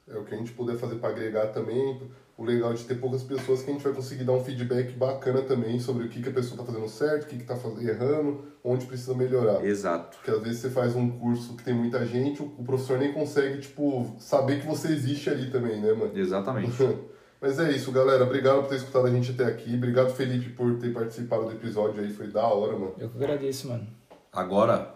É 0.10 0.18
o 0.18 0.24
que 0.24 0.34
a 0.34 0.38
gente 0.38 0.51
puder 0.53 0.78
fazer 0.78 0.95
para 0.95 1.10
agregar 1.10 1.47
também. 1.47 2.01
O 2.38 2.43
legal 2.43 2.71
de 2.71 2.83
ter 2.83 2.95
poucas 2.95 3.23
pessoas 3.23 3.61
é 3.61 3.63
que 3.63 3.71
a 3.71 3.73
gente 3.73 3.83
vai 3.83 3.93
conseguir 3.93 4.23
dar 4.23 4.33
um 4.33 4.43
feedback 4.43 4.91
bacana 4.91 5.41
também 5.41 5.79
sobre 5.79 6.05
o 6.05 6.09
que, 6.09 6.21
que 6.21 6.29
a 6.29 6.31
pessoa 6.31 6.53
está 6.53 6.71
fazendo 6.71 6.88
certo, 6.88 7.23
o 7.23 7.27
que 7.29 7.35
está 7.35 7.57
errando, 7.81 8.45
onde 8.63 8.85
precisa 8.85 9.15
melhorar. 9.15 9.65
Exato. 9.65 10.17
Porque 10.17 10.29
às 10.29 10.43
vezes 10.43 10.59
você 10.59 10.69
faz 10.69 10.95
um 10.95 11.09
curso 11.17 11.57
que 11.57 11.63
tem 11.63 11.73
muita 11.73 12.05
gente, 12.05 12.43
o 12.43 12.45
o 12.57 12.63
professor 12.63 12.99
nem 12.99 13.11
consegue, 13.11 13.59
tipo, 13.59 14.15
saber 14.19 14.61
que 14.61 14.67
você 14.67 14.89
existe 14.89 15.31
ali 15.31 15.49
também, 15.49 15.81
né, 15.81 15.93
mano? 15.93 16.11
Exatamente. 16.15 16.77
Mas 17.41 17.59
é 17.59 17.71
isso, 17.71 17.91
galera. 17.91 18.23
Obrigado 18.23 18.61
por 18.61 18.69
ter 18.69 18.75
escutado 18.75 19.07
a 19.07 19.11
gente 19.11 19.31
até 19.31 19.45
aqui. 19.45 19.75
Obrigado, 19.75 20.11
Felipe, 20.11 20.49
por 20.49 20.77
ter 20.77 20.93
participado 20.93 21.45
do 21.45 21.51
episódio 21.51 22.03
aí. 22.03 22.11
Foi 22.11 22.27
da 22.27 22.45
hora, 22.47 22.73
mano. 22.73 22.93
Eu 22.99 23.09
que 23.09 23.17
agradeço, 23.17 23.67
mano. 23.67 23.88
Agora 24.31 24.95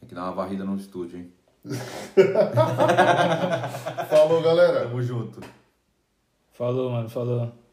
Tem 0.00 0.08
que 0.08 0.14
dar 0.14 0.22
uma 0.24 0.32
varrida 0.32 0.64
no 0.64 0.76
estúdio, 0.76 1.18
hein? 1.18 1.32
Falou, 4.08 4.42
galera. 4.42 4.82
Tamo 4.82 5.02
junto. 5.02 5.40
Falou, 6.58 6.90
mano, 6.90 7.08
falou. 7.08 7.67